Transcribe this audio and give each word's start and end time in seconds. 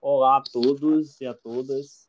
Olá 0.00 0.36
a 0.36 0.42
todos 0.42 1.20
e 1.20 1.26
a 1.26 1.34
todas. 1.34 2.08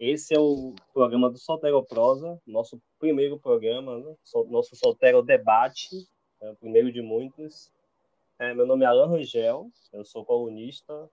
Esse 0.00 0.34
é 0.34 0.40
o 0.40 0.74
programa 0.94 1.30
do 1.30 1.36
Soltero 1.36 1.84
Prosa, 1.84 2.40
nosso 2.46 2.80
primeiro 2.98 3.38
programa, 3.38 3.98
né? 3.98 4.14
nosso 4.48 4.74
Soltero 4.74 5.22
Debate, 5.22 6.08
é 6.40 6.50
o 6.50 6.56
primeiro 6.56 6.90
de 6.90 7.02
muitos. 7.02 7.70
É, 8.38 8.54
meu 8.54 8.66
nome 8.66 8.84
é 8.84 8.88
Alan 8.88 9.08
Rangel, 9.08 9.70
eu 9.92 10.04
sou 10.06 10.24
colunista, 10.24 11.10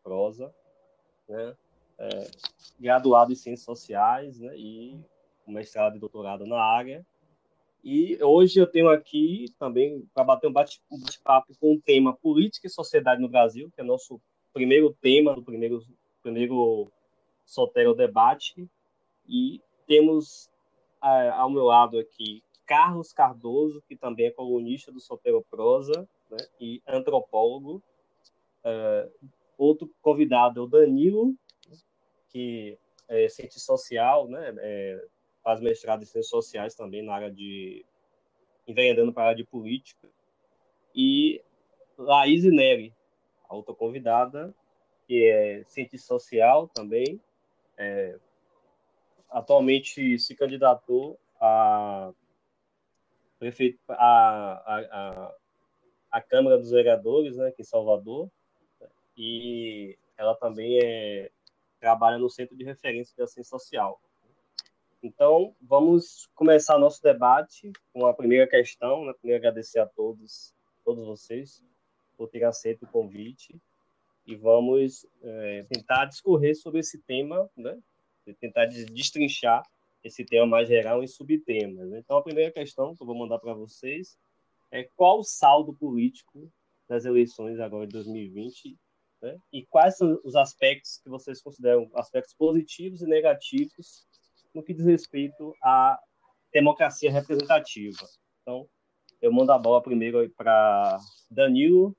Prosa, 0.00 0.54
né? 1.28 1.56
É, 1.98 2.30
graduado 2.78 3.32
em 3.32 3.36
Ciências 3.36 3.64
Sociais 3.64 4.38
né? 4.38 4.56
e 4.56 4.96
mestrado 5.46 5.96
e 5.96 5.98
doutorado 5.98 6.46
na 6.46 6.62
área. 6.62 7.04
E 7.82 8.16
hoje 8.22 8.60
eu 8.60 8.66
tenho 8.66 8.88
aqui 8.88 9.46
também 9.58 10.08
para 10.14 10.22
bater 10.22 10.46
um 10.46 10.52
bate-papo 10.52 11.52
com 11.58 11.74
o 11.74 11.80
tema 11.80 12.14
Política 12.14 12.68
e 12.68 12.70
Sociedade 12.70 13.20
no 13.20 13.28
Brasil, 13.28 13.70
que 13.74 13.80
é 13.80 13.84
nosso 13.84 14.20
primeiro 14.52 14.96
tema 15.00 15.34
do 15.34 15.42
primeiro, 15.42 15.82
primeiro 16.22 16.92
Sotero 17.44 17.92
Debate. 17.92 18.68
E 19.28 19.60
temos 19.86 20.48
é, 21.02 21.30
ao 21.30 21.50
meu 21.50 21.64
lado 21.64 21.98
aqui 21.98 22.42
Carlos 22.64 23.12
Cardoso, 23.12 23.82
que 23.88 23.96
também 23.96 24.26
é 24.26 24.30
colunista 24.30 24.92
do 24.92 25.00
Sotero 25.00 25.44
Prosa 25.50 26.08
né, 26.30 26.38
e 26.60 26.80
antropólogo. 26.86 27.82
É, 28.64 29.08
outro 29.58 29.90
convidado 30.00 30.60
é 30.60 30.62
o 30.62 30.68
Danilo, 30.68 31.34
que 32.28 32.78
é 33.08 33.28
cientista 33.28 33.60
social, 33.60 34.28
né, 34.28 34.54
é, 34.58 35.04
faz 35.42 35.60
mestrado 35.60 36.02
em 36.02 36.06
ciências 36.06 36.28
sociais 36.28 36.74
também 36.74 37.02
na 37.02 37.14
área 37.14 37.30
de 37.30 37.84
enveredando 38.66 39.12
para 39.12 39.24
a 39.24 39.26
área 39.28 39.36
de 39.36 39.44
política. 39.44 40.08
E 40.94 41.42
Laís 41.98 42.44
Neri, 42.44 42.94
a 43.48 43.54
outra 43.54 43.74
convidada, 43.74 44.54
que 45.06 45.24
é 45.24 45.64
cientista 45.64 46.06
social 46.06 46.68
também, 46.68 47.20
é, 47.76 48.18
atualmente 49.30 50.18
se 50.18 50.34
candidatou 50.34 51.18
a 51.40 52.12
prefeito 53.38 53.80
a, 53.88 53.94
a, 53.94 54.80
a, 54.92 55.34
a 56.12 56.20
Câmara 56.22 56.58
dos 56.58 56.70
Vereadores, 56.70 57.36
né, 57.36 57.48
aqui 57.48 57.62
em 57.62 57.64
Salvador, 57.64 58.30
e 59.16 59.98
ela 60.16 60.36
também 60.36 60.78
é, 60.78 61.30
trabalha 61.80 62.18
no 62.18 62.30
Centro 62.30 62.56
de 62.56 62.64
Referência 62.64 63.14
de 63.16 63.22
Ação 63.22 63.42
Social. 63.42 64.00
Então, 65.02 65.56
vamos 65.60 66.28
começar 66.32 66.78
nosso 66.78 67.02
debate 67.02 67.72
com 67.92 68.06
a 68.06 68.14
primeira 68.14 68.46
questão. 68.46 69.04
Né? 69.04 69.12
Primeiro, 69.14 69.40
agradecer 69.40 69.80
a 69.80 69.86
todos, 69.86 70.54
todos 70.84 71.04
vocês, 71.04 71.60
por 72.16 72.28
terem 72.28 72.46
aceito 72.46 72.84
o 72.84 72.88
convite. 72.88 73.60
E 74.24 74.36
vamos 74.36 75.04
é, 75.20 75.64
tentar 75.68 76.04
discorrer 76.04 76.54
sobre 76.54 76.78
esse 76.78 76.98
tema, 77.02 77.50
né? 77.56 77.76
tentar 78.38 78.66
destrinchar 78.66 79.64
esse 80.04 80.24
tema 80.24 80.46
mais 80.46 80.68
geral 80.68 81.02
em 81.02 81.08
subtemas. 81.08 81.90
Né? 81.90 81.98
Então, 81.98 82.16
a 82.16 82.22
primeira 82.22 82.52
questão 82.52 82.94
que 82.94 83.02
eu 83.02 83.06
vou 83.06 83.16
mandar 83.16 83.40
para 83.40 83.54
vocês 83.54 84.16
é 84.70 84.88
qual 84.94 85.18
o 85.18 85.24
saldo 85.24 85.74
político 85.74 86.48
das 86.88 87.04
eleições 87.04 87.58
agora 87.58 87.88
de 87.88 87.92
2020 87.92 88.78
né? 89.20 89.36
e 89.52 89.66
quais 89.66 89.96
são 89.96 90.20
os 90.22 90.36
aspectos 90.36 90.98
que 91.02 91.08
vocês 91.08 91.42
consideram 91.42 91.90
aspectos 91.94 92.34
positivos 92.34 93.02
e 93.02 93.06
negativos 93.06 94.06
no 94.54 94.62
que 94.62 94.74
diz 94.74 94.84
respeito 94.84 95.54
à 95.62 95.98
democracia 96.52 97.10
representativa. 97.10 98.06
Então, 98.42 98.68
eu 99.20 99.32
mando 99.32 99.52
a 99.52 99.58
bola 99.58 99.82
primeiro 99.82 100.28
para 100.30 100.98
Danilo 101.30 101.96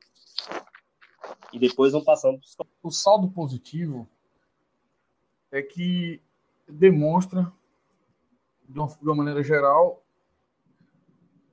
e 1.52 1.60
depois 1.60 1.92
vamos 1.92 2.06
passando 2.06 2.40
para 2.58 2.68
O 2.84 2.92
saldo 2.92 3.30
positivo 3.30 4.08
é 5.52 5.62
que 5.62 6.22
demonstra, 6.68 7.52
de 8.68 8.80
uma, 8.80 8.88
de 8.88 9.04
uma 9.04 9.16
maneira 9.16 9.44
geral, 9.44 10.04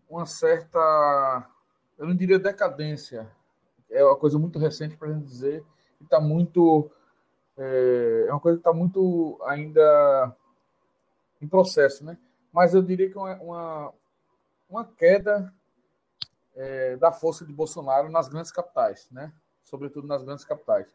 uma 0.08 0.26
certa, 0.26 1.48
eu 1.98 2.06
não 2.06 2.16
diria 2.16 2.38
decadência, 2.38 3.30
é 3.90 4.04
uma 4.04 4.16
coisa 4.16 4.38
muito 4.38 4.58
recente 4.58 4.96
para 4.96 5.12
gente 5.12 5.26
dizer, 5.26 5.64
que 5.98 6.04
está 6.04 6.20
muito, 6.20 6.90
é, 7.56 8.26
é 8.28 8.32
uma 8.32 8.40
coisa 8.40 8.58
que 8.58 8.60
está 8.60 8.72
muito 8.72 9.38
ainda 9.44 10.34
em 11.40 11.48
processo, 11.48 12.04
né? 12.04 12.18
Mas 12.52 12.74
eu 12.74 12.82
diria 12.82 13.08
que 13.08 13.16
uma, 13.16 13.34
uma, 13.36 13.94
uma 14.68 14.84
queda 14.84 15.52
é, 16.54 16.96
da 16.96 17.12
força 17.12 17.44
de 17.44 17.52
Bolsonaro 17.52 18.10
nas 18.10 18.28
grandes 18.28 18.50
capitais, 18.50 19.08
né? 19.10 19.32
Sobretudo 19.64 20.06
nas 20.06 20.22
grandes 20.22 20.44
capitais. 20.44 20.94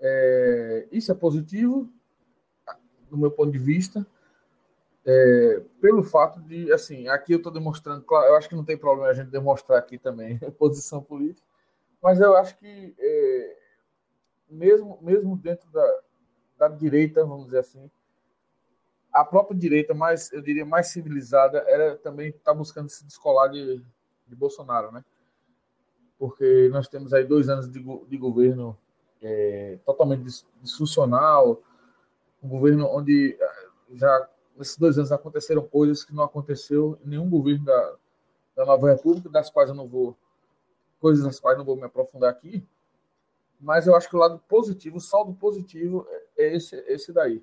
É, 0.00 0.88
isso 0.90 1.12
é 1.12 1.14
positivo, 1.14 1.88
do 3.08 3.16
meu 3.16 3.30
ponto 3.30 3.52
de 3.52 3.58
vista, 3.58 4.06
é, 5.06 5.62
pelo 5.80 6.02
fato 6.02 6.40
de, 6.40 6.72
assim, 6.72 7.08
aqui 7.08 7.32
eu 7.32 7.36
estou 7.36 7.52
demonstrando, 7.52 8.02
claro, 8.02 8.26
eu 8.26 8.36
acho 8.36 8.48
que 8.48 8.54
não 8.54 8.64
tem 8.64 8.76
problema 8.76 9.10
a 9.10 9.14
gente 9.14 9.30
demonstrar 9.30 9.78
aqui 9.78 9.98
também 9.98 10.38
posição 10.58 11.02
política, 11.02 11.46
mas 12.02 12.20
eu 12.20 12.34
acho 12.36 12.56
que 12.58 12.94
é, 12.98 13.56
mesmo, 14.48 14.98
mesmo 15.02 15.36
dentro 15.36 15.70
da, 15.70 16.00
da 16.58 16.68
direita, 16.68 17.24
vamos 17.24 17.46
dizer 17.46 17.58
assim, 17.58 17.90
a 19.14 19.24
própria 19.24 19.56
direita, 19.56 19.94
mais, 19.94 20.32
eu 20.32 20.42
diria, 20.42 20.66
mais 20.66 20.88
civilizada, 20.88 21.58
era 21.68 21.96
também 21.96 22.30
está 22.30 22.52
buscando 22.52 22.88
se 22.88 23.06
descolar 23.06 23.48
de, 23.48 23.80
de 24.26 24.34
Bolsonaro, 24.34 24.90
né? 24.90 25.04
Porque 26.18 26.68
nós 26.72 26.88
temos 26.88 27.14
aí 27.14 27.24
dois 27.24 27.48
anos 27.48 27.70
de, 27.70 27.80
de 27.80 28.18
governo 28.18 28.76
é, 29.22 29.78
totalmente 29.86 30.44
disfuncional, 30.60 31.62
um 32.42 32.48
governo 32.48 32.88
onde 32.88 33.38
é, 33.40 33.68
já 33.92 34.28
nesses 34.56 34.76
dois 34.76 34.98
anos 34.98 35.12
aconteceram 35.12 35.62
coisas 35.62 36.02
que 36.02 36.12
não 36.12 36.24
aconteceu 36.24 36.98
em 37.04 37.10
nenhum 37.10 37.30
governo 37.30 37.64
da, 37.64 37.94
da 38.56 38.66
Nova 38.66 38.90
República, 38.90 39.28
das 39.28 39.48
quais 39.48 39.68
eu 39.68 39.76
não 39.76 39.86
vou, 39.86 40.16
coisas 41.00 41.24
das 41.24 41.38
quais 41.38 41.56
não 41.56 41.64
vou 41.64 41.76
me 41.76 41.84
aprofundar 41.84 42.30
aqui, 42.30 42.66
mas 43.60 43.86
eu 43.86 43.94
acho 43.94 44.08
que 44.08 44.16
o 44.16 44.18
lado 44.18 44.42
positivo, 44.48 44.96
o 44.96 45.00
saldo 45.00 45.32
positivo 45.34 46.04
é, 46.36 46.46
é 46.46 46.56
esse, 46.56 46.74
esse 46.88 47.12
daí 47.12 47.40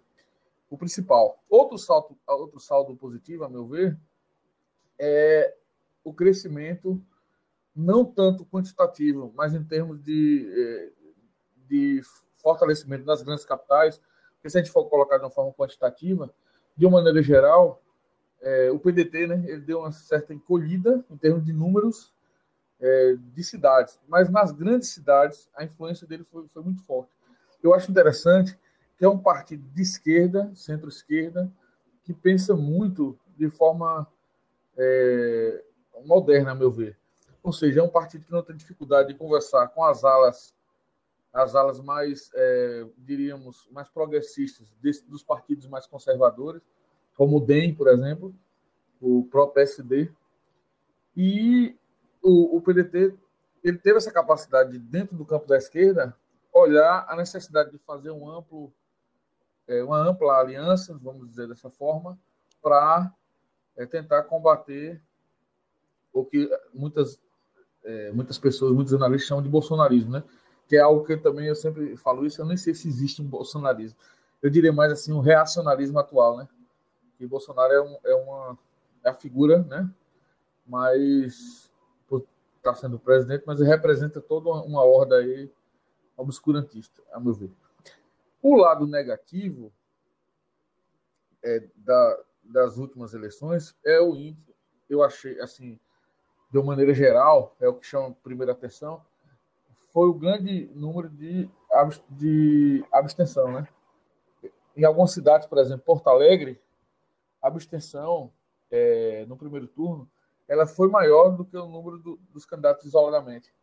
o 0.72 0.78
principal. 0.78 1.44
Outro 1.50 1.78
salto, 1.78 2.18
outro 2.26 2.60
saldo 2.62 2.96
positivo, 2.96 3.44
a 3.44 3.50
meu 3.50 3.68
ver, 3.68 4.00
é 4.98 5.54
o 6.02 6.14
crescimento 6.14 7.00
não 7.76 8.06
tanto 8.06 8.46
quantitativo, 8.46 9.34
mas 9.36 9.54
em 9.54 9.64
termos 9.64 10.02
de, 10.02 10.50
é, 10.50 10.90
de 11.68 12.02
fortalecimento 12.38 13.04
das 13.04 13.22
grandes 13.22 13.46
capitais, 13.46 14.02
porque 14.36 14.50
se 14.50 14.58
a 14.58 14.62
gente 14.62 14.72
for 14.72 14.86
colocar 14.86 15.18
de 15.18 15.26
uma 15.26 15.30
forma 15.30 15.54
quantitativa, 15.54 16.34
de 16.76 16.86
uma 16.86 17.00
maneira 17.00 17.22
geral, 17.22 17.84
é, 18.42 18.72
o 18.72 18.80
PDT 18.80 19.28
né, 19.28 19.44
ele 19.48 19.62
deu 19.62 19.80
uma 19.80 19.92
certa 19.92 20.34
encolhida 20.34 21.04
em 21.10 21.18
termos 21.18 21.44
de 21.46 21.52
números 21.52 22.14
é, 22.80 23.16
de 23.18 23.44
cidades, 23.44 24.00
mas 24.08 24.30
nas 24.30 24.54
grandes 24.54 24.90
cidades 24.90 25.50
a 25.54 25.66
influência 25.66 26.08
dele 26.08 26.24
foi, 26.24 26.48
foi 26.48 26.64
muito 26.64 26.82
forte. 26.84 27.12
Eu 27.62 27.74
acho 27.74 27.92
interessante 27.92 28.58
é 29.06 29.10
um 29.10 29.18
partido 29.18 29.68
de 29.70 29.82
esquerda, 29.82 30.52
centro-esquerda, 30.56 31.52
que 32.04 32.14
pensa 32.14 32.56
muito 32.56 33.18
de 33.38 33.50
forma 33.50 34.08
é, 34.78 35.64
moderna, 36.06 36.52
a 36.52 36.56
meu 36.56 36.72
ver. 36.72 36.98
Ou 37.44 37.52
seja, 37.52 37.80
é 37.80 37.84
um 37.84 37.90
partido 37.90 38.26
que 38.26 38.32
não 38.32 38.44
tem 38.44 38.56
dificuldade 38.56 39.10
de 39.10 39.16
conversar 39.16 39.68
com 39.70 39.84
as 39.84 40.04
alas, 40.04 40.54
as 41.34 41.56
alas 41.56 41.80
mais, 41.80 42.30
é, 42.36 42.86
diríamos, 42.98 43.68
mais 43.72 43.90
progressistas 43.90 44.68
desse, 44.82 45.04
dos 45.10 45.24
partidos 45.24 45.68
mais 45.68 45.88
conservadores, 45.88 46.62
como 47.16 47.38
o 47.38 47.42
DEM, 47.42 47.74
por 47.74 47.88
exemplo, 47.88 48.34
o 49.00 49.26
próprio 49.26 49.56
PSD. 49.56 50.12
E 51.18 51.76
o, 52.22 52.58
o 52.58 52.62
PDT 52.62 53.16
ele 53.64 53.78
teve 53.78 53.98
essa 53.98 54.12
capacidade 54.12 54.72
de, 54.72 54.80
dentro 54.80 55.16
do 55.16 55.26
campo 55.26 55.48
da 55.48 55.58
esquerda, 55.58 56.16
olhar 56.54 57.06
a 57.08 57.16
necessidade 57.16 57.72
de 57.72 57.78
fazer 57.80 58.12
um 58.12 58.30
amplo 58.30 58.74
é, 59.72 59.84
uma 59.84 59.98
ampla 59.98 60.40
aliança, 60.40 60.98
vamos 61.02 61.30
dizer 61.30 61.48
dessa 61.48 61.70
forma, 61.70 62.18
para 62.62 63.12
é, 63.78 63.86
tentar 63.86 64.24
combater 64.24 65.02
o 66.14 66.26
que 66.26 66.50
muitas, 66.74 67.20
é, 67.84 68.12
muitas 68.12 68.38
pessoas, 68.38 68.74
muitos 68.74 68.92
jornalistas 68.92 69.28
chamam 69.28 69.44
de 69.44 69.50
bolsonarismo, 69.50 70.12
né? 70.12 70.24
que 70.68 70.76
é 70.76 70.80
algo 70.80 71.04
que 71.06 71.14
eu 71.14 71.22
também 71.22 71.48
eu 71.48 71.56
sempre 71.56 71.98
falo 71.98 72.26
isso, 72.26 72.42
eu 72.42 72.46
nem 72.46 72.56
sei 72.56 72.74
se 72.74 72.88
existe 72.88 73.22
um 73.22 73.26
bolsonarismo. 73.26 73.98
Eu 74.42 74.50
diria 74.50 74.72
mais 74.72 74.92
assim, 74.92 75.12
um 75.12 75.20
reacionarismo 75.20 76.00
atual, 76.00 76.38
né? 76.38 76.48
Que 77.18 77.28
Bolsonaro 77.28 77.74
é, 77.74 77.82
um, 77.82 77.98
é 78.06 78.16
uma 78.16 78.58
é 79.04 79.10
a 79.10 79.14
figura, 79.14 79.60
né? 79.64 79.90
Mas 80.66 81.70
estar 82.56 82.76
sendo 82.76 82.98
presidente, 82.98 83.44
mas 83.46 83.60
representa 83.60 84.22
toda 84.22 84.50
uma, 84.50 84.64
uma 84.64 84.84
horda 84.84 85.16
aí 85.16 85.52
obscurantista, 86.16 87.02
a 87.12 87.20
meu 87.20 87.34
ver. 87.34 87.52
O 88.42 88.56
lado 88.56 88.88
negativo 88.88 89.72
é, 91.44 91.68
da, 91.76 92.20
das 92.44 92.78
últimas 92.78 93.14
eleições 93.14 93.76
é 93.86 94.00
o 94.00 94.16
índice, 94.16 94.56
eu 94.90 95.04
achei, 95.04 95.40
assim, 95.40 95.80
de 96.52 96.58
uma 96.58 96.68
maneira 96.68 96.94
geral, 96.94 97.56
é 97.60 97.68
o 97.68 97.74
que 97.74 97.86
chama 97.86 98.16
primeira 98.24 98.52
atenção, 98.52 99.04
foi 99.94 100.08
o 100.08 100.14
grande 100.14 100.70
número 100.74 101.10
de, 101.10 101.50
de 102.10 102.86
abstenção, 102.92 103.52
né? 103.52 103.68
Em 104.76 104.86
algumas 104.86 105.12
cidades, 105.12 105.48
por 105.48 105.58
exemplo, 105.58 105.84
Porto 105.86 106.08
Alegre, 106.08 106.60
a 107.42 107.48
abstenção 107.48 108.32
é, 108.70 109.26
no 109.28 109.36
primeiro 109.36 109.68
turno 109.68 110.10
ela 110.52 110.68
foi 110.68 110.90
maior 110.90 111.30
do 111.30 111.46
que 111.46 111.56
o 111.56 111.66
número 111.66 111.98
do, 111.98 112.20
dos 112.34 112.46
candidatos 112.46 112.86
isoladamente, 112.86 113.54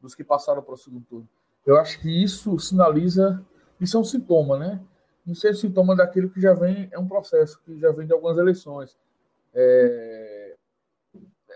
dos 0.00 0.14
que 0.14 0.22
passaram 0.22 0.62
para 0.62 0.74
o 0.74 0.76
segundo 0.76 1.04
turno. 1.04 1.28
Eu 1.66 1.76
acho 1.76 2.00
que 2.00 2.22
isso 2.22 2.56
sinaliza, 2.60 3.44
isso 3.80 3.96
é 3.96 4.00
um 4.00 4.04
sintoma, 4.04 4.58
né? 4.58 4.80
Não 5.24 5.34
sei 5.34 5.52
se 5.52 5.58
é 5.58 5.68
sintoma 5.68 5.96
daquilo 5.96 6.30
que 6.30 6.40
já 6.40 6.54
vem, 6.54 6.88
é 6.92 6.98
um 6.98 7.08
processo 7.08 7.60
que 7.62 7.78
já 7.78 7.90
vem 7.90 8.06
de 8.06 8.12
algumas 8.12 8.38
eleições. 8.38 8.96
É, 9.52 10.56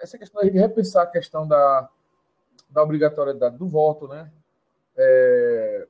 essa 0.02 0.18
questão 0.18 0.42
de 0.42 0.58
repensar 0.58 1.04
a 1.04 1.06
questão 1.06 1.46
da, 1.46 1.88
da 2.68 2.82
obrigatoriedade 2.82 3.56
do 3.56 3.68
voto, 3.68 4.08
né? 4.08 4.30
É, 4.96 5.86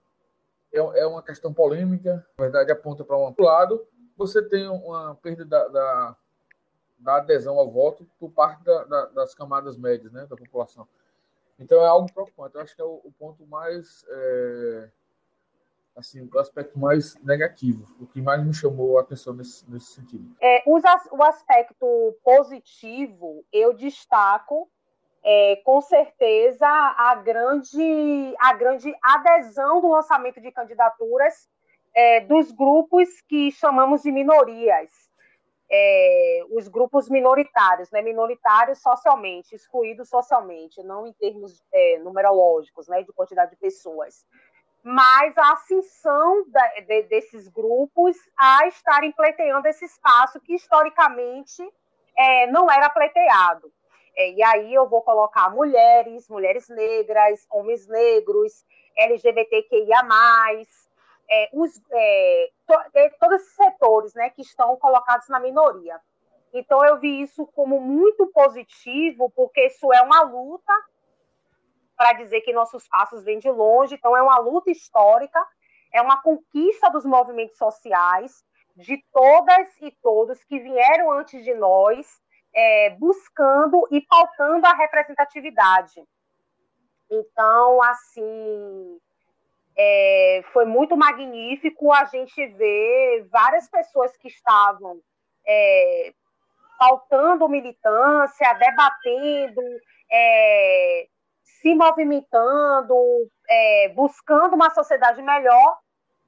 é, 0.73 0.79
é 0.79 1.07
uma 1.07 1.23
questão 1.23 1.53
polêmica, 1.53 2.25
na 2.39 2.45
verdade 2.45 2.71
aponta 2.71 3.05
para 3.05 3.17
um 3.17 3.35
lado, 3.39 3.87
você 4.17 4.43
tem 4.43 4.69
uma 4.69 5.15
perda 5.17 5.45
da, 5.45 5.69
da, 5.69 6.17
da 6.99 7.17
adesão 7.17 7.59
ao 7.59 7.71
voto 7.71 8.07
por 8.19 8.31
parte 8.31 8.63
da, 8.63 8.85
da, 8.85 9.07
das 9.07 9.35
camadas 9.35 9.77
médias 9.77 10.13
né, 10.13 10.27
da 10.27 10.37
população. 10.37 10.87
Então 11.59 11.81
é 11.83 11.87
algo 11.87 12.13
preocupante. 12.13 12.55
Eu 12.55 12.61
acho 12.61 12.77
que 12.77 12.83
é 12.83 12.85
o, 12.85 13.01
o 13.05 13.13
ponto 13.19 13.47
mais 13.47 14.05
é, 14.09 14.91
assim, 16.01 16.29
o 16.33 16.39
aspecto 16.39 16.79
mais 16.79 17.17
negativo, 17.23 17.87
o 18.01 18.07
que 18.07 18.21
mais 18.21 18.45
me 18.45 18.53
chamou 18.53 18.99
a 18.99 19.03
atenção 19.03 19.33
nesse, 19.33 19.71
nesse 19.71 19.93
sentido. 19.93 20.35
É, 20.41 20.63
o 20.67 21.23
aspecto 21.23 22.17
positivo 22.25 23.45
eu 23.53 23.73
destaco 23.73 24.69
é, 25.23 25.57
com 25.65 25.81
certeza 25.81 26.67
a 26.67 27.15
grande, 27.17 28.35
a 28.39 28.55
grande 28.55 28.95
adesão 29.03 29.81
do 29.81 29.91
lançamento 29.91 30.41
de 30.41 30.51
candidaturas 30.51 31.49
é, 31.95 32.21
dos 32.21 32.51
grupos 32.51 33.21
que 33.23 33.51
chamamos 33.51 34.03
de 34.03 34.13
minorias, 34.13 34.91
é, 35.71 36.45
os 36.51 36.69
grupos 36.69 37.09
minoritários, 37.09 37.91
né, 37.91 38.03
minoritários 38.03 38.81
socialmente, 38.81 39.55
excluídos 39.55 40.09
socialmente, 40.09 40.83
não 40.83 41.07
em 41.07 41.13
termos 41.13 41.63
é, 41.73 41.99
numerológicos, 41.99 42.89
né, 42.89 43.03
de 43.03 43.13
quantidade 43.13 43.53
de 43.53 43.57
pessoas, 43.57 44.27
mas 44.83 45.37
a 45.37 45.53
ascensão 45.53 46.45
da, 46.49 46.67
de, 46.81 47.03
desses 47.05 47.49
grupos 47.49 48.17
a 48.39 48.67
estarem 48.67 49.13
pleiteando 49.13 49.69
esse 49.69 49.85
espaço 49.85 50.41
que 50.41 50.55
historicamente 50.55 51.63
é, 52.17 52.47
não 52.47 52.71
era 52.71 52.89
pleiteado. 52.89 53.71
É, 54.17 54.33
e 54.33 54.43
aí 54.43 54.75
eu 54.75 54.89
vou 54.89 55.03
colocar 55.03 55.51
mulheres, 55.51 56.29
mulheres 56.29 56.69
negras, 56.69 57.47
homens 57.51 57.87
negros, 57.87 58.65
LGBTQIA+, 58.97 60.03
é, 61.31 61.49
os, 61.53 61.81
é, 61.93 62.51
to, 62.67 62.75
é, 62.95 63.09
todos 63.11 63.41
esses 63.41 63.55
setores 63.55 64.15
né, 64.15 64.31
que 64.31 64.43
estão 64.43 64.77
colocados 64.77 65.29
na 65.29 65.39
minoria. 65.39 66.01
Então 66.53 66.85
eu 66.85 66.99
vi 66.99 67.23
isso 67.23 67.47
como 67.47 67.81
muito 67.81 68.27
positivo, 68.29 69.31
porque 69.31 69.67
isso 69.67 69.93
é 69.93 70.03
uma 70.03 70.23
luta 70.23 70.73
para 72.01 72.15
dizer 72.15 72.41
que 72.41 72.51
nossos 72.51 72.89
passos 72.89 73.23
vêm 73.23 73.39
de 73.39 73.51
longe, 73.51 73.95
então 73.95 74.17
é 74.17 74.23
uma 74.23 74.39
luta 74.39 74.71
histórica, 74.71 75.39
é 75.93 76.01
uma 76.01 76.23
conquista 76.23 76.89
dos 76.89 77.05
movimentos 77.05 77.59
sociais, 77.59 78.43
de 78.75 79.05
todas 79.13 79.69
e 79.83 79.91
todos 80.03 80.43
que 80.45 80.59
vieram 80.59 81.13
antes 81.13 81.45
de 81.45 81.53
nós, 81.53 82.07
é, 82.55 82.89
buscando 82.99 83.87
e 83.91 84.01
pautando 84.01 84.67
a 84.67 84.73
representatividade. 84.73 86.03
Então, 87.11 87.83
assim, 87.83 88.99
é, 89.77 90.43
foi 90.55 90.65
muito 90.65 90.97
magnífico 90.97 91.93
a 91.93 92.07
gente 92.07 92.47
ver 92.47 93.29
várias 93.31 93.69
pessoas 93.69 94.17
que 94.17 94.29
estavam 94.29 95.03
é, 95.47 96.15
pautando 96.79 97.47
militância, 97.47 98.55
debatendo, 98.55 99.61
é, 100.11 101.07
se 101.61 101.75
movimentando, 101.75 102.95
é, 103.49 103.93
buscando 103.95 104.55
uma 104.55 104.71
sociedade 104.71 105.21
melhor, 105.23 105.79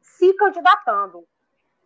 se 0.00 0.32
candidatando. 0.34 1.25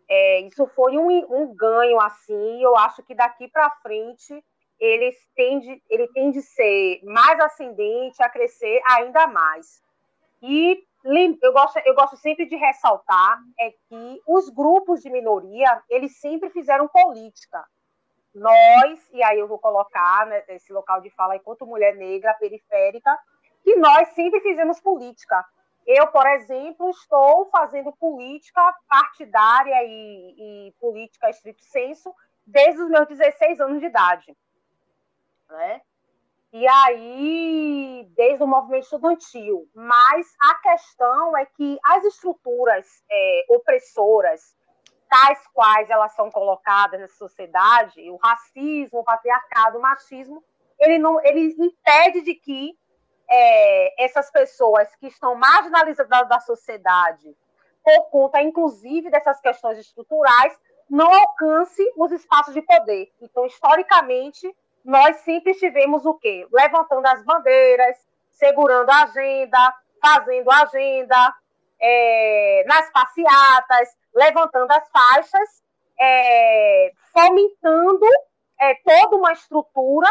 É, 0.08 0.40
isso 0.40 0.66
foi 0.69 0.96
um, 0.96 1.08
um 1.08 1.54
ganho 1.54 2.00
assim. 2.00 2.62
Eu 2.62 2.76
acho 2.76 3.02
que 3.02 3.14
daqui 3.14 3.48
para 3.48 3.70
frente 3.82 4.44
ele 4.78 5.10
tende, 5.34 5.82
ele 5.88 6.08
tende 6.08 6.38
a 6.38 6.43
ser 6.43 7.00
mais 7.04 7.40
ascendente, 7.40 8.22
a 8.22 8.28
crescer 8.28 8.81
ainda 8.84 9.26
mais. 9.26 9.82
E 10.42 10.84
eu 11.40 11.52
gosto, 11.52 11.78
eu 11.84 11.94
gosto 11.94 12.16
sempre 12.16 12.46
de 12.46 12.56
ressaltar 12.56 13.38
é 13.60 13.70
que 13.70 14.22
os 14.26 14.49
grupos 14.50 15.00
de 15.02 15.10
minoria 15.10 15.82
eles 15.88 16.19
sempre 16.19 16.50
fizeram 16.50 16.88
política. 16.88 17.64
Nós, 18.34 19.08
e 19.12 19.22
aí 19.22 19.38
eu 19.38 19.49
vou 19.49 19.58
colocar 19.58 20.26
né, 20.26 20.42
esse 20.49 20.70
local 20.72 21.00
de 21.00 21.08
fala 21.10 21.37
enquanto 21.37 21.64
mulher 21.64 21.94
negra 21.94 22.34
periférica, 22.34 23.16
que 23.66 23.74
nós 23.74 24.10
sempre 24.10 24.40
fizemos 24.42 24.78
política. 24.78 25.44
Eu, 25.84 26.06
por 26.06 26.24
exemplo, 26.24 26.88
estou 26.88 27.46
fazendo 27.46 27.90
política 27.90 28.62
partidária 28.88 29.82
e, 29.82 30.68
e 30.68 30.72
política 30.78 31.28
estrito 31.28 31.64
senso 31.64 32.14
desde 32.46 32.80
os 32.80 32.88
meus 32.88 33.08
16 33.08 33.58
anos 33.60 33.80
de 33.80 33.86
idade. 33.86 34.36
Né? 35.50 35.80
E 36.52 36.64
aí, 36.68 38.08
desde 38.14 38.44
o 38.44 38.46
movimento 38.46 38.84
estudantil. 38.84 39.68
Mas 39.74 40.32
a 40.40 40.54
questão 40.60 41.36
é 41.36 41.44
que 41.44 41.76
as 41.86 42.04
estruturas 42.04 42.86
é, 43.10 43.46
opressoras, 43.48 44.56
tais 45.08 45.44
quais 45.48 45.90
elas 45.90 46.14
são 46.14 46.30
colocadas 46.30 47.00
na 47.00 47.08
sociedade, 47.08 48.08
o 48.12 48.16
racismo, 48.16 49.00
o 49.00 49.04
patriarcado, 49.04 49.78
o 49.78 49.82
machismo, 49.82 50.40
ele 50.78 50.98
não, 50.98 51.20
ele 51.24 51.52
impede 51.58 52.22
de 52.22 52.36
que 52.36 52.78
é, 53.28 54.05
essas 54.05 54.31
pessoas 54.31 54.94
que 54.96 55.08
estão 55.08 55.34
marginalizadas 55.34 56.28
da 56.28 56.40
sociedade, 56.40 57.37
por 57.82 58.11
conta, 58.11 58.43
inclusive, 58.43 59.11
dessas 59.11 59.40
questões 59.40 59.78
estruturais, 59.78 60.56
não 60.88 61.12
alcance 61.12 61.83
os 61.97 62.12
espaços 62.12 62.54
de 62.54 62.62
poder. 62.62 63.11
Então, 63.21 63.47
historicamente, 63.47 64.54
nós 64.85 65.16
sempre 65.18 65.52
estivemos 65.52 66.06
o 66.06 66.14
quê? 66.14 66.47
Levantando 66.52 67.06
as 67.06 67.25
bandeiras, 67.25 67.97
segurando 68.30 68.90
a 68.90 69.02
agenda, 69.02 69.75
fazendo 70.00 70.50
agenda, 70.50 71.35
é, 71.80 72.64
nas 72.66 72.90
passeatas, 72.90 73.97
levantando 74.14 74.71
as 74.71 74.88
faixas, 74.88 75.62
é, 75.99 76.92
fomentando 77.12 78.06
é, 78.61 78.75
toda 78.76 79.16
uma 79.16 79.33
estrutura 79.33 80.09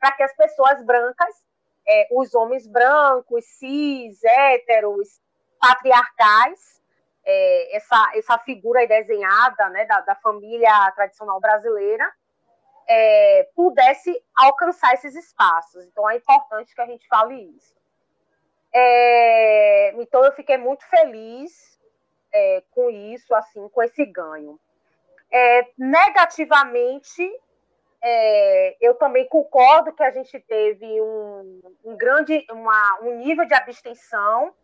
para 0.00 0.12
que 0.12 0.22
as 0.22 0.34
pessoas 0.34 0.82
brancas 0.84 1.47
é, 1.88 2.08
os 2.12 2.34
homens 2.34 2.66
brancos, 2.66 3.44
cis, 3.46 4.22
héteros, 4.22 5.20
patriarcais, 5.58 6.82
é, 7.24 7.76
essa, 7.76 8.12
essa 8.14 8.38
figura 8.38 8.86
desenhada 8.86 9.70
né, 9.70 9.86
da, 9.86 10.00
da 10.02 10.14
família 10.16 10.92
tradicional 10.92 11.40
brasileira, 11.40 12.12
é, 12.86 13.48
pudesse 13.54 14.14
alcançar 14.36 14.94
esses 14.94 15.14
espaços. 15.14 15.84
Então 15.86 16.08
é 16.08 16.16
importante 16.16 16.74
que 16.74 16.80
a 16.80 16.86
gente 16.86 17.06
fale 17.08 17.34
isso. 17.56 17.74
É, 18.72 19.94
então 19.96 20.24
eu 20.24 20.32
fiquei 20.32 20.58
muito 20.58 20.84
feliz 20.86 21.78
é, 22.32 22.62
com 22.70 22.90
isso, 22.90 23.34
assim, 23.34 23.66
com 23.68 23.82
esse 23.82 24.04
ganho. 24.04 24.58
É, 25.30 25.68
negativamente, 25.76 27.30
é, 28.02 28.76
eu 28.80 28.94
também 28.94 29.28
concordo 29.28 29.92
que 29.92 30.02
a 30.02 30.10
gente 30.10 30.38
teve 30.40 31.00
um, 31.00 31.60
um 31.84 31.96
grande 31.96 32.46
uma, 32.50 33.00
um 33.02 33.16
nível 33.16 33.46
de 33.46 33.54
abstenção. 33.54 34.54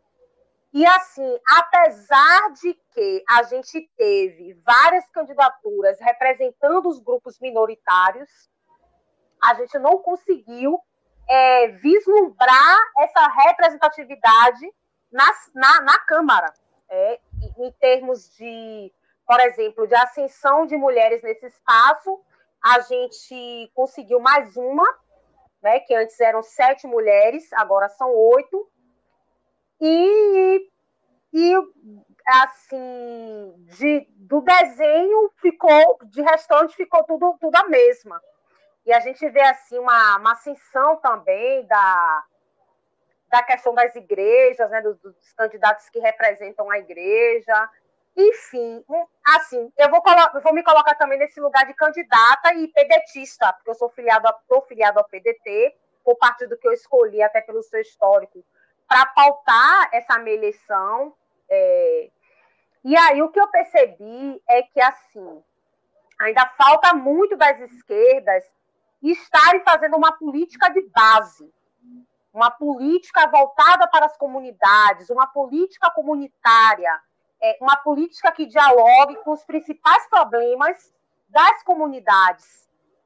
E 0.73 0.85
assim, 0.87 1.39
apesar 1.49 2.53
de 2.61 2.75
que 2.93 3.25
a 3.29 3.43
gente 3.45 3.89
teve 3.97 4.55
várias 4.65 5.09
candidaturas 5.11 6.01
representando 6.01 6.89
os 6.89 6.99
grupos 6.99 7.39
minoritários, 7.41 8.29
a 9.43 9.55
gente 9.55 9.79
não 9.79 9.99
conseguiu 9.99 10.81
é, 11.29 11.69
vislumbrar 11.69 12.79
essa 12.99 13.27
representatividade 13.29 14.73
nas, 15.13 15.51
na, 15.55 15.81
na 15.83 15.99
Câmara, 16.01 16.53
é, 16.89 17.21
em 17.59 17.71
termos 17.73 18.35
de, 18.37 18.93
por 19.27 19.39
exemplo, 19.41 19.87
de 19.87 19.95
ascensão 19.95 20.67
de 20.67 20.77
mulheres 20.77 21.23
nesse 21.23 21.47
espaço 21.47 22.21
a 22.65 22.81
gente 22.81 23.71
conseguiu 23.75 24.19
mais 24.19 24.57
uma, 24.57 24.87
né, 25.63 25.81
que 25.81 25.95
antes 25.95 26.19
eram 26.19 26.43
sete 26.43 26.87
mulheres, 26.87 27.53
agora 27.53 27.91
são 27.91 28.11
oito. 28.11 28.67
E, 29.79 30.71
e 31.31 31.55
assim, 32.27 33.55
de, 33.67 34.09
do 34.17 34.41
desenho 34.41 35.31
ficou, 35.43 35.99
de 36.05 36.23
restante 36.23 36.75
ficou 36.75 37.05
tudo, 37.05 37.37
tudo 37.39 37.55
a 37.55 37.69
mesma. 37.69 38.19
e 38.87 38.93
a 38.95 39.01
gente 39.01 39.29
vê 39.29 39.43
assim 39.43 39.79
uma, 39.79 40.17
uma 40.17 40.33
ascensão 40.33 40.97
também 40.97 41.67
da, 41.67 42.25
da 43.31 43.43
questão 43.43 43.75
das 43.75 43.95
igrejas, 43.95 44.71
né, 44.71 44.81
dos, 44.81 44.99
dos 45.01 45.33
candidatos 45.35 45.91
que 45.91 45.99
representam 45.99 46.71
a 46.71 46.79
igreja. 46.79 47.71
Enfim, 48.17 48.85
assim, 49.37 49.73
eu 49.77 49.91
vou, 49.91 50.01
vou 50.43 50.55
me 50.55 50.63
colocar 50.63 50.95
também 50.95 51.19
nesse 51.19 51.41
lugar 51.41 51.67
de 51.67 51.75
candidata 51.75 52.55
e 52.55 52.69
pedetista, 52.69 53.53
porque 53.55 53.71
eu 53.71 53.75
sou 53.75 53.89
filiado, 53.91 54.29
estou 54.43 54.63
filiado 54.63 54.99
ao 55.01 55.09
PDT, 55.09 55.75
por 56.05 56.17
parte 56.17 56.47
do 56.47 56.57
que 56.57 56.69
eu 56.69 56.73
escolhi, 56.73 57.23
até 57.23 57.41
pelo 57.41 57.63
seu 57.63 57.81
histórico, 57.81 58.45
para 58.87 59.07
pautar 59.07 59.89
essa 59.93 60.19
minha 60.19 60.37
eleição. 60.37 61.15
É... 61.49 62.11
E 62.85 62.97
aí 62.97 63.23
o 63.23 63.31
que 63.31 63.41
eu 63.41 63.49
percebi 63.49 64.41
é 64.49 64.63
que, 64.63 64.81
assim, 64.81 65.43
ainda 66.21 66.47
falta 66.59 66.95
muito 66.95 67.37
das 67.37 67.59
esquerdas 67.61 68.45
estarem 69.03 69.63
fazendo 69.65 69.97
uma 69.97 70.13
política 70.13 70.69
de 70.71 70.83
base, 70.83 71.53
uma 72.33 72.51
política 72.51 73.27
voltada 73.29 73.89
para 73.89 74.07
as 74.07 74.17
comunidades, 74.17 75.11
uma 75.11 75.27
política 75.27 75.91
comunitária, 75.91 77.01
é, 77.45 77.59
uma 77.61 77.77
política 77.77 78.33
que 78.33 78.47
dialogue 78.47 79.17
com 79.17 79.33
os 79.33 79.45
principais 79.45 80.09
problemas 80.09 80.91
das 81.29 81.63
comunidades. 81.63 82.65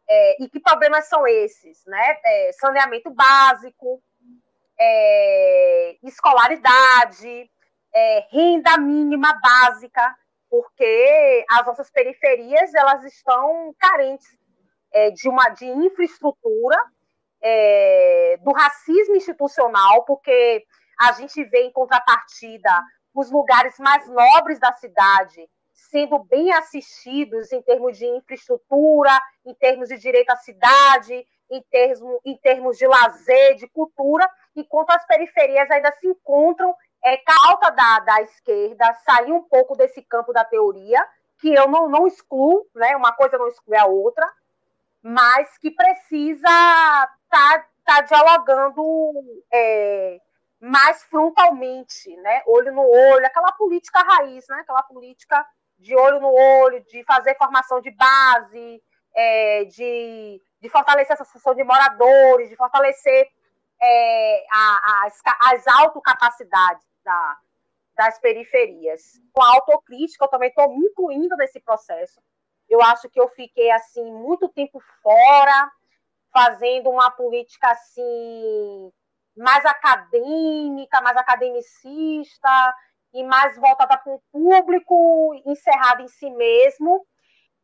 É, 0.08 0.42
e 0.42 0.48
que 0.48 0.60
problemas 0.60 1.08
são 1.08 1.26
esses? 1.26 1.84
Né? 1.86 2.18
É, 2.24 2.52
saneamento 2.52 3.10
básico, 3.10 4.00
é, 4.78 5.96
escolaridade, 6.04 7.50
é, 7.92 8.26
renda 8.30 8.78
mínima 8.78 9.36
básica, 9.42 10.16
porque 10.48 11.44
as 11.50 11.66
nossas 11.66 11.90
periferias 11.90 12.72
elas 12.74 13.04
estão 13.04 13.74
carentes 13.76 14.38
é, 14.92 15.10
de 15.10 15.28
uma 15.28 15.48
de 15.48 15.66
infraestrutura, 15.66 16.76
do 18.42 18.50
racismo 18.50 19.14
institucional, 19.14 20.04
porque 20.04 20.64
a 20.98 21.12
gente 21.12 21.44
vê 21.44 21.60
em 21.60 21.72
contrapartida 21.72 22.82
os 23.18 23.30
lugares 23.30 23.78
mais 23.78 24.08
nobres 24.08 24.58
da 24.58 24.72
cidade 24.74 25.48
sendo 25.90 26.18
bem 26.24 26.52
assistidos 26.52 27.52
em 27.52 27.62
termos 27.62 27.96
de 27.96 28.06
infraestrutura, 28.06 29.10
em 29.46 29.54
termos 29.54 29.88
de 29.88 29.96
direito 29.96 30.30
à 30.30 30.36
cidade, 30.36 31.26
em 31.50 31.62
termos, 31.70 32.20
em 32.24 32.36
termos 32.36 32.76
de 32.76 32.86
lazer, 32.86 33.54
de 33.54 33.66
cultura, 33.68 34.28
enquanto 34.54 34.90
as 34.90 35.06
periferias 35.06 35.70
ainda 35.70 35.92
se 35.92 36.06
encontram 36.06 36.74
é, 37.04 37.18
alta 37.46 37.70
da, 37.70 38.00
da 38.00 38.22
esquerda, 38.22 38.92
sair 39.04 39.32
um 39.32 39.42
pouco 39.42 39.76
desse 39.76 40.02
campo 40.02 40.32
da 40.32 40.44
teoria, 40.44 41.00
que 41.40 41.54
eu 41.54 41.68
não, 41.68 41.88
não 41.88 42.06
excluo, 42.06 42.66
né? 42.74 42.96
uma 42.96 43.12
coisa 43.12 43.38
não 43.38 43.48
exclui 43.48 43.76
a 43.76 43.86
outra, 43.86 44.26
mas 45.00 45.56
que 45.58 45.70
precisa 45.70 46.42
estar 46.42 47.08
tá, 47.30 47.66
tá 47.84 48.00
dialogando 48.02 48.82
é, 49.52 50.20
mais 50.60 51.02
frontalmente, 51.04 52.14
né? 52.16 52.42
Olho 52.46 52.72
no 52.72 52.82
olho, 52.82 53.26
aquela 53.26 53.52
política 53.52 54.00
raiz, 54.00 54.46
né? 54.48 54.58
Aquela 54.60 54.82
política 54.82 55.46
de 55.78 55.94
olho 55.94 56.20
no 56.20 56.32
olho, 56.32 56.84
de 56.84 57.04
fazer 57.04 57.36
formação 57.36 57.80
de 57.80 57.90
base, 57.92 58.82
é, 59.14 59.64
de, 59.66 60.42
de 60.60 60.68
fortalecer 60.68 61.12
a 61.12 61.14
associação 61.14 61.54
de 61.54 61.62
moradores, 61.62 62.48
de 62.48 62.56
fortalecer 62.56 63.28
é, 63.80 64.44
a, 64.52 65.06
as, 65.06 65.20
as 65.52 65.66
autocapacidades 65.68 66.86
da, 67.04 67.38
das 67.96 68.18
periferias. 68.18 69.20
Com 69.32 69.42
a 69.42 69.54
autocrítica, 69.54 70.24
eu 70.24 70.28
também 70.28 70.48
estou 70.48 70.68
me 70.76 70.86
incluindo 70.86 71.36
nesse 71.36 71.60
processo. 71.60 72.20
Eu 72.68 72.82
acho 72.82 73.08
que 73.08 73.20
eu 73.20 73.28
fiquei 73.28 73.70
assim 73.70 74.12
muito 74.12 74.48
tempo 74.48 74.80
fora, 75.02 75.70
fazendo 76.32 76.90
uma 76.90 77.10
política 77.10 77.70
assim 77.70 78.92
mais 79.38 79.64
acadêmica, 79.64 81.00
mais 81.00 81.16
academicista 81.16 82.74
e 83.12 83.24
mais 83.24 83.56
voltada 83.56 83.96
para 83.96 84.12
um 84.12 84.20
público 84.30 85.34
encerrado 85.46 86.02
em 86.02 86.08
si 86.08 86.30
mesmo. 86.30 87.06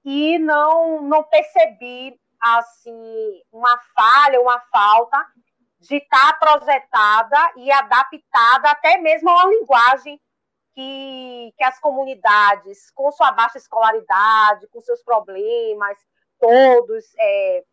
E 0.05 0.39
não 0.39 1.03
não 1.03 1.23
percebi 1.25 2.19
assim 2.41 3.43
uma 3.51 3.79
falha, 3.95 4.41
uma 4.41 4.61
falta 4.71 5.19
de 5.81 5.97
estar 5.97 6.39
projetada 6.39 7.53
e 7.57 7.71
adaptada 7.71 8.71
até 8.71 8.99
mesmo 8.99 9.29
a 9.31 9.35
uma 9.35 9.51
linguagem 9.51 10.21
que, 10.75 11.55
que 11.57 11.65
as 11.65 11.79
comunidades, 11.79 12.91
com 12.91 13.11
sua 13.13 13.31
baixa 13.33 13.59
escolaridade, 13.59 14.67
com 14.69 14.81
seus 14.81 15.03
problemas 15.03 15.97
todos, 16.39 17.05
é, 17.19 17.65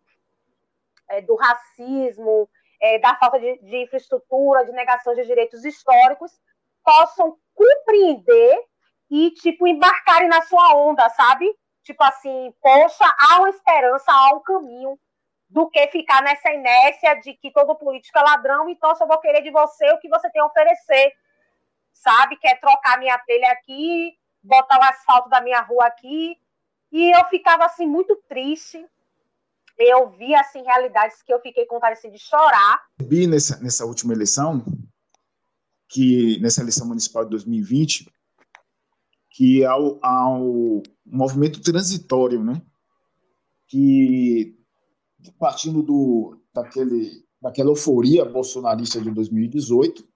é, 1.09 1.21
do 1.21 1.35
racismo, 1.35 2.49
é, 2.81 2.99
da 2.99 3.15
falta 3.15 3.39
de, 3.39 3.59
de 3.59 3.77
infraestrutura, 3.77 4.65
de 4.65 4.71
negação 4.71 5.13
de 5.13 5.25
direitos 5.25 5.63
históricos, 5.63 6.31
possam 6.83 7.37
compreender 7.53 8.59
e, 9.09 9.31
tipo, 9.31 9.67
embarcarem 9.67 10.27
na 10.27 10.41
sua 10.41 10.75
onda, 10.75 11.07
sabe? 11.09 11.45
Tipo 11.83 12.03
assim, 12.03 12.53
poxa, 12.61 13.05
há 13.19 13.39
uma 13.39 13.49
esperança, 13.49 14.11
há 14.11 14.35
um 14.35 14.39
caminho 14.41 14.97
do 15.49 15.69
que 15.69 15.85
ficar 15.87 16.23
nessa 16.23 16.51
inércia 16.51 17.15
de 17.15 17.33
que 17.33 17.51
todo 17.51 17.75
político 17.75 18.17
é 18.17 18.21
ladrão, 18.21 18.69
então 18.69 18.95
só 18.95 19.05
vou 19.05 19.19
querer 19.19 19.41
de 19.41 19.51
você 19.51 19.91
o 19.91 19.99
que 19.99 20.07
você 20.07 20.29
tem 20.31 20.41
a 20.41 20.45
oferecer, 20.45 21.13
sabe? 21.91 22.37
Quer 22.37 22.59
trocar 22.59 22.97
minha 22.97 23.17
telha 23.19 23.51
aqui, 23.51 24.17
botar 24.41 24.79
o 24.79 24.83
asfalto 24.83 25.29
da 25.29 25.41
minha 25.41 25.61
rua 25.61 25.85
aqui. 25.85 26.37
E 26.91 27.11
eu 27.11 27.25
ficava, 27.25 27.65
assim, 27.65 27.85
muito 27.85 28.15
triste, 28.27 28.85
eu 29.83 30.09
vi 30.11 30.33
assim 30.35 30.61
realidades 30.63 31.21
que 31.23 31.33
eu 31.33 31.39
fiquei 31.39 31.65
com 31.65 31.75
vontade 31.75 31.93
assim, 31.93 32.11
de 32.11 32.19
chorar. 32.19 32.81
Vi 32.99 33.27
nessa, 33.27 33.59
nessa 33.59 33.85
última 33.85 34.13
eleição, 34.13 34.63
que 35.89 36.39
nessa 36.39 36.61
eleição 36.61 36.87
municipal 36.87 37.23
de 37.23 37.31
2020, 37.31 38.11
que 39.31 39.63
há 39.65 39.77
um 39.77 40.81
movimento 41.05 41.61
transitório, 41.61 42.43
né? 42.43 42.61
Que 43.67 44.57
partindo 45.39 45.81
do 45.81 46.37
daquele 46.53 47.25
daquela 47.41 47.69
euforia 47.69 48.25
bolsonarista 48.25 49.01
de 49.01 49.09
2018, 49.09 50.07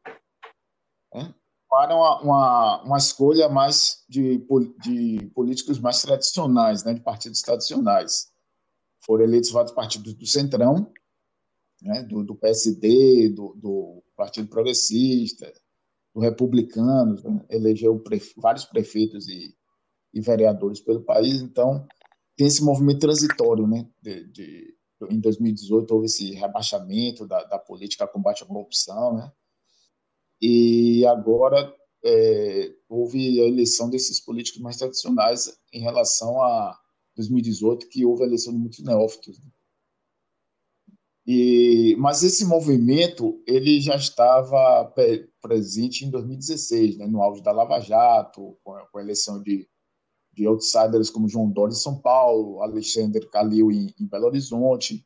né? 1.14 1.34
para 1.68 1.96
uma, 1.96 2.22
uma, 2.22 2.84
uma, 2.84 2.98
escolha 2.98 3.50
mais 3.50 4.06
de, 4.08 4.46
de 4.80 5.32
políticos 5.34 5.80
mais 5.80 6.02
tradicionais, 6.02 6.84
né, 6.84 6.94
de 6.94 7.02
partidos 7.02 7.42
tradicionais 7.42 8.32
foram 9.06 9.24
eleitos 9.24 9.52
vários 9.52 9.72
partidos 9.72 10.14
do 10.14 10.26
Centrão, 10.26 10.92
né, 11.82 12.04
do, 12.04 12.24
do 12.24 12.36
PSD, 12.36 13.30
do, 13.30 13.54
do, 13.56 14.04
Partido 14.16 14.48
Progressista, 14.48 15.52
do 16.14 16.22
Republicanos, 16.22 17.24
né, 17.24 17.46
elegeu 17.50 18.00
prefe 18.00 18.34
vários 18.38 18.66
prefeitos 18.66 19.28
e, 19.28 19.54
e, 20.14 20.22
vereadores 20.22 20.80
pelo 20.80 21.04
país, 21.04 21.42
então 21.42 21.86
tem 22.36 22.48
esse 22.48 22.64
movimento 22.64 23.00
transitório, 23.00 23.68
né, 23.68 23.88
de, 24.02 24.26
de 24.32 24.76
em 25.12 25.20
2018 25.20 25.94
houve 25.94 26.06
esse 26.06 26.32
rebaixamento 26.32 27.28
da, 27.28 27.44
da 27.44 27.60
política 27.60 28.08
combate 28.08 28.44
à 28.44 28.48
corrupção, 28.48 29.16
né, 29.16 29.32
e 30.42 31.06
agora 31.06 31.74
é, 32.04 32.74
houve 32.88 33.42
a 33.42 33.48
eleição 33.48 33.90
desses 33.90 34.20
políticos 34.20 34.62
mais 34.62 34.78
tradicionais 34.78 35.60
em 35.74 35.82
relação 35.82 36.42
a 36.42 36.80
2018, 37.16 37.88
que 37.90 38.06
houve 38.06 38.24
a 38.24 38.28
eleição 38.28 38.54
de 38.54 38.60
muitos 38.60 38.84
neófitos. 38.84 39.40
Né? 39.40 39.50
E, 41.28 41.96
mas 41.98 42.22
esse 42.22 42.46
movimento 42.46 43.42
ele 43.48 43.82
já 43.82 43.96
estava 43.96 44.94
presente 45.42 46.06
em 46.06 46.12
2016, 46.12 46.98
né, 46.98 47.08
no 47.08 47.22
auge 47.22 47.42
da 47.42 47.52
Lava 47.52 47.80
Jato, 47.80 48.58
com 48.64 48.74
a, 48.74 48.86
com 48.88 49.00
a 49.00 49.02
eleição 49.02 49.42
de, 49.42 49.68
de 50.32 50.46
outsiders 50.46 51.10
como 51.10 51.28
João 51.28 51.50
Dória 51.50 51.74
em 51.74 51.78
São 51.78 52.00
Paulo, 52.00 52.62
Alexandre 52.62 53.28
Calil 53.28 53.72
em, 53.72 53.92
em, 54.00 54.06
Belo 54.06 54.28
Horizonte, 54.28 55.04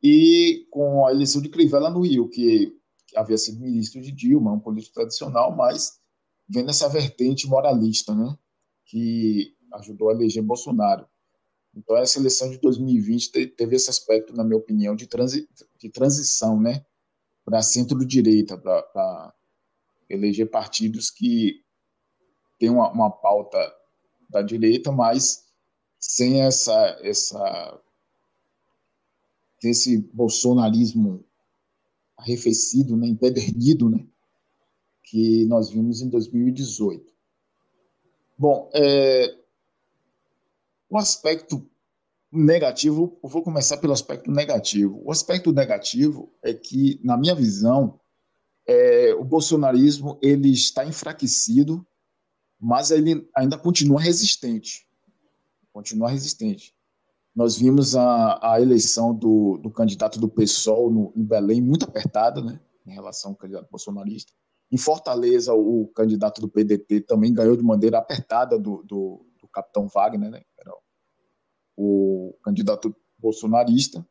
e 0.00 0.64
com 0.70 1.04
a 1.04 1.10
eleição 1.10 1.42
de 1.42 1.48
Crivella 1.48 1.90
no 1.90 2.02
Rio, 2.02 2.28
que, 2.28 2.72
que 3.08 3.18
havia 3.18 3.36
sido 3.36 3.60
ministro 3.60 4.00
de 4.00 4.12
Dilma, 4.12 4.52
um 4.52 4.60
político 4.60 4.94
tradicional, 4.94 5.56
mas 5.56 5.98
vendo 6.48 6.70
essa 6.70 6.88
vertente 6.88 7.48
moralista, 7.48 8.14
né, 8.14 8.38
que 8.86 9.56
ajudou 9.72 10.10
a 10.10 10.12
eleger 10.12 10.42
Bolsonaro. 10.42 11.04
Então, 11.74 11.96
essa 11.96 12.18
eleição 12.18 12.50
de 12.50 12.58
2020 12.58 13.48
teve 13.48 13.76
esse 13.76 13.90
aspecto, 13.90 14.34
na 14.34 14.42
minha 14.42 14.56
opinião, 14.58 14.96
de, 14.96 15.06
transi 15.06 15.48
de 15.78 15.88
transição 15.88 16.60
né, 16.60 16.84
para 17.44 17.62
centro-direita, 17.62 18.58
para 18.58 19.34
eleger 20.08 20.50
partidos 20.50 21.10
que 21.10 21.62
têm 22.58 22.70
uma, 22.70 22.90
uma 22.90 23.10
pauta 23.10 23.58
da 24.28 24.42
direita, 24.42 24.90
mas 24.90 25.46
sem 25.98 26.42
essa, 26.42 26.98
essa 27.02 27.80
esse 29.62 29.98
bolsonarismo 30.12 31.24
arrefecido, 32.16 32.96
né, 32.96 33.06
empedernido, 33.06 33.88
né, 33.88 34.06
que 35.04 35.44
nós 35.46 35.70
vimos 35.70 36.00
em 36.00 36.08
2018. 36.08 37.12
Bom, 38.36 38.70
é, 38.72 39.36
um 40.90 40.98
aspecto 40.98 41.68
negativo, 42.30 43.18
vou 43.22 43.42
começar 43.42 43.78
pelo 43.78 43.92
aspecto 43.92 44.30
negativo. 44.30 45.00
O 45.04 45.10
aspecto 45.10 45.52
negativo 45.52 46.32
é 46.42 46.52
que, 46.52 47.00
na 47.02 47.16
minha 47.16 47.34
visão, 47.34 47.98
é, 48.66 49.14
o 49.14 49.24
bolsonarismo 49.24 50.18
ele 50.22 50.50
está 50.50 50.84
enfraquecido, 50.84 51.86
mas 52.60 52.90
ele 52.90 53.28
ainda 53.34 53.56
continua 53.56 54.00
resistente. 54.00 54.86
Continua 55.72 56.10
resistente. 56.10 56.74
Nós 57.34 57.56
vimos 57.56 57.94
a, 57.96 58.38
a 58.42 58.60
eleição 58.60 59.14
do, 59.14 59.58
do 59.58 59.70
candidato 59.70 60.18
do 60.18 60.28
PSOL 60.28 60.90
no, 60.90 61.12
em 61.16 61.24
Belém 61.24 61.62
muito 61.62 61.84
apertada, 61.84 62.42
né, 62.42 62.60
em 62.86 62.92
relação 62.92 63.30
ao 63.30 63.36
candidato 63.36 63.70
bolsonarista. 63.70 64.32
Em 64.70 64.76
Fortaleza, 64.76 65.54
o, 65.54 65.82
o 65.82 65.88
candidato 65.88 66.40
do 66.40 66.48
PDT 66.48 67.02
também 67.02 67.32
ganhou 67.32 67.56
de 67.56 67.62
maneira 67.62 67.98
apertada 67.98 68.58
do, 68.58 68.82
do, 68.82 69.24
do 69.40 69.48
capitão 69.48 69.88
Wagner, 69.88 70.30
né, 70.30 70.42
o 71.78 72.34
candidato 72.42 72.94
bolsonarista. 73.18 74.04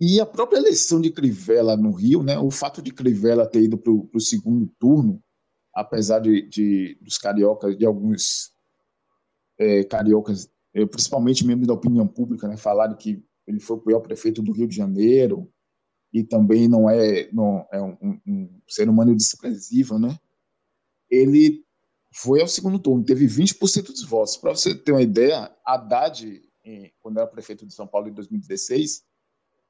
E 0.00 0.20
a 0.20 0.26
própria 0.26 0.58
eleição 0.58 1.00
de 1.00 1.10
Crivella 1.12 1.76
no 1.76 1.92
Rio, 1.92 2.22
né, 2.22 2.38
o 2.38 2.50
fato 2.50 2.82
de 2.82 2.92
Crivella 2.92 3.46
ter 3.46 3.62
ido 3.62 3.78
para 3.78 3.92
o 3.92 4.20
segundo 4.20 4.66
turno, 4.78 5.22
apesar 5.72 6.18
de, 6.18 6.48
de, 6.48 6.98
dos 7.00 7.18
cariocas, 7.18 7.78
de 7.78 7.86
alguns 7.86 8.52
é, 9.58 9.84
cariocas, 9.84 10.50
principalmente 10.90 11.46
membros 11.46 11.68
da 11.68 11.74
opinião 11.74 12.08
pública, 12.08 12.48
né, 12.48 12.56
falarem 12.56 12.96
que 12.96 13.22
ele 13.46 13.60
foi 13.60 13.76
o 13.76 13.80
pior 13.80 14.00
prefeito 14.00 14.42
do 14.42 14.52
Rio 14.52 14.66
de 14.66 14.74
Janeiro 14.74 15.48
e 16.12 16.24
também 16.24 16.66
não 16.66 16.90
é, 16.90 17.30
não, 17.32 17.64
é 17.72 17.80
um, 17.80 17.96
um, 18.02 18.20
um 18.26 18.60
ser 18.66 18.88
humano 18.88 19.14
desprezível, 19.14 19.98
né? 19.98 20.18
Ele 21.08 21.64
foi 22.12 22.40
ao 22.40 22.48
segundo 22.48 22.78
turno, 22.78 23.04
teve 23.04 23.26
20% 23.26 23.86
dos 23.86 24.04
votos. 24.04 24.36
Para 24.36 24.50
você 24.50 24.74
ter 24.74 24.92
uma 24.92 25.02
ideia, 25.02 25.54
Haddad, 25.64 26.42
quando 27.00 27.18
era 27.18 27.26
prefeito 27.26 27.66
de 27.66 27.72
São 27.72 27.86
Paulo 27.86 28.08
em 28.08 28.12
2016, 28.12 29.04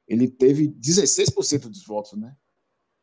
ele 0.09 0.29
teve 0.29 0.69
16% 0.69 1.69
dos 1.69 1.85
votos, 1.85 2.19
né? 2.19 2.37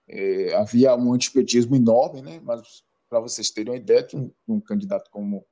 É, 0.09 0.55
havia 0.55 0.95
um 0.95 1.13
antipetismo 1.13 1.75
enorme, 1.75 2.21
né? 2.21 2.39
Mas 2.41 2.83
para 3.09 3.19
vocês 3.19 3.51
terem 3.51 3.71
uma 3.71 3.79
ideia, 3.79 4.03
que 4.03 4.17
um, 4.17 4.31
um, 4.47 4.59
candidato 4.59 5.09
como 5.11 5.45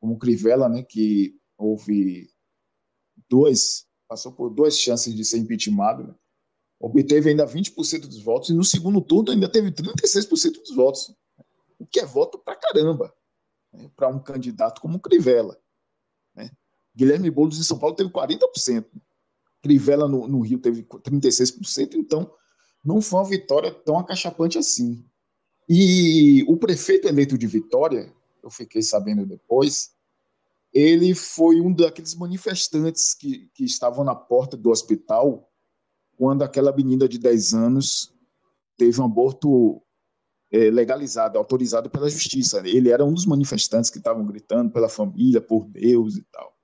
como 0.00 0.18
Crivella, 0.18 0.68
né, 0.68 0.84
que 0.84 1.36
houve 1.56 2.30
duas 3.28 3.84
passou 4.08 4.32
por 4.32 4.48
duas 4.48 4.78
chances 4.78 5.12
de 5.12 5.24
ser 5.24 5.38
impeachment, 5.38 5.98
né? 5.98 6.14
obteve 6.80 7.30
ainda 7.30 7.44
20% 7.44 8.02
dos 8.02 8.22
votos 8.22 8.48
e 8.48 8.54
no 8.54 8.64
segundo 8.64 9.00
turno 9.00 9.32
ainda 9.32 9.50
teve 9.50 9.72
36% 9.72 10.52
dos 10.52 10.74
votos, 10.74 11.12
o 11.78 11.84
que 11.84 11.98
é 11.98 12.06
voto 12.06 12.38
para 12.38 12.54
caramba 12.54 13.12
né? 13.72 13.90
para 13.96 14.08
um 14.08 14.18
candidato 14.18 14.80
como 14.80 15.00
Crivella. 15.00 15.58
Né? 16.34 16.50
Guilherme 16.94 17.30
Boulos 17.30 17.58
em 17.58 17.62
São 17.62 17.78
Paulo 17.78 17.94
teve 17.94 18.10
40%. 18.10 18.86
Crivella 19.62 20.06
no, 20.06 20.28
no 20.28 20.40
Rio 20.40 20.58
teve 20.58 20.82
36%, 20.82 21.94
então 21.94 22.32
não 22.84 23.00
foi 23.00 23.20
uma 23.20 23.28
vitória 23.28 23.72
tão 23.72 23.98
acachapante 23.98 24.56
assim. 24.56 25.04
E 25.68 26.44
o 26.48 26.56
prefeito 26.56 27.08
eleito 27.08 27.36
de 27.36 27.46
Vitória, 27.46 28.12
eu 28.42 28.50
fiquei 28.50 28.80
sabendo 28.80 29.26
depois, 29.26 29.92
ele 30.72 31.14
foi 31.14 31.60
um 31.60 31.72
daqueles 31.72 32.14
manifestantes 32.14 33.14
que, 33.14 33.50
que 33.54 33.64
estavam 33.64 34.04
na 34.04 34.14
porta 34.14 34.56
do 34.56 34.70
hospital 34.70 35.50
quando 36.16 36.42
aquela 36.42 36.74
menina 36.74 37.08
de 37.08 37.18
10 37.18 37.54
anos 37.54 38.12
teve 38.76 39.00
um 39.00 39.04
aborto 39.04 39.82
legalizado, 40.50 41.38
autorizado 41.38 41.90
pela 41.90 42.08
justiça. 42.08 42.62
Ele 42.66 42.90
era 42.90 43.04
um 43.04 43.12
dos 43.12 43.26
manifestantes 43.26 43.90
que 43.90 43.98
estavam 43.98 44.24
gritando 44.26 44.70
pela 44.70 44.88
família, 44.88 45.40
por 45.40 45.66
Deus 45.68 46.16
e 46.16 46.22
tal. 46.32 46.56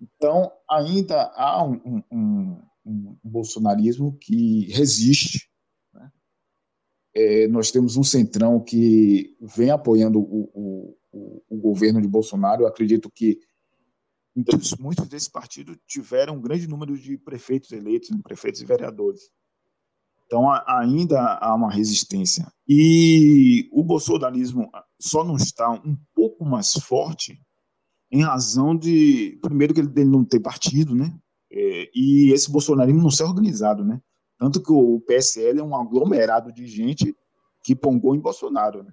Então, 0.00 0.50
ainda 0.68 1.32
há 1.34 1.64
um, 1.64 2.02
um, 2.10 2.62
um 2.84 3.18
bolsonarismo 3.22 4.16
que 4.18 4.66
resiste. 4.72 5.48
Né? 5.94 6.12
É, 7.14 7.48
nós 7.48 7.70
temos 7.70 7.96
um 7.96 8.02
centrão 8.02 8.60
que 8.60 9.36
vem 9.40 9.70
apoiando 9.70 10.18
o, 10.18 10.96
o, 11.12 11.42
o 11.48 11.56
governo 11.56 12.00
de 12.00 12.08
Bolsonaro. 12.08 12.62
Eu 12.62 12.66
acredito 12.66 13.10
que 13.10 13.38
muitos 14.78 15.08
desses 15.08 15.28
partidos 15.28 15.76
tiveram 15.86 16.36
um 16.36 16.40
grande 16.40 16.66
número 16.66 16.98
de 16.98 17.16
prefeitos 17.18 17.70
eleitos, 17.70 18.10
prefeitos 18.22 18.60
e 18.60 18.64
vereadores. 18.64 19.30
Então, 20.32 20.50
ainda 20.66 21.34
há 21.42 21.54
uma 21.54 21.70
resistência. 21.70 22.50
E 22.66 23.68
o 23.70 23.84
bolsonarismo 23.84 24.70
só 24.98 25.22
não 25.22 25.36
está 25.36 25.70
um 25.70 25.94
pouco 26.14 26.42
mais 26.42 26.72
forte 26.72 27.38
em 28.10 28.22
razão 28.22 28.74
de, 28.74 29.38
primeiro, 29.42 29.74
que 29.74 29.80
ele 29.80 30.06
não 30.06 30.24
tem 30.24 30.40
partido, 30.40 30.94
né? 30.94 31.14
É, 31.52 31.90
e 31.94 32.32
esse 32.32 32.50
bolsonarismo 32.50 33.02
não 33.02 33.10
ser 33.10 33.24
organizado, 33.24 33.84
né? 33.84 34.00
Tanto 34.38 34.62
que 34.62 34.72
o 34.72 35.00
PSL 35.00 35.60
é 35.60 35.62
um 35.62 35.76
aglomerado 35.76 36.50
de 36.50 36.66
gente 36.66 37.14
que 37.62 37.76
pongou 37.76 38.14
em 38.14 38.20
Bolsonaro, 38.20 38.82
né? 38.84 38.92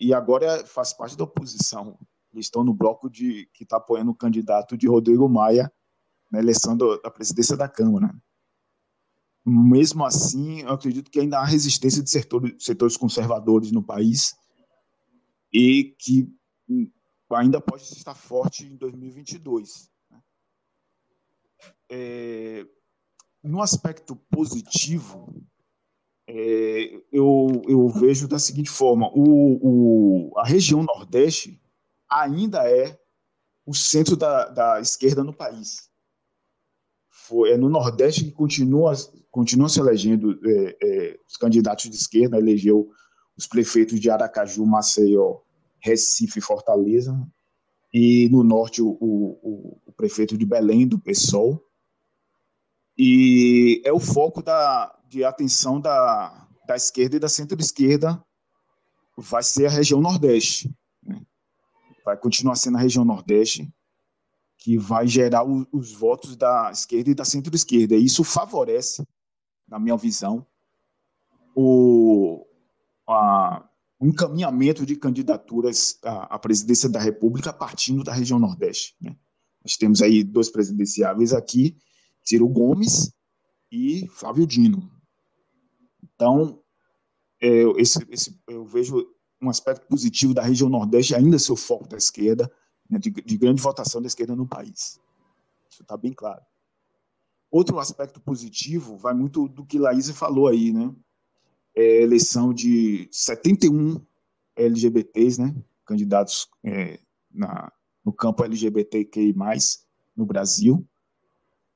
E 0.00 0.14
agora 0.14 0.64
faz 0.64 0.94
parte 0.94 1.14
da 1.14 1.24
oposição. 1.24 1.98
Eles 2.32 2.46
estão 2.46 2.64
no 2.64 2.72
bloco 2.72 3.10
de 3.10 3.50
que 3.52 3.64
está 3.64 3.76
apoiando 3.76 4.12
o 4.12 4.16
candidato 4.16 4.78
de 4.78 4.88
Rodrigo 4.88 5.28
Maia 5.28 5.70
na 6.32 6.38
eleição 6.38 6.74
da 6.74 7.10
presidência 7.10 7.54
da 7.54 7.68
Câmara. 7.68 8.10
Mesmo 9.46 10.04
assim, 10.04 10.62
eu 10.62 10.70
acredito 10.70 11.10
que 11.10 11.20
ainda 11.20 11.38
há 11.38 11.44
resistência 11.44 12.02
de 12.02 12.10
setores, 12.10 12.96
conservadores 12.96 13.70
no 13.70 13.82
país 13.82 14.34
e 15.52 15.94
que 15.98 16.28
ainda 17.30 17.60
pode 17.60 17.82
estar 17.82 18.14
forte 18.14 18.64
em 18.64 18.76
2022. 18.76 19.90
Né? 20.10 20.22
É, 21.90 22.66
no 23.42 23.60
aspecto 23.60 24.16
positivo, 24.30 25.34
é, 26.26 27.02
eu, 27.12 27.62
eu 27.68 27.86
vejo 27.88 28.26
da 28.26 28.38
seguinte 28.38 28.70
forma: 28.70 29.10
o, 29.14 30.30
o, 30.30 30.38
a 30.38 30.46
região 30.46 30.82
Nordeste 30.82 31.60
ainda 32.08 32.68
é 32.68 32.98
o 33.66 33.74
centro 33.74 34.16
da, 34.16 34.48
da 34.48 34.80
esquerda 34.80 35.22
no 35.22 35.34
país. 35.34 35.90
Foi, 37.26 37.52
é 37.52 37.56
no 37.56 37.70
Nordeste 37.70 38.22
que 38.22 38.32
continua, 38.32 38.92
continua 39.30 39.70
se 39.70 39.80
elegendo 39.80 40.38
é, 40.44 40.76
é, 40.82 41.18
os 41.26 41.38
candidatos 41.38 41.88
de 41.88 41.96
esquerda, 41.96 42.36
elegeu 42.36 42.90
os 43.34 43.46
prefeitos 43.46 43.98
de 43.98 44.10
Aracaju, 44.10 44.66
Maceió, 44.66 45.38
Recife 45.80 46.38
e 46.38 46.42
Fortaleza, 46.42 47.18
e 47.92 48.28
no 48.28 48.44
norte 48.44 48.82
o, 48.82 48.88
o, 49.00 49.80
o, 49.86 49.92
prefeito 49.92 50.36
de 50.36 50.44
Belém, 50.44 50.86
do 50.86 50.98
PSOL. 50.98 51.64
E 52.98 53.80
é 53.86 53.92
o 53.92 54.00
foco 54.00 54.42
da, 54.42 54.94
de 55.08 55.24
atenção 55.24 55.80
da, 55.80 56.46
da 56.66 56.76
esquerda 56.76 57.16
e 57.16 57.20
da 57.20 57.28
centro-esquerda 57.28 58.22
vai 59.16 59.42
ser 59.42 59.64
a 59.64 59.70
região 59.70 59.98
Nordeste. 59.98 60.70
Né? 61.02 61.22
Vai 62.04 62.18
continuar 62.18 62.56
sendo 62.56 62.76
a 62.76 62.80
região 62.80 63.02
Nordeste 63.02 63.72
que 64.64 64.78
vai 64.78 65.06
gerar 65.06 65.46
o, 65.46 65.68
os 65.70 65.92
votos 65.92 66.36
da 66.36 66.70
esquerda 66.72 67.10
e 67.10 67.14
da 67.14 67.22
centro-esquerda. 67.22 67.96
Isso 67.96 68.24
favorece, 68.24 69.06
na 69.68 69.78
minha 69.78 69.94
visão, 69.94 70.46
o, 71.54 72.46
a, 73.06 73.68
um 74.00 74.08
encaminhamento 74.08 74.86
de 74.86 74.96
candidaturas 74.96 75.98
à, 76.02 76.36
à, 76.36 76.38
presidência 76.38 76.88
da 76.88 76.98
República 76.98 77.52
partindo 77.52 78.02
da 78.02 78.14
região 78.14 78.38
Nordeste. 78.38 78.96
Né? 79.02 79.14
Nós 79.62 79.76
temos 79.76 80.00
aí 80.00 80.24
dois 80.24 80.48
presidenciáveis 80.48 81.34
aqui, 81.34 81.76
Ciro 82.22 82.48
Gomes 82.48 83.12
e 83.70 84.08
Flávio 84.08 84.46
Dino. 84.46 84.90
Então, 86.02 86.58
é, 87.38 87.64
esse, 87.76 87.98
esse, 88.08 88.40
eu 88.48 88.64
vejo 88.64 89.06
um 89.42 89.50
aspecto 89.50 89.86
positivo 89.88 90.32
da 90.32 90.40
região 90.40 90.70
Nordeste 90.70 91.14
ainda 91.14 91.38
ser 91.38 91.52
o 91.52 91.56
foco 91.56 91.86
da 91.86 91.98
esquerda, 91.98 92.50
de, 92.90 93.10
de 93.10 93.38
grande 93.38 93.62
votação 93.62 94.00
da 94.00 94.06
esquerda 94.06 94.36
no 94.36 94.46
país. 94.46 95.00
Isso 95.70 95.82
está 95.82 95.96
bem 95.96 96.12
claro. 96.12 96.42
Outro 97.50 97.78
aspecto 97.78 98.20
positivo 98.20 98.96
vai 98.96 99.14
muito 99.14 99.48
do 99.48 99.64
que 99.64 99.78
Laís 99.78 100.10
falou 100.10 100.48
aí, 100.48 100.72
né? 100.72 100.94
é, 101.74 102.02
eleição 102.02 102.54
de 102.54 103.08
71 103.10 104.00
LGBTs, 104.56 105.40
né, 105.40 105.54
candidatos 105.84 106.48
é, 106.62 107.00
na, 107.30 107.72
no 108.04 108.12
campo 108.12 108.44
LGBTQI+, 108.44 109.34
no 110.16 110.24
Brasil. 110.24 110.86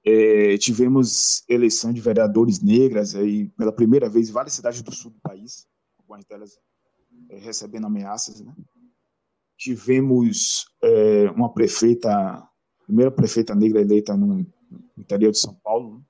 É, 0.07 0.57
tivemos 0.59 1.42
eleição 1.49 1.92
de 1.92 2.01
vereadores 2.01 2.62
negras 2.62 3.14
aí 3.14 3.49
pela 3.51 3.73
primeira 3.73 4.09
vez 4.09 4.29
em 4.29 4.33
várias 4.33 4.55
cidades 4.55 4.81
do 4.81 4.94
sul 4.94 5.11
do 5.11 5.21
país, 5.21 5.66
algumas 5.99 6.25
delas 6.25 6.59
é, 7.29 7.38
recebendo 7.38 7.87
ameaças. 7.87 8.40
Né? 8.40 8.55
Tivemos 9.59 10.66
é, 10.83 11.31
uma 11.33 11.53
prefeita, 11.53 12.49
primeira 12.87 13.11
prefeita 13.11 13.55
negra 13.55 13.81
eleita 13.81 14.16
no, 14.16 14.47
interior 14.97 15.33
de 15.33 15.38
São 15.38 15.55
Paulo. 15.55 15.99
Né? 15.99 16.05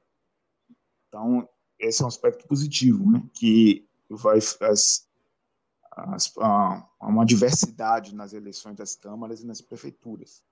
Então, 1.09 1.49
esse 1.79 2.03
é 2.03 2.05
um 2.05 2.09
aspecto 2.09 2.47
positivo, 2.47 3.11
né? 3.11 3.23
que 3.33 3.89
vai 4.09 4.39
as, 4.39 5.09
as, 5.93 6.33
a, 6.39 6.87
uma 7.01 7.25
diversidade 7.25 8.15
nas 8.15 8.33
eleições 8.33 8.77
das 8.77 8.95
câmaras 8.95 9.41
e 9.41 9.47
nas 9.47 9.61
prefeituras. 9.61 10.43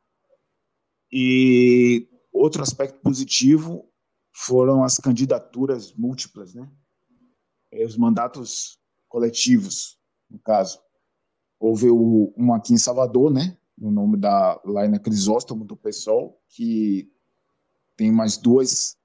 E 1.13 2.09
outro 2.33 2.63
aspecto 2.63 2.99
positivo 3.01 3.89
foram 4.33 4.85
as 4.85 4.99
candidaturas 4.99 5.93
múltiplas, 5.95 6.55
né? 6.55 6.69
Os 7.85 7.97
mandatos 7.97 8.79
coletivos, 9.09 9.99
no 10.29 10.39
caso. 10.39 10.81
Houve 11.59 11.91
o, 11.91 12.33
um 12.37 12.53
aqui 12.53 12.75
em 12.75 12.79
Salvador, 12.79 13.33
né? 13.33 13.57
No 13.77 13.91
nome 13.91 14.17
da 14.17 14.61
Laina 14.65 14.99
Crisóstomo, 14.99 15.65
do 15.65 15.77
PSOL, 15.77 16.41
que 16.49 17.11
tem 17.97 18.13
mais 18.13 18.37
duas 18.37 18.97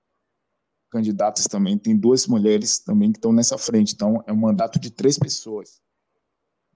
candidatas 0.89 1.45
também, 1.45 1.77
tem 1.77 1.97
duas 1.97 2.27
mulheres 2.27 2.79
também 2.79 3.11
que 3.11 3.17
estão 3.17 3.31
nessa 3.31 3.57
frente. 3.57 3.93
Então, 3.93 4.21
é 4.27 4.33
um 4.33 4.37
mandato 4.37 4.79
de 4.79 4.91
três 4.91 5.17
pessoas. 5.17 5.81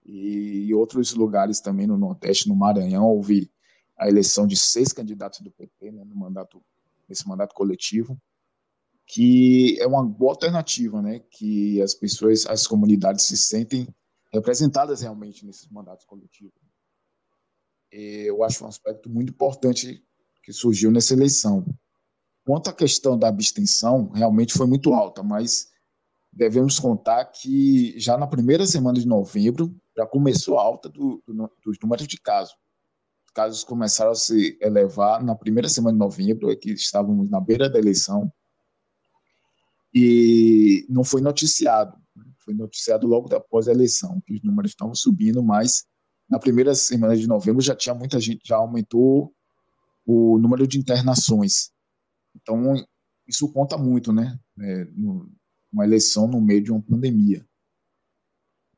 E, 0.06 0.74
outros 0.74 1.14
lugares 1.14 1.60
também 1.60 1.88
no 1.88 1.98
Nordeste, 1.98 2.48
no 2.48 2.56
Maranhão, 2.56 3.06
houve 3.06 3.52
a 3.98 4.08
eleição 4.08 4.46
de 4.46 4.56
seis 4.56 4.94
candidatos 4.94 5.42
do 5.42 5.52
PT, 5.52 5.92
né, 5.92 6.04
no 6.04 6.16
mandato, 6.16 6.64
nesse 7.10 7.28
mandato 7.28 7.54
coletivo, 7.54 8.18
que 9.08 9.78
é 9.80 9.88
uma 9.88 10.06
boa 10.06 10.34
alternativa, 10.34 11.02
né, 11.02 11.20
que 11.20 11.82
as 11.82 11.94
pessoas, 11.94 12.46
as 12.46 12.68
comunidades 12.68 13.26
se 13.26 13.38
sentem 13.38 13.88
representadas 14.36 15.02
realmente 15.02 15.46
nesses 15.46 15.68
mandatos 15.70 16.06
coletivos. 16.06 16.54
E 17.92 18.26
eu 18.28 18.44
acho 18.44 18.64
um 18.64 18.68
aspecto 18.68 19.10
muito 19.10 19.32
importante 19.32 20.04
que 20.44 20.54
surgiu 20.54 20.92
nessa 20.92 21.14
eleição. 21.14 21.66
Quanto 22.46 22.70
à 22.70 22.74
questão 22.74 23.18
da 23.18 23.28
abstenção, 23.28 24.10
realmente 24.10 24.54
foi 24.54 24.68
muito 24.68 24.94
alta, 24.94 25.24
mas 25.24 25.72
devemos 26.32 26.80
contar 26.80 27.26
que 27.26 27.98
já 28.00 28.18
na 28.18 28.28
primeira 28.28 28.68
semana 28.68 29.00
de 29.00 29.08
novembro 29.08 29.74
já 29.98 30.06
começou 30.06 30.60
a 30.60 30.64
alta 30.64 30.90
do, 30.90 31.24
do, 31.26 31.52
dos 31.64 31.80
números 31.82 32.08
de 32.08 32.20
casos. 32.20 32.56
Os 33.26 33.32
casos 33.32 33.64
começaram 33.64 34.12
a 34.12 34.16
se 34.16 34.58
elevar 34.62 35.24
na 35.24 35.36
primeira 35.36 35.70
semana 35.70 35.94
de 35.94 36.00
novembro, 36.00 36.52
é 36.52 36.56
que 36.56 36.72
estávamos 36.72 37.30
na 37.30 37.40
beira 37.40 37.70
da 37.70 37.80
eleição, 37.80 38.32
e 39.94 40.86
não 40.90 41.06
foi 41.06 41.22
noticiado. 41.22 41.98
Foi 42.46 42.54
noticiado 42.54 43.08
logo 43.08 43.36
após 43.36 43.68
a 43.68 43.72
eleição, 43.72 44.22
que 44.26 44.34
os 44.34 44.42
números 44.44 44.72
estavam 44.72 44.94
subindo, 44.96 45.44
mas 45.44 45.84
na 46.30 46.40
primeira 46.40 46.74
semana 46.76 47.18
de 47.18 47.28
novembro 47.28 47.62
já 47.62 47.76
tinha 47.76 47.94
muita 47.94 48.20
gente, 48.20 48.48
já 48.48 48.56
aumentou 48.56 49.34
o 50.06 50.38
número 50.38 50.68
de 50.68 50.78
internações. 50.78 51.72
Então, 52.36 52.76
isso 53.28 53.52
conta 53.52 53.78
muito, 53.78 54.14
né? 54.14 54.40
É, 54.62 54.88
uma 55.74 55.84
eleição 55.84 56.28
no 56.28 56.40
meio 56.40 56.64
de 56.64 56.72
uma 56.72 56.82
pandemia. 56.82 57.46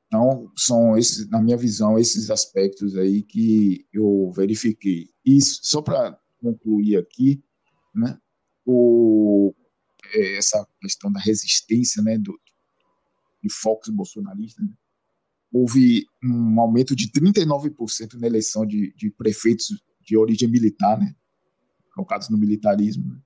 Então, 0.07 0.49
são, 0.55 0.97
esses, 0.97 1.29
na 1.29 1.41
minha 1.41 1.57
visão, 1.57 1.99
esses 1.99 2.31
aspectos 2.31 2.95
aí 2.95 3.21
que 3.21 3.85
eu 3.91 4.31
verifiquei. 4.33 5.09
E 5.25 5.39
só 5.41 5.81
para 5.81 6.17
concluir 6.39 6.97
aqui, 6.97 7.43
né, 7.93 8.17
o, 8.65 9.53
é, 10.13 10.37
essa 10.37 10.65
questão 10.81 11.11
da 11.11 11.19
resistência 11.19 12.01
né, 12.01 12.17
do, 12.17 12.39
de 13.47 13.53
focos 13.53 13.89
bolsonaristas, 13.89 14.65
né, 14.65 14.73
houve 15.51 16.05
um 16.23 16.59
aumento 16.59 16.95
de 16.95 17.09
39% 17.11 18.19
na 18.19 18.27
eleição 18.27 18.65
de, 18.65 18.93
de 18.95 19.09
prefeitos 19.09 19.67
de 20.01 20.17
origem 20.17 20.49
militar, 20.49 20.99
né, 20.99 21.15
colocados 21.93 22.29
no 22.29 22.37
militarismo. 22.37 23.11
Né. 23.11 23.19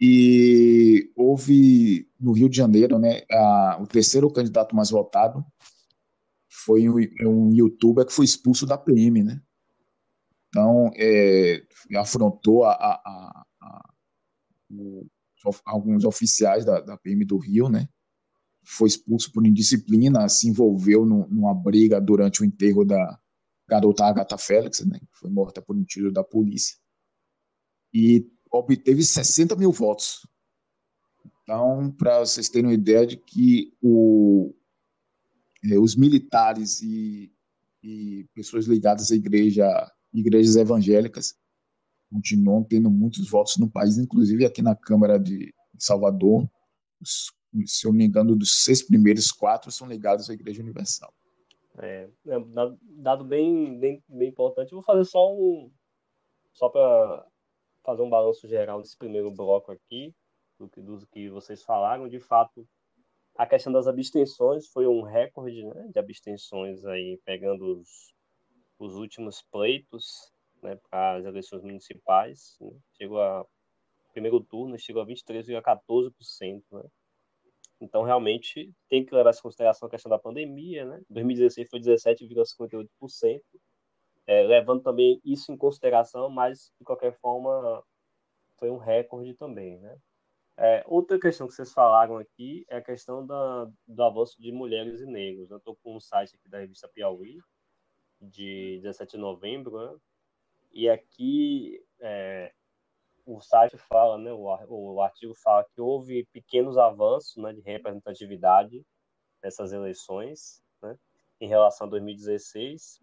E 0.00 1.12
houve 1.14 2.08
no 2.18 2.32
Rio 2.32 2.48
de 2.48 2.56
Janeiro, 2.56 2.98
né, 2.98 3.22
a, 3.30 3.78
o 3.80 3.86
terceiro 3.86 4.30
candidato 4.32 4.74
mais 4.74 4.90
votado 4.90 5.44
foi 6.64 6.88
um, 6.88 6.96
um 7.22 7.52
youtuber 7.52 8.06
que 8.06 8.12
foi 8.12 8.24
expulso 8.24 8.64
da 8.64 8.78
PM, 8.78 9.22
né? 9.22 9.42
Então, 10.48 10.90
é, 10.96 11.62
afrontou 11.96 12.64
a, 12.64 12.72
a, 12.72 13.44
a, 13.60 13.90
alguns 15.64 16.04
oficiais 16.04 16.64
da, 16.64 16.80
da, 16.80 16.96
PM 16.96 17.24
do 17.24 17.38
Rio, 17.38 17.68
né? 17.68 17.88
Foi 18.64 18.88
expulso 18.88 19.30
por 19.32 19.46
indisciplina, 19.46 20.28
se 20.28 20.48
envolveu 20.48 21.04
no, 21.04 21.28
numa 21.28 21.54
briga 21.54 22.00
durante 22.00 22.42
o 22.42 22.44
enterro 22.44 22.84
da 22.84 23.18
garota 23.68 24.04
Agatha 24.04 24.38
Félix, 24.38 24.84
né? 24.84 24.98
Que 24.98 25.18
foi 25.18 25.30
morta 25.30 25.60
por 25.60 25.76
um 25.76 25.84
tiro 25.84 26.12
da 26.12 26.24
polícia. 26.24 26.76
E 27.92 28.26
obteve 28.50 29.02
60 29.02 29.56
mil 29.56 29.72
votos. 29.72 30.26
Então, 31.42 31.90
para 31.92 32.20
vocês 32.20 32.48
terem 32.48 32.70
uma 32.70 32.74
ideia 32.74 33.06
de 33.06 33.16
que 33.16 33.72
o, 33.82 34.54
é, 35.62 35.78
os 35.78 35.94
militares 35.94 36.80
e, 36.80 37.30
e, 37.82 38.26
pessoas 38.34 38.66
ligadas 38.66 39.12
à 39.12 39.14
igreja, 39.14 39.66
igrejas 40.12 40.56
evangélicas, 40.56 41.34
continuam 42.10 42.62
tendo 42.64 42.90
muitos 42.90 43.28
votos 43.28 43.56
no 43.58 43.68
país, 43.68 43.98
inclusive 43.98 44.46
aqui 44.46 44.62
na 44.62 44.74
Câmara 44.74 45.18
de 45.18 45.54
Salvador, 45.78 46.48
os, 47.00 47.30
se 47.66 47.86
eu 47.86 47.92
não 47.92 47.98
me 47.98 48.04
engano, 48.04 48.36
dos 48.36 48.64
seis 48.64 48.82
primeiros, 48.82 49.30
quatro 49.30 49.70
são 49.70 49.88
ligados 49.88 50.28
à 50.28 50.34
Igreja 50.34 50.62
Universal. 50.62 51.12
É, 51.78 52.08
é 52.26 52.36
dado 52.82 53.24
bem, 53.24 53.78
bem, 53.78 54.02
bem 54.08 54.28
importante. 54.28 54.72
Eu 54.72 54.76
vou 54.78 54.84
fazer 54.84 55.04
só 55.04 55.32
um, 55.32 55.70
só 56.52 56.68
para 56.68 57.26
fazer 57.84 58.02
um 58.02 58.10
balanço 58.10 58.48
geral 58.48 58.80
desse 58.80 58.96
primeiro 58.96 59.30
bloco 59.30 59.72
aqui, 59.72 60.14
do 60.58 60.68
que, 60.68 60.80
do 60.80 61.06
que 61.08 61.28
vocês 61.28 61.62
falaram. 61.62 62.08
De 62.08 62.20
fato, 62.20 62.66
a 63.36 63.46
questão 63.46 63.72
das 63.72 63.86
abstenções 63.86 64.68
foi 64.68 64.86
um 64.86 65.02
recorde 65.02 65.64
né, 65.64 65.88
de 65.92 65.98
abstenções 65.98 66.84
aí, 66.84 67.20
pegando 67.24 67.80
os, 67.80 68.14
os 68.78 68.94
últimos 68.94 69.42
pleitos 69.42 70.32
né, 70.62 70.78
para 70.88 71.16
as 71.16 71.24
eleições 71.24 71.62
municipais. 71.62 72.56
Né, 72.60 72.70
chegou 72.96 73.20
a 73.20 73.44
primeiro 74.12 74.40
turno, 74.40 74.78
chegou 74.78 75.02
a 75.02 75.06
23,14%. 75.06 76.62
Né? 76.70 76.82
Então, 77.84 78.02
realmente, 78.02 78.72
tem 78.88 79.04
que 79.04 79.14
levar 79.14 79.32
em 79.32 79.42
consideração 79.42 79.86
a 79.86 79.90
questão 79.90 80.10
da 80.10 80.18
pandemia. 80.18 80.84
Né? 80.84 81.00
2016 81.08 81.68
foi 81.68 81.80
17,58% 81.80 83.40
é, 84.26 84.42
levando 84.42 84.82
também 84.82 85.20
isso 85.24 85.52
em 85.52 85.56
consideração, 85.56 86.30
mas 86.30 86.72
de 86.78 86.84
qualquer 86.84 87.12
forma 87.18 87.82
foi 88.58 88.70
um 88.70 88.78
recorde 88.78 89.34
também, 89.34 89.78
né? 89.78 89.98
É, 90.56 90.84
outra 90.86 91.18
questão 91.18 91.48
que 91.48 91.52
vocês 91.52 91.72
falaram 91.72 92.16
aqui 92.16 92.64
é 92.68 92.76
a 92.76 92.82
questão 92.82 93.26
da, 93.26 93.68
do 93.88 94.02
avanço 94.04 94.40
de 94.40 94.52
mulheres 94.52 95.00
e 95.00 95.06
negros. 95.06 95.50
Eu 95.50 95.56
estou 95.56 95.76
com 95.82 95.96
um 95.96 96.00
site 96.00 96.36
aqui 96.36 96.48
da 96.48 96.60
revista 96.60 96.88
Piauí, 96.88 97.40
de 98.20 98.78
17 98.80 99.12
de 99.12 99.18
novembro, 99.18 99.76
né? 99.76 99.98
e 100.72 100.88
aqui 100.88 101.84
é, 102.00 102.54
o 103.26 103.40
site 103.40 103.76
fala, 103.78 104.18
né, 104.18 104.30
o, 104.32 105.00
artigo 105.00 105.34
fala 105.34 105.64
que 105.64 105.80
houve 105.80 106.26
pequenos 106.32 106.76
avanços 106.76 107.36
né, 107.42 107.52
de 107.52 107.60
representatividade 107.60 108.84
nessas 109.42 109.72
eleições 109.72 110.62
né, 110.82 110.96
em 111.40 111.48
relação 111.48 111.86
a 111.86 111.90
2016, 111.90 113.00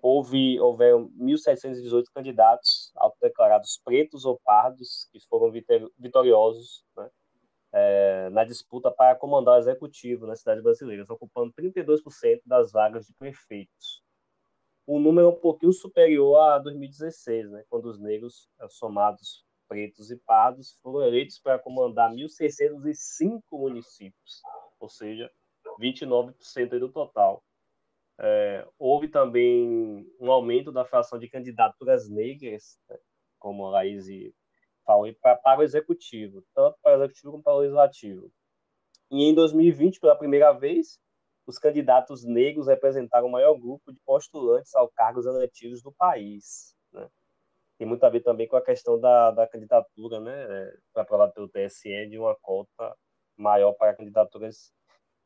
houve 0.00 0.60
houveram 0.60 1.08
1.718 1.18 2.04
candidatos 2.14 2.92
autodeclarados 2.96 3.80
pretos 3.84 4.24
ou 4.24 4.38
pardos 4.44 5.08
que 5.12 5.18
foram 5.28 5.50
vitoriosos 5.98 6.84
né, 6.96 7.10
é, 7.72 8.30
na 8.30 8.44
disputa 8.44 8.90
para 8.90 9.16
comandar 9.16 9.56
o 9.56 9.58
executivo 9.58 10.26
nas 10.26 10.40
cidades 10.40 10.62
brasileiras, 10.62 11.10
ocupando 11.10 11.52
32% 11.52 12.40
das 12.46 12.70
vagas 12.70 13.06
de 13.06 13.14
prefeitos. 13.14 14.02
O 14.86 15.00
número 15.00 15.26
é 15.26 15.30
um 15.30 15.40
pouquinho 15.40 15.72
superior 15.72 16.36
a 16.38 16.58
2016, 16.58 17.50
né, 17.50 17.64
quando 17.68 17.86
os 17.86 17.98
negros 17.98 18.48
somados 18.68 19.45
pretos 19.68 20.10
e 20.10 20.16
pardos 20.16 20.78
foram 20.82 21.06
eleitos 21.06 21.38
para 21.38 21.58
comandar 21.58 22.10
1.605 22.10 23.42
municípios, 23.52 24.42
ou 24.78 24.88
seja, 24.88 25.30
29% 25.80 26.78
do 26.78 26.90
total. 26.90 27.42
É, 28.18 28.66
houve 28.78 29.08
também 29.08 30.10
um 30.18 30.30
aumento 30.30 30.72
da 30.72 30.84
fração 30.84 31.18
de 31.18 31.28
candidaturas 31.28 32.08
negras, 32.08 32.78
né, 32.88 32.96
como 33.38 33.66
a 33.66 33.70
Laís 33.70 34.06
falou, 34.84 35.12
para, 35.20 35.36
para 35.36 35.60
o 35.60 35.62
executivo, 35.62 36.42
tanto 36.54 36.78
para 36.82 36.98
o 36.98 37.02
executivo 37.02 37.32
como 37.32 37.42
para 37.42 37.54
o 37.54 37.58
legislativo. 37.58 38.30
E 39.10 39.24
em 39.24 39.34
2020, 39.34 40.00
pela 40.00 40.16
primeira 40.16 40.52
vez, 40.52 40.98
os 41.46 41.58
candidatos 41.58 42.24
negros 42.24 42.66
representaram 42.66 43.28
o 43.28 43.30
maior 43.30 43.54
grupo 43.54 43.92
de 43.92 44.00
postulantes 44.04 44.74
ao 44.74 44.88
cargos 44.88 45.26
eletivos 45.26 45.82
do 45.82 45.92
país. 45.92 46.75
Tem 47.78 47.86
muito 47.86 48.02
a 48.04 48.08
ver 48.08 48.20
também 48.20 48.48
com 48.48 48.56
a 48.56 48.62
questão 48.62 48.98
da, 48.98 49.30
da 49.30 49.46
candidatura, 49.46 50.18
né, 50.20 50.32
é, 50.32 50.74
aprovada 51.00 51.32
pelo 51.32 51.48
TSE, 51.48 52.08
de 52.08 52.18
uma 52.18 52.34
cota 52.36 52.96
maior 53.36 53.74
para 53.74 53.94
candidaturas 53.94 54.72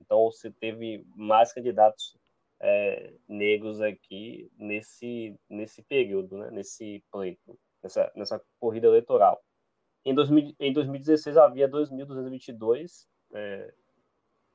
Então, 0.00 0.30
você 0.30 0.48
teve 0.50 1.04
mais 1.16 1.52
candidatos 1.52 2.16
é, 2.60 3.12
negros 3.28 3.80
aqui 3.80 4.50
nesse, 4.56 5.38
nesse 5.48 5.82
período, 5.82 6.38
né? 6.38 6.50
nesse 6.50 7.02
pleito, 7.10 7.58
nessa, 7.82 8.10
nessa 8.14 8.42
corrida 8.58 8.86
eleitoral. 8.86 9.42
Em, 10.04 10.14
2000, 10.14 10.54
em 10.60 10.72
2016 10.72 11.36
havia 11.36 11.68
2.222 11.68 13.06
é, 13.34 13.72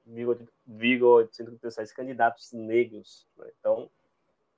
836 0.08 1.94
candidatos 1.94 2.52
negros. 2.52 3.28
Né? 3.38 3.52
Então, 3.60 3.90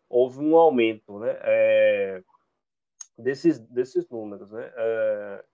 houve 0.08 0.40
um 0.40 0.56
aumento 0.56 1.20
né? 1.20 1.38
É, 1.42 2.24
desses, 3.18 3.60
desses 3.60 4.08
números. 4.10 4.52
Né? 4.52 4.72
É, 4.76 5.46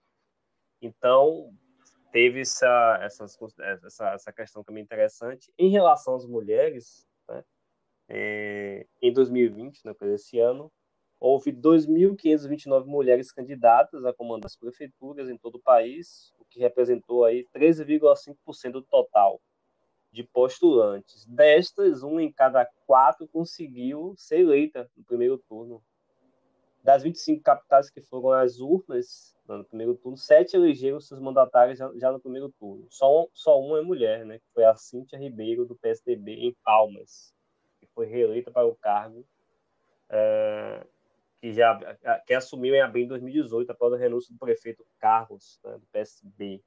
então, 0.82 1.52
teve 2.12 2.40
essa, 2.40 2.98
essa, 3.02 3.26
essa, 3.84 4.10
essa 4.12 4.32
questão 4.32 4.62
também 4.62 4.82
interessante. 4.82 5.52
Em 5.58 5.70
relação 5.70 6.14
às 6.14 6.26
mulheres? 6.26 7.08
É, 8.12 8.86
em 9.00 9.12
2020, 9.12 9.84
né, 9.84 9.94
esse 10.12 10.40
ano, 10.40 10.70
houve 11.20 11.52
2.529 11.52 12.84
mulheres 12.86 13.30
candidatas 13.30 14.04
a 14.04 14.12
comandar 14.12 14.46
as 14.46 14.56
prefeituras 14.56 15.30
em 15.30 15.38
todo 15.38 15.56
o 15.56 15.62
país, 15.62 16.32
o 16.38 16.44
que 16.44 16.58
representou 16.58 17.24
aí 17.24 17.46
13,5% 17.54 18.72
do 18.72 18.82
total 18.82 19.40
de 20.10 20.24
postulantes. 20.24 21.24
Destas, 21.26 22.02
um 22.02 22.18
em 22.18 22.32
cada 22.32 22.68
quatro 22.84 23.28
conseguiu 23.28 24.12
ser 24.16 24.40
eleita 24.40 24.90
no 24.96 25.04
primeiro 25.04 25.38
turno. 25.48 25.80
Das 26.82 27.04
25 27.04 27.42
capitais 27.42 27.90
que 27.90 28.00
foram 28.00 28.32
às 28.32 28.58
urnas 28.58 29.36
no 29.46 29.64
primeiro 29.64 29.94
turno, 29.94 30.16
sete 30.16 30.56
elegeram 30.56 31.00
seus 31.00 31.20
mandatários 31.20 31.78
já, 31.78 31.92
já, 31.96 32.10
no 32.10 32.18
primeiro 32.18 32.52
turno. 32.58 32.86
Só, 32.90 33.28
só 33.34 33.60
uma 33.60 33.78
é 33.78 33.82
mulher, 33.82 34.24
né, 34.24 34.38
que 34.38 34.46
foi 34.52 34.64
a 34.64 34.74
Cíntia 34.74 35.18
Ribeiro, 35.18 35.66
do 35.66 35.76
PSDB, 35.76 36.32
em 36.32 36.56
Palmas, 36.64 37.34
foi 38.00 38.06
reeleita 38.06 38.50
para 38.50 38.66
o 38.66 38.74
cargo, 38.74 39.26
é, 40.08 40.86
que 41.38 41.52
já 41.52 41.78
que 42.26 42.32
assumiu 42.32 42.74
em 42.74 42.80
abril 42.80 43.04
de 43.04 43.10
2018, 43.10 43.70
após 43.70 43.92
a 43.92 43.98
renúncia 43.98 44.32
do 44.32 44.38
prefeito 44.38 44.86
Carlos, 44.98 45.60
né, 45.62 45.76
do 45.76 45.86
PSB. 45.92 46.62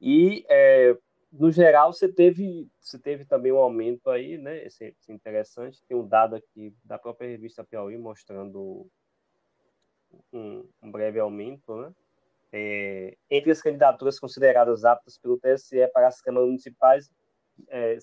E 0.00 0.44
é, 0.48 0.96
no 1.32 1.52
geral, 1.52 1.92
você 1.92 2.08
teve, 2.08 2.68
você 2.80 2.98
teve 2.98 3.24
também 3.24 3.52
um 3.52 3.58
aumento 3.58 4.10
aí, 4.10 4.36
né? 4.36 4.64
Esse, 4.64 4.96
esse 4.98 5.12
interessante. 5.12 5.80
Tem 5.86 5.96
um 5.96 6.06
dado 6.06 6.34
aqui 6.34 6.74
da 6.82 6.98
própria 6.98 7.28
revista 7.28 7.62
Piauí 7.62 7.96
mostrando 7.96 8.90
um, 10.32 10.68
um 10.82 10.90
breve 10.90 11.20
aumento, 11.20 11.76
né? 11.76 11.94
É, 12.52 13.16
entre 13.30 13.52
as 13.52 13.62
candidaturas 13.62 14.18
consideradas 14.18 14.84
aptas 14.84 15.16
pelo 15.16 15.38
TSE 15.38 15.86
para 15.92 16.08
as 16.08 16.20
câmaras 16.20 16.48
municipais, 16.48 17.08
é, 17.68 18.00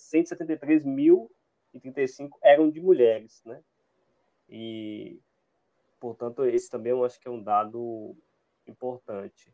173.035 1.80 2.30
eram 2.42 2.70
de 2.70 2.82
mulheres, 2.82 3.42
né? 3.46 3.62
E, 4.50 5.20
portanto, 6.00 6.46
esse 6.46 6.70
também 6.70 6.92
eu 6.92 7.04
acho 7.04 7.20
que 7.20 7.28
é 7.28 7.32
um 7.32 7.42
dado 7.42 8.16
importante 8.66 9.54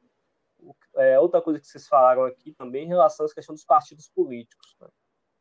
é, 0.95 1.19
outra 1.19 1.41
coisa 1.41 1.59
que 1.59 1.67
vocês 1.67 1.87
falaram 1.87 2.23
aqui 2.23 2.53
também 2.53 2.85
em 2.85 2.87
relação 2.87 3.25
à 3.25 3.33
questão 3.33 3.53
dos 3.53 3.65
partidos 3.65 4.07
políticos. 4.09 4.75
Né? 4.79 4.87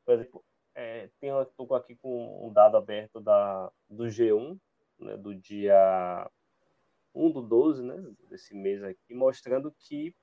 Por 0.04 0.14
exemplo, 0.14 0.44
é, 0.74 1.08
estou 1.20 1.74
aqui 1.74 1.94
com 1.96 2.46
um 2.46 2.52
dado 2.52 2.76
aberto 2.76 3.20
da, 3.20 3.70
do 3.88 4.04
G1, 4.04 4.58
né, 4.98 5.16
do 5.16 5.34
dia 5.34 6.30
1 7.14 7.30
do 7.30 7.42
12, 7.42 7.82
né, 7.82 8.02
desse 8.28 8.54
mês 8.54 8.82
aqui, 8.82 9.14
mostrando 9.14 9.72
que 9.78 10.14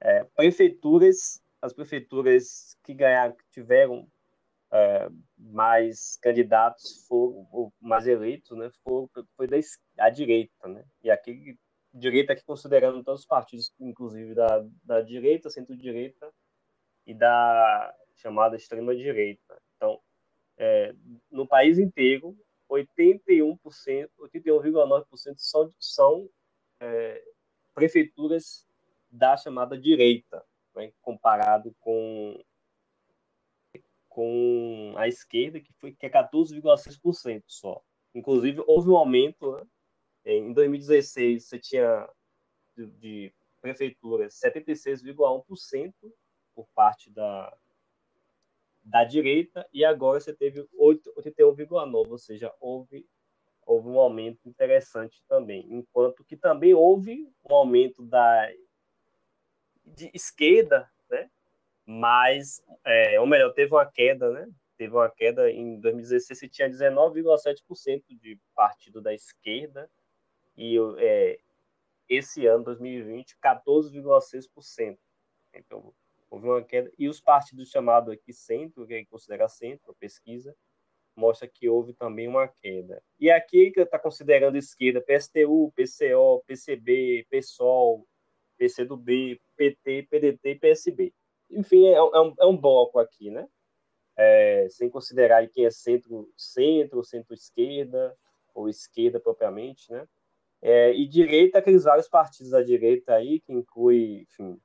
é, 0.00 0.24
prefeituras, 0.24 1.42
as 1.62 1.72
prefeituras 1.72 2.76
que 2.82 2.92
ganharam, 2.92 3.34
que 3.34 3.48
tiveram 3.50 4.10
é, 4.74 5.08
mais 5.38 6.18
candidatos 6.20 7.06
foram, 7.06 7.72
mais 7.80 8.08
eleitos, 8.08 8.58
né, 8.58 8.70
foram, 8.82 9.08
foi 9.36 9.46
da 9.46 9.56
a 9.98 10.10
direita, 10.10 10.66
né, 10.66 10.84
e 11.00 11.10
aqui 11.10 11.56
direita 11.92 12.32
aqui 12.32 12.44
considerando 12.44 13.04
todos 13.04 13.20
os 13.20 13.26
partidos, 13.26 13.72
inclusive 13.78 14.34
da, 14.34 14.66
da 14.82 15.00
direita, 15.00 15.48
centro-direita 15.48 16.28
e 17.06 17.14
da 17.14 17.94
chamada 18.16 18.56
extrema-direita. 18.56 19.62
Então, 19.76 20.00
é, 20.58 20.92
no 21.30 21.46
país 21.46 21.78
inteiro, 21.78 22.36
81%, 22.68 24.10
81,9% 24.18 25.34
são, 25.36 25.70
são 25.78 26.28
é, 26.80 27.22
prefeituras 27.72 28.66
da 29.08 29.36
chamada 29.36 29.78
direita, 29.78 30.44
né, 30.74 30.92
comparado 31.00 31.72
com 31.78 32.42
com 34.14 34.94
a 34.96 35.08
esquerda, 35.08 35.58
que 35.58 35.72
foi 35.72 35.92
que 35.92 36.06
é 36.06 36.08
14,6% 36.08 37.42
só. 37.48 37.82
Inclusive, 38.14 38.62
houve 38.64 38.88
um 38.88 38.96
aumento 38.96 39.56
né, 40.24 40.34
em 40.34 40.52
2016, 40.52 41.44
você 41.44 41.58
tinha 41.58 42.08
de, 42.76 42.86
de 42.86 43.34
prefeitura 43.60 44.28
76,1% 44.28 45.92
por 46.54 46.68
parte 46.76 47.10
da, 47.10 47.52
da 48.84 49.02
direita, 49.02 49.68
e 49.72 49.84
agora 49.84 50.20
você 50.20 50.32
teve 50.32 50.64
81,9%, 50.78 52.08
ou 52.08 52.18
seja, 52.18 52.54
houve, 52.60 53.04
houve 53.66 53.88
um 53.88 53.98
aumento 53.98 54.48
interessante 54.48 55.24
também. 55.26 55.66
Enquanto 55.68 56.22
que 56.22 56.36
também 56.36 56.72
houve 56.72 57.28
um 57.50 57.52
aumento 57.52 58.00
da 58.00 58.48
de 59.84 60.08
esquerda? 60.14 60.88
Mas, 61.86 62.62
é, 62.84 63.20
ou 63.20 63.26
melhor, 63.26 63.52
teve 63.52 63.72
uma 63.72 63.86
queda, 63.86 64.30
né? 64.30 64.48
Teve 64.76 64.94
uma 64.94 65.10
queda 65.10 65.50
em 65.50 65.78
2016, 65.80 66.38
você 66.38 66.48
tinha 66.48 66.68
19,7% 66.68 68.02
de 68.08 68.38
partido 68.54 69.00
da 69.00 69.14
esquerda 69.14 69.88
e 70.56 70.76
é, 70.98 71.38
esse 72.08 72.46
ano, 72.46 72.64
2020, 72.64 73.36
14,6%. 73.38 74.98
Então, 75.54 75.94
houve 76.30 76.46
uma 76.46 76.62
queda. 76.62 76.90
E 76.98 77.08
os 77.08 77.20
partidos 77.20 77.70
chamados 77.70 78.12
aqui 78.12 78.32
centro, 78.32 78.86
que 78.86 78.94
é 78.94 79.04
considera 79.04 79.48
centro, 79.48 79.92
a 79.92 79.94
pesquisa, 79.94 80.54
mostra 81.16 81.48
que 81.48 81.68
houve 81.68 81.94
também 81.94 82.26
uma 82.26 82.48
queda. 82.48 83.02
E 83.18 83.30
aqui 83.30 83.70
que 83.70 83.80
está 83.80 83.98
considerando 83.98 84.56
esquerda, 84.56 85.00
PSTU, 85.00 85.72
PCO, 85.76 86.42
PCB, 86.46 87.26
PSOL, 87.30 88.06
PCdoB, 88.58 89.40
PT, 89.56 90.08
PDT 90.10 90.50
e 90.50 90.58
PSB. 90.58 91.14
Enfim, 91.50 91.86
é, 91.86 91.94
é, 91.94 92.02
um, 92.02 92.34
é 92.38 92.46
um 92.46 92.56
bloco 92.56 92.98
aqui, 92.98 93.30
né? 93.30 93.46
É, 94.16 94.68
sem 94.70 94.88
considerar 94.88 95.46
quem 95.48 95.66
é 95.66 95.70
centro, 95.70 96.32
centro, 96.36 97.04
centro-esquerda, 97.04 98.16
ou 98.54 98.68
esquerda 98.68 99.18
propriamente, 99.18 99.90
né? 99.90 100.06
É, 100.62 100.94
e 100.94 101.06
direita, 101.06 101.58
aqueles 101.58 101.84
vários 101.84 102.08
partidos 102.08 102.52
da 102.52 102.62
direita 102.62 103.14
aí, 103.14 103.40
que 103.40 103.52
inclui, 103.52 104.22
enfim, 104.22 104.58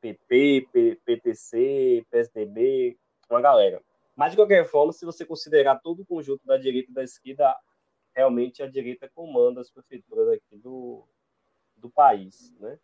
PP, 0.00 0.68
P, 0.72 1.00
PTC, 1.04 2.04
PSDB, 2.10 2.98
uma 3.30 3.40
galera. 3.40 3.80
Mas, 4.16 4.32
de 4.32 4.36
qualquer 4.36 4.64
forma, 4.66 4.92
se 4.92 5.04
você 5.04 5.24
considerar 5.24 5.80
todo 5.80 6.00
o 6.00 6.06
conjunto 6.06 6.44
da 6.44 6.56
direita 6.56 6.90
e 6.90 6.94
da 6.94 7.04
esquerda, 7.04 7.56
realmente 8.14 8.62
a 8.62 8.68
direita 8.68 9.08
comanda 9.14 9.60
as 9.60 9.70
prefeituras 9.70 10.28
aqui 10.28 10.56
do, 10.56 11.06
do 11.76 11.90
país, 11.90 12.52
né? 12.58 12.78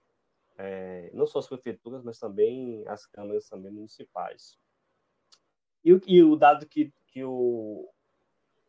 É, 0.62 1.10
não 1.14 1.26
só 1.26 1.38
as 1.38 1.48
prefeituras, 1.48 2.04
mas 2.04 2.18
também 2.18 2.86
as 2.86 3.06
câmaras 3.06 3.48
também 3.48 3.72
municipais. 3.72 4.58
E, 5.82 5.98
e 6.06 6.22
o 6.22 6.36
dado 6.36 6.66
que, 6.66 6.92
que 7.06 7.24
o, 7.24 7.90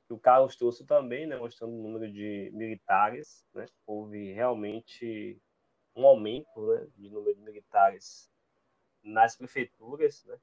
que 0.08 0.14
o 0.14 0.20
Carlos 0.20 0.56
trouxe 0.56 0.86
também, 0.86 1.28
né, 1.28 1.36
mostrando 1.36 1.74
o 1.74 1.84
número 1.84 2.10
de 2.10 2.50
militares, 2.54 3.46
né, 3.54 3.66
houve 3.86 4.32
realmente 4.32 5.38
um 5.94 6.06
aumento 6.06 6.66
né, 6.68 6.88
de 6.96 7.10
número 7.10 7.36
de 7.36 7.42
militares 7.42 8.32
nas 9.04 9.36
prefeituras, 9.36 10.24
né, 10.24 10.38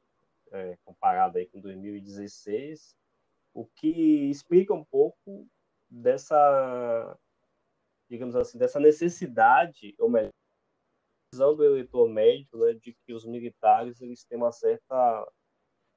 é, 0.53 0.77
comparado 0.85 1.39
aí 1.39 1.47
com 1.47 1.63
2016, 1.63 2.95
o 3.55 3.65
que 3.65 4.29
explica 4.29 4.75
um 4.75 4.85
pouco 4.85 5.49
dessa, 5.89 7.19
digamos 8.07 8.37
assim, 8.37 8.59
dessa 8.59 8.79
necessidade, 8.79 9.95
ou 9.99 10.11
melhor, 10.11 10.31
visão 11.33 11.55
do 11.55 11.65
eleitor 11.65 12.09
médio, 12.09 12.59
né, 12.59 12.75
de 12.75 12.97
que 13.05 13.13
os 13.13 13.25
militares 13.25 14.01
eles 14.01 14.25
têm 14.25 14.39
uma 14.39 14.53
certa 14.53 15.27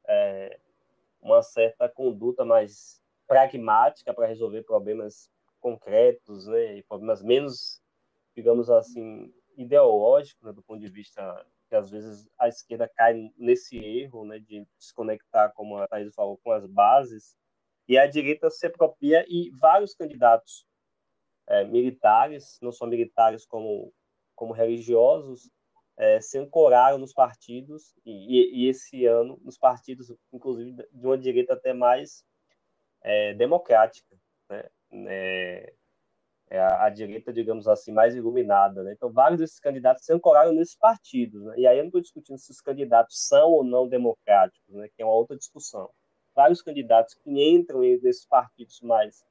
é, 0.07 0.59
uma 1.21 1.41
certa 1.41 1.87
conduta 1.87 2.43
mais 2.43 3.01
pragmática 3.27 4.13
para 4.13 4.27
resolver 4.27 4.63
problemas 4.63 5.29
concretos, 5.59 6.47
né, 6.47 6.77
e 6.77 6.83
problemas 6.83 7.21
menos, 7.21 7.81
digamos 8.35 8.69
assim, 8.69 9.31
ideológicos, 9.55 10.43
né, 10.43 10.51
do 10.51 10.63
ponto 10.63 10.81
de 10.81 10.89
vista 10.89 11.45
que 11.69 11.75
às 11.75 11.89
vezes 11.89 12.27
a 12.37 12.49
esquerda 12.49 12.89
cai 12.89 13.31
nesse 13.37 13.77
erro, 13.77 14.25
né, 14.25 14.39
de 14.39 14.67
desconectar, 14.77 15.53
como 15.53 15.77
a 15.77 15.87
Thais 15.87 16.13
falou, 16.13 16.37
com 16.43 16.51
as 16.51 16.65
bases, 16.65 17.37
e 17.87 17.97
a 17.97 18.07
direita 18.07 18.49
se 18.49 18.67
apropria 18.67 19.25
e 19.29 19.49
vários 19.51 19.93
candidatos 19.93 20.65
é, 21.47 21.63
militares, 21.63 22.57
não 22.61 22.71
só 22.71 22.85
militares 22.85 23.45
como 23.45 23.93
como 24.41 24.53
religiosos, 24.53 25.51
é, 25.95 26.19
se 26.19 26.39
ancoraram 26.39 26.97
nos 26.97 27.13
partidos 27.13 27.93
e, 28.03 28.63
e, 28.63 28.67
esse 28.67 29.05
ano 29.05 29.39
nos 29.43 29.55
partidos, 29.55 30.11
inclusive 30.33 30.83
de 30.91 31.05
uma 31.05 31.15
direita 31.15 31.53
até 31.53 31.73
mais 31.73 32.25
é, 33.03 33.35
democrática, 33.35 34.17
né? 34.49 34.67
É, 35.05 35.73
é 36.49 36.59
a, 36.59 36.85
a, 36.85 36.89
direita, 36.89 37.31
digamos 37.31 37.67
assim, 37.67 37.91
mais 37.91 38.15
iluminada. 38.15 38.81
Né? 38.81 38.93
Então, 38.93 39.11
vários 39.11 39.39
desses 39.39 39.59
candidatos 39.59 40.03
se 40.03 40.11
ancoraram 40.11 40.53
nesses 40.53 40.75
partidos. 40.75 41.43
Né? 41.43 41.59
E 41.59 41.67
aí 41.67 41.77
eu 41.77 41.83
não 41.83 41.89
estou 41.89 42.01
discutindo 42.01 42.39
se 42.39 42.51
os 42.51 42.59
candidatos 42.59 43.27
são 43.27 43.51
ou 43.51 43.63
não 43.63 43.87
democráticos, 43.87 44.73
né? 44.73 44.89
que 44.89 45.03
é 45.03 45.05
uma 45.05 45.13
outra 45.13 45.37
discussão. 45.37 45.87
Vários 46.35 46.63
candidatos 46.63 47.13
que 47.13 47.29
entram 47.29 47.81
nesses 47.81 48.25
partidos 48.25 48.81
mais, 48.81 49.23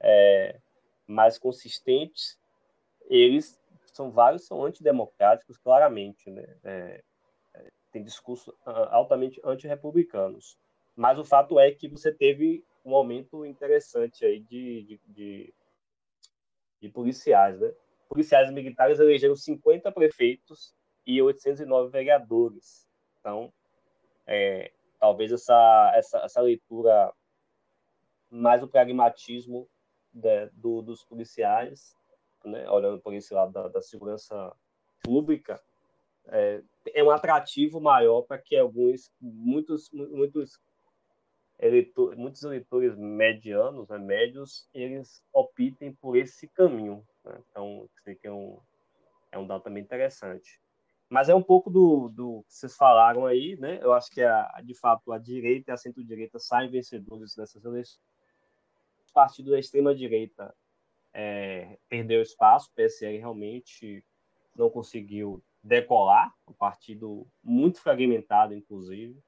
é, 0.00 0.60
mais 1.06 1.36
consistentes, 1.36 2.38
eles 3.08 3.58
são 3.96 4.10
vários 4.10 4.46
são 4.46 4.64
antidemocráticos, 4.64 5.56
claramente. 5.58 6.30
Né? 6.30 6.44
É, 6.64 7.02
é 7.54 7.70
tem 7.90 8.02
discursos 8.02 8.54
ah, 8.64 8.94
altamente 8.94 9.40
antirrepublicanos. 9.44 10.58
Mas 10.94 11.18
o 11.18 11.24
fato 11.24 11.58
é 11.58 11.70
que 11.72 11.88
você 11.88 12.12
teve 12.12 12.64
um 12.84 12.94
aumento 12.94 13.44
interessante 13.44 14.24
aí 14.24 14.40
de, 14.40 14.82
de, 14.84 15.00
de 15.06 15.54
de 16.80 16.88
policiais, 16.88 17.58
né? 17.58 17.72
Policiais 18.08 18.50
militares 18.52 19.00
elegeram 19.00 19.34
50 19.34 19.90
prefeitos 19.92 20.74
e 21.06 21.20
809 21.20 21.90
vereadores. 21.90 22.86
Então, 23.18 23.52
é, 24.26 24.72
talvez 24.98 25.32
essa, 25.32 25.92
essa, 25.94 26.18
essa 26.18 26.40
leitura 26.40 27.12
mais 28.30 28.62
o 28.62 28.68
pragmatismo 28.68 29.68
de, 30.12 30.46
do, 30.52 30.82
dos 30.82 31.04
policiais, 31.04 31.96
né, 32.46 32.68
olhando 32.70 33.00
por 33.00 33.12
esse 33.14 33.34
lado 33.34 33.52
da, 33.52 33.68
da 33.68 33.82
segurança 33.82 34.54
pública, 35.02 35.60
é, 36.28 36.62
é, 36.94 37.02
um 37.02 37.10
atrativo 37.10 37.80
maior 37.80 38.22
para 38.22 38.38
que 38.38 38.56
alguns, 38.56 39.12
muitos, 39.20 39.90
muitos 39.92 40.60
eleitor, 41.58 42.16
muitos 42.16 42.42
eleitores 42.42 42.96
medianos, 42.96 43.88
né, 43.88 43.98
médios, 43.98 44.68
eles 44.74 45.22
optem 45.32 45.92
por 46.00 46.16
esse 46.16 46.48
caminho. 46.48 47.06
Né? 47.24 47.38
Então, 47.50 47.88
isso 48.06 48.20
que 48.20 48.26
é 48.26 48.32
um, 48.32 48.58
é 49.32 49.38
um 49.38 49.46
dado 49.46 49.62
também 49.62 49.82
interessante. 49.82 50.60
Mas 51.08 51.28
é 51.28 51.34
um 51.34 51.42
pouco 51.42 51.70
do, 51.70 52.08
do 52.08 52.44
que 52.48 52.54
vocês 52.54 52.76
falaram 52.76 53.26
aí, 53.26 53.56
né? 53.60 53.78
Eu 53.80 53.92
acho 53.92 54.10
que, 54.10 54.20
a, 54.20 54.60
de 54.64 54.74
fato, 54.74 55.12
a 55.12 55.18
direita 55.18 55.70
e 55.70 55.72
a 55.72 55.76
centro-direita 55.76 56.40
saem 56.40 56.68
vencedores 56.68 57.32
dessas 57.36 57.64
eleições. 57.64 58.00
O 59.08 59.12
partido 59.12 59.52
da 59.52 59.58
extrema-direita 59.58 60.52
é, 61.18 61.78
perdeu 61.88 62.20
espaço, 62.20 62.68
o 62.68 62.74
PSL 62.74 63.16
realmente 63.16 64.04
não 64.54 64.68
conseguiu 64.68 65.42
decolar, 65.62 66.30
um 66.46 66.52
partido 66.52 67.26
muito 67.42 67.80
fragmentado, 67.80 68.52
inclusive 68.52 69.18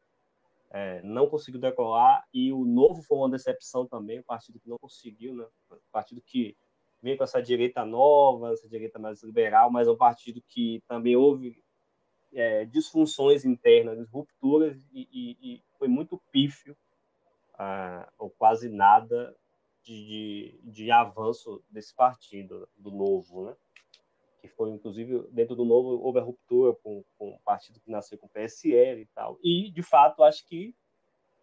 é, 0.70 1.00
não 1.02 1.26
conseguiu 1.26 1.58
decolar 1.58 2.22
e 2.32 2.52
o 2.52 2.62
novo 2.64 3.02
foi 3.02 3.16
uma 3.16 3.30
decepção 3.30 3.86
também, 3.86 4.18
o 4.18 4.24
partido 4.24 4.60
que 4.60 4.68
não 4.68 4.78
conseguiu, 4.78 5.34
né? 5.34 5.46
O 5.70 5.90
partido 5.90 6.20
que 6.20 6.54
vem 7.02 7.16
com 7.16 7.24
essa 7.24 7.40
direita 7.40 7.86
nova, 7.86 8.52
essa 8.52 8.68
direita 8.68 8.98
mais 8.98 9.22
liberal, 9.22 9.70
mas 9.70 9.88
é 9.88 9.90
um 9.90 9.96
partido 9.96 10.42
que 10.46 10.82
também 10.86 11.16
houve 11.16 11.62
é, 12.34 12.66
disfunções 12.66 13.46
internas, 13.46 14.06
rupturas 14.10 14.76
e, 14.92 15.08
e, 15.10 15.54
e 15.54 15.62
foi 15.78 15.88
muito 15.88 16.20
pífio, 16.30 16.76
ah, 17.54 18.12
ou 18.18 18.28
quase 18.28 18.68
nada 18.68 19.34
de, 19.88 20.04
de, 20.04 20.60
de 20.62 20.90
avanço 20.90 21.62
desse 21.70 21.94
partido, 21.94 22.68
do 22.76 22.90
novo, 22.90 23.46
né? 23.46 23.56
que 24.40 24.48
foi 24.48 24.70
inclusive 24.70 25.26
dentro 25.32 25.56
do 25.56 25.64
novo 25.64 26.00
houve 26.00 26.20
a 26.20 26.22
ruptura 26.22 26.72
com, 26.74 27.02
com 27.18 27.30
o 27.30 27.40
partido 27.40 27.80
que 27.80 27.90
nasceu 27.90 28.16
com 28.18 28.26
o 28.26 28.30
PSL 28.30 29.00
e 29.00 29.06
tal. 29.06 29.38
E 29.42 29.70
de 29.70 29.82
fato 29.82 30.22
acho 30.22 30.46
que 30.46 30.74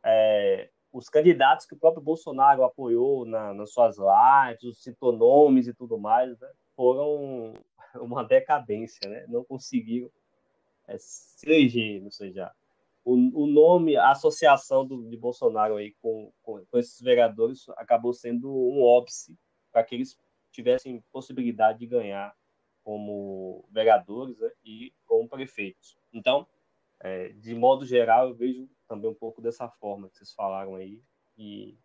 é, 0.04 0.70
os 0.94 1.10
candidatos 1.10 1.66
que 1.66 1.74
o 1.74 1.78
próprio 1.78 2.02
Bolsonaro 2.02 2.64
apoiou 2.64 3.26
na, 3.26 3.54
nas 3.54 3.74
suas 3.74 3.98
lives, 3.98 4.64
os 4.64 4.82
citou 4.82 5.12
nomes 5.12 5.68
e 5.68 5.74
tudo 5.74 5.98
mais, 5.98 6.40
né, 6.40 6.50
foram 6.76 7.54
uma 8.00 8.24
decadência, 8.24 9.10
né? 9.10 9.26
Não 9.28 9.44
conseguiram 9.44 10.10
é, 10.88 10.96
se 10.98 11.50
eleger, 11.50 12.04
ou 12.04 12.12
seja, 12.12 12.52
o, 13.06 13.44
o 13.44 13.46
nome, 13.46 13.96
a 13.96 14.10
associação 14.10 14.86
do, 14.86 15.08
de 15.08 15.16
Bolsonaro 15.16 15.76
aí 15.76 15.94
com, 16.02 16.34
com, 16.42 16.66
com 16.66 16.78
esses 16.80 17.00
vereadores 17.00 17.70
acabou 17.78 18.12
sendo 18.12 18.52
um 18.52 18.82
óbice 18.82 19.38
para 19.72 19.84
que 19.84 19.94
eles 19.94 20.18
tivessem 20.52 21.04
possibilidade 21.12 21.78
de 21.80 21.86
ganhar 21.86 22.36
como 22.84 23.68
vereadores 23.72 24.40
né, 24.40 24.50
e 24.64 24.92
como 25.06 25.30
prefeitos. 25.30 25.96
Então, 26.12 26.48
é, 27.00 27.30
de 27.30 27.54
modo 27.54 27.86
geral, 27.86 28.30
eu 28.30 28.36
vejo 28.36 28.68
também 28.88 29.10
um 29.10 29.16
pouco 29.16 29.40
dessa 29.40 29.70
forma 29.70 30.10
que 30.10 30.18
vocês 30.18 30.34
falaram 30.34 30.76
aí 30.76 31.00
e 31.38 31.78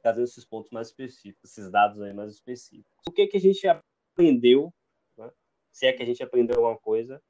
trazendo 0.00 0.24
esses 0.24 0.44
pontos 0.44 0.70
mais 0.70 0.88
específicos, 0.88 1.50
esses 1.50 1.68
dados 1.68 2.00
aí 2.00 2.12
mais 2.12 2.32
específicos. 2.32 2.92
O 3.08 3.10
que 3.10 3.26
que 3.26 3.36
a 3.36 3.40
gente 3.40 3.66
aprendeu, 3.66 4.72
né, 5.16 5.32
se 5.72 5.86
é 5.86 5.92
que 5.92 6.02
a 6.02 6.06
gente 6.06 6.22
aprendeu 6.22 6.56
alguma 6.56 6.78
coisa, 6.78 7.20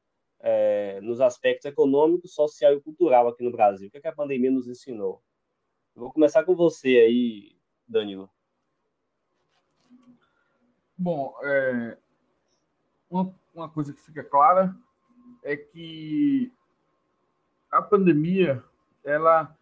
é, 0.41 1.01
nos 1.01 1.21
aspectos 1.21 1.67
econômico, 1.67 2.29
social 2.29 2.75
e 2.75 2.81
cultural 2.81 3.29
aqui 3.29 3.43
no 3.43 3.53
Brasil? 3.53 3.89
O 3.89 3.91
que, 3.91 4.01
que 4.01 4.09
a 4.09 4.15
pandemia 4.15 4.51
nos 4.51 4.69
ensinou? 4.69 5.23
Eu 5.95 6.03
vou 6.03 6.13
começar 6.13 6.45
com 6.45 6.55
você 6.55 6.89
aí, 6.89 7.57
Danilo. 7.87 8.31
Bom, 10.97 11.35
é, 11.43 11.99
uma, 13.09 13.35
uma 13.55 13.69
coisa 13.69 13.93
que 13.93 14.01
fica 14.01 14.23
clara 14.25 14.75
é 15.43 15.57
que 15.57 16.53
a 17.71 17.81
pandemia 17.83 18.63
ela, 19.05 19.57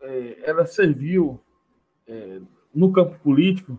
é, 0.00 0.50
ela 0.50 0.66
serviu 0.66 1.40
é, 2.06 2.40
no 2.74 2.92
campo 2.92 3.18
político 3.20 3.78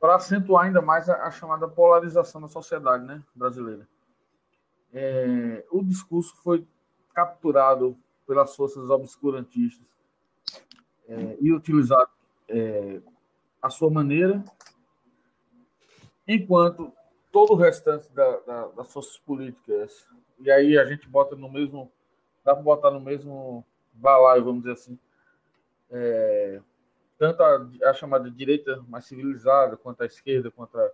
para 0.00 0.16
acentuar 0.16 0.66
ainda 0.66 0.80
mais 0.80 1.08
a, 1.08 1.26
a, 1.26 1.30
chamada 1.30 1.68
polarização 1.68 2.40
da 2.40 2.48
sociedade 2.48 3.04
né, 3.04 3.22
brasileira. 3.34 3.88
É, 4.98 5.62
o 5.70 5.84
discurso 5.84 6.34
foi 6.36 6.66
capturado 7.14 7.98
pelas 8.26 8.56
forças 8.56 8.88
obscurantistas 8.88 9.86
é, 11.06 11.36
e 11.38 11.52
utilizado 11.52 12.08
é, 12.48 13.02
à 13.60 13.68
sua 13.68 13.90
maneira, 13.90 14.42
enquanto 16.26 16.90
todo 17.30 17.52
o 17.52 17.56
restante 17.56 18.10
da, 18.12 18.38
da, 18.38 18.66
das 18.68 18.90
forças 18.90 19.18
políticas, 19.18 20.08
e 20.40 20.50
aí 20.50 20.78
a 20.78 20.86
gente 20.86 21.06
bota 21.06 21.36
no 21.36 21.52
mesmo, 21.52 21.92
dá 22.42 22.54
para 22.54 22.62
botar 22.62 22.90
no 22.90 23.00
mesmo 23.00 23.62
balaio, 23.92 24.46
vamos 24.46 24.62
dizer 24.62 24.72
assim, 24.72 24.98
é, 25.90 26.58
tanto 27.18 27.42
a, 27.42 27.68
a, 27.84 27.92
chamada 27.92 28.30
direita 28.30 28.82
mais 28.88 29.04
civilizada, 29.04 29.76
quanto 29.76 30.02
a 30.02 30.06
esquerda, 30.06 30.50
quanto 30.50 30.78
a, 30.78 30.90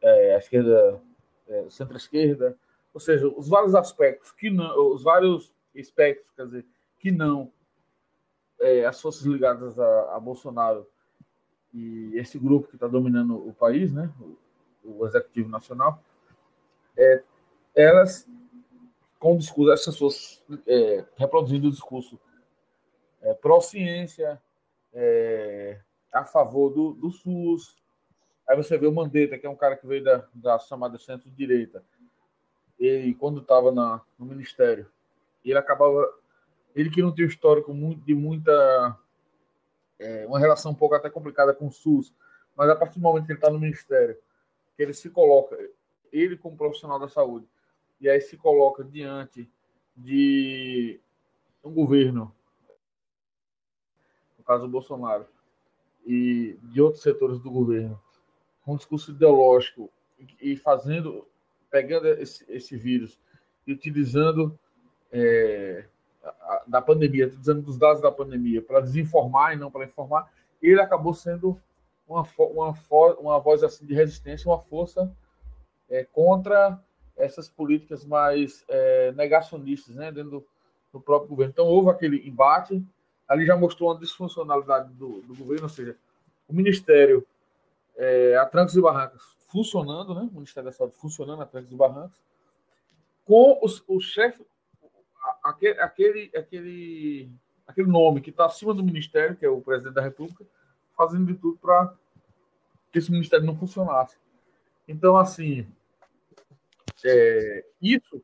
é, 0.00 0.36
a 0.36 0.38
esquerda, 0.38 1.02
é, 1.46 1.66
centro-esquerda, 1.68 2.56
ou 2.94 3.00
seja, 3.00 3.26
os 3.28 3.48
vários 3.48 3.74
aspectos 3.74 4.30
que 4.30 4.48
não, 4.48 4.94
os 4.94 5.02
vários 5.02 5.52
espectros, 5.74 6.30
quer 6.36 6.46
dizer, 6.46 6.66
que 6.98 7.10
não 7.10 7.52
é, 8.60 8.86
as 8.86 9.00
forças 9.00 9.24
ligadas 9.24 9.78
a, 9.78 10.16
a 10.16 10.20
Bolsonaro 10.20 10.86
e 11.72 12.12
esse 12.14 12.38
grupo 12.38 12.68
que 12.68 12.76
está 12.76 12.86
dominando 12.86 13.36
o 13.36 13.52
país, 13.52 13.92
né, 13.92 14.10
o 14.84 15.04
Executivo 15.04 15.48
Nacional, 15.48 16.00
é, 16.96 17.22
elas, 17.74 18.28
com 19.18 19.34
o 19.34 19.38
discurso, 19.38 19.72
essas 19.72 19.94
pessoas 19.94 20.44
é, 20.66 21.04
reproduzindo 21.16 21.66
o 21.66 21.72
discurso 21.72 22.20
é, 23.20 23.34
pró-ciência, 23.34 24.40
é, 24.92 25.80
a 26.12 26.24
favor 26.24 26.70
do, 26.70 26.92
do 26.92 27.10
SUS. 27.10 27.82
Aí 28.48 28.56
você 28.56 28.78
vê 28.78 28.86
o 28.86 28.92
Mandetta, 28.92 29.36
que 29.36 29.46
é 29.46 29.50
um 29.50 29.56
cara 29.56 29.76
que 29.76 29.86
veio 29.86 30.04
da, 30.04 30.28
da 30.32 30.58
chamada 30.60 30.96
centro-direita. 30.96 31.82
Ele, 32.78 33.14
quando 33.14 33.40
estava 33.40 33.70
no 33.72 34.26
ministério, 34.26 34.90
ele 35.44 35.58
acabava. 35.58 36.12
Ele 36.74 36.90
que 36.90 37.02
não 37.02 37.14
tinha 37.14 37.26
histórico 37.26 37.72
muito, 37.72 38.00
de 38.02 38.14
muita. 38.14 38.98
É, 39.98 40.26
uma 40.26 40.40
relação 40.40 40.72
um 40.72 40.74
pouco 40.74 40.94
até 40.94 41.08
complicada 41.08 41.54
com 41.54 41.68
o 41.68 41.72
SUS, 41.72 42.12
mas 42.56 42.68
a 42.68 42.74
partir 42.74 42.98
do 42.98 43.02
momento 43.02 43.26
que 43.26 43.32
ele 43.32 43.38
está 43.38 43.48
no 43.48 43.60
ministério, 43.60 44.18
que 44.76 44.82
ele 44.82 44.92
se 44.92 45.08
coloca, 45.08 45.56
ele 46.12 46.36
como 46.36 46.56
profissional 46.56 46.98
da 46.98 47.08
saúde, 47.08 47.46
e 48.00 48.08
aí 48.08 48.20
se 48.20 48.36
coloca 48.36 48.82
diante 48.82 49.48
de 49.96 51.00
um 51.62 51.72
governo, 51.72 52.34
no 54.36 54.44
caso 54.44 54.64
o 54.64 54.68
Bolsonaro, 54.68 55.26
e 56.04 56.58
de 56.64 56.80
outros 56.82 57.02
setores 57.02 57.38
do 57.38 57.50
governo, 57.50 58.00
com 58.64 58.74
um 58.74 58.76
discurso 58.76 59.10
ideológico 59.10 59.90
e 60.40 60.56
fazendo, 60.56 61.26
pegando 61.74 62.06
esse, 62.06 62.44
esse 62.48 62.76
vírus 62.76 63.18
e 63.66 63.72
utilizando 63.72 64.56
é, 65.10 65.84
a, 66.22 66.62
da 66.68 66.80
pandemia, 66.80 67.26
utilizando 67.26 67.62
dos 67.62 67.76
dados 67.76 68.00
da 68.00 68.12
pandemia 68.12 68.62
para 68.62 68.78
desinformar 68.78 69.54
e 69.54 69.56
não 69.56 69.72
para 69.72 69.84
informar, 69.84 70.32
ele 70.62 70.80
acabou 70.80 71.12
sendo 71.12 71.60
uma, 72.06 72.24
uma, 72.38 72.74
uma 73.18 73.40
voz 73.40 73.64
assim 73.64 73.84
de 73.84 73.92
resistência, 73.92 74.48
uma 74.48 74.60
força 74.60 75.12
é, 75.90 76.04
contra 76.04 76.80
essas 77.16 77.48
políticas 77.48 78.04
mais 78.04 78.64
é, 78.68 79.10
negacionistas 79.10 79.96
né, 79.96 80.12
dentro 80.12 80.30
do, 80.30 80.46
do, 80.92 81.00
próprio 81.00 81.30
governo. 81.30 81.50
Então, 81.50 81.66
houve 81.66 81.90
aquele 81.90 82.28
embate 82.28 82.80
ali 83.26 83.44
já 83.44 83.56
mostrou 83.56 83.90
uma 83.90 83.98
disfuncionalidade 83.98 84.92
do, 84.92 85.22
do 85.22 85.34
governo, 85.34 85.64
ou 85.64 85.68
seja, 85.68 85.96
o 86.46 86.54
Ministério 86.54 87.26
é, 87.96 88.36
a 88.36 88.46
trancos 88.46 88.76
e 88.76 88.80
barrancos 88.80 89.33
funcionando, 89.54 90.16
né? 90.16 90.28
O 90.32 90.34
Ministério 90.34 90.68
da 90.68 90.76
Saúde 90.76 90.96
funcionando 90.96 91.40
a 91.40 91.46
trancos 91.46 91.70
e 91.70 91.76
barrancos, 91.76 92.20
com 93.24 93.60
os, 93.62 93.84
o 93.86 94.00
chefe, 94.00 94.44
aquele, 95.44 95.80
aquele, 95.80 96.30
aquele, 96.36 97.30
aquele 97.64 97.86
nome 97.88 98.20
que 98.20 98.30
está 98.30 98.46
acima 98.46 98.74
do 98.74 98.82
Ministério, 98.82 99.36
que 99.36 99.46
é 99.46 99.48
o 99.48 99.60
Presidente 99.60 99.94
da 99.94 100.02
República, 100.02 100.44
fazendo 100.96 101.26
de 101.26 101.34
tudo 101.38 101.56
para 101.58 101.94
que 102.90 102.98
esse 102.98 103.12
Ministério 103.12 103.46
não 103.46 103.56
funcionasse. 103.56 104.16
Então, 104.88 105.16
assim, 105.16 105.64
é, 107.04 107.64
isso 107.80 108.20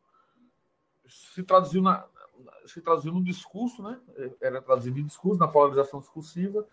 se 1.07 1.45
traduziu 1.45 1.81
na, 1.81 2.05
se 2.66 2.81
traduziu 2.81 3.12
no 3.12 3.22
discurso, 3.22 3.85
né? 3.85 4.01
Era 4.41 4.61
traduzido 4.61 4.99
em 4.99 5.07
discurso, 5.07 5.39
na 5.39 5.47
polarização 5.47 6.01
discursiva, 6.01 6.66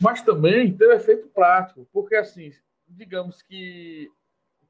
mas 0.00 0.22
também 0.22 0.74
teve 0.74 0.94
efeito 0.94 1.28
prático, 1.28 1.86
porque 1.92 2.16
assim, 2.16 2.52
digamos 2.88 3.42
que, 3.42 4.10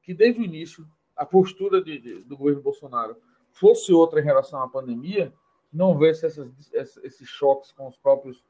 que 0.01 0.13
desde 0.13 0.41
o 0.41 0.43
início 0.43 0.87
a 1.15 1.25
postura 1.25 1.81
de, 1.81 1.99
de, 1.99 2.23
do 2.23 2.37
governo 2.37 2.61
Bolsonaro 2.61 3.17
fosse 3.51 3.91
outra 3.91 4.21
em 4.21 4.23
relação 4.23 4.61
à 4.61 4.69
pandemia, 4.69 5.33
não 5.71 5.89
houvesse 5.89 6.25
esses 6.25 7.27
choques 7.27 7.71
com 7.71 7.87
os 7.87 7.97
próprios 7.97 8.43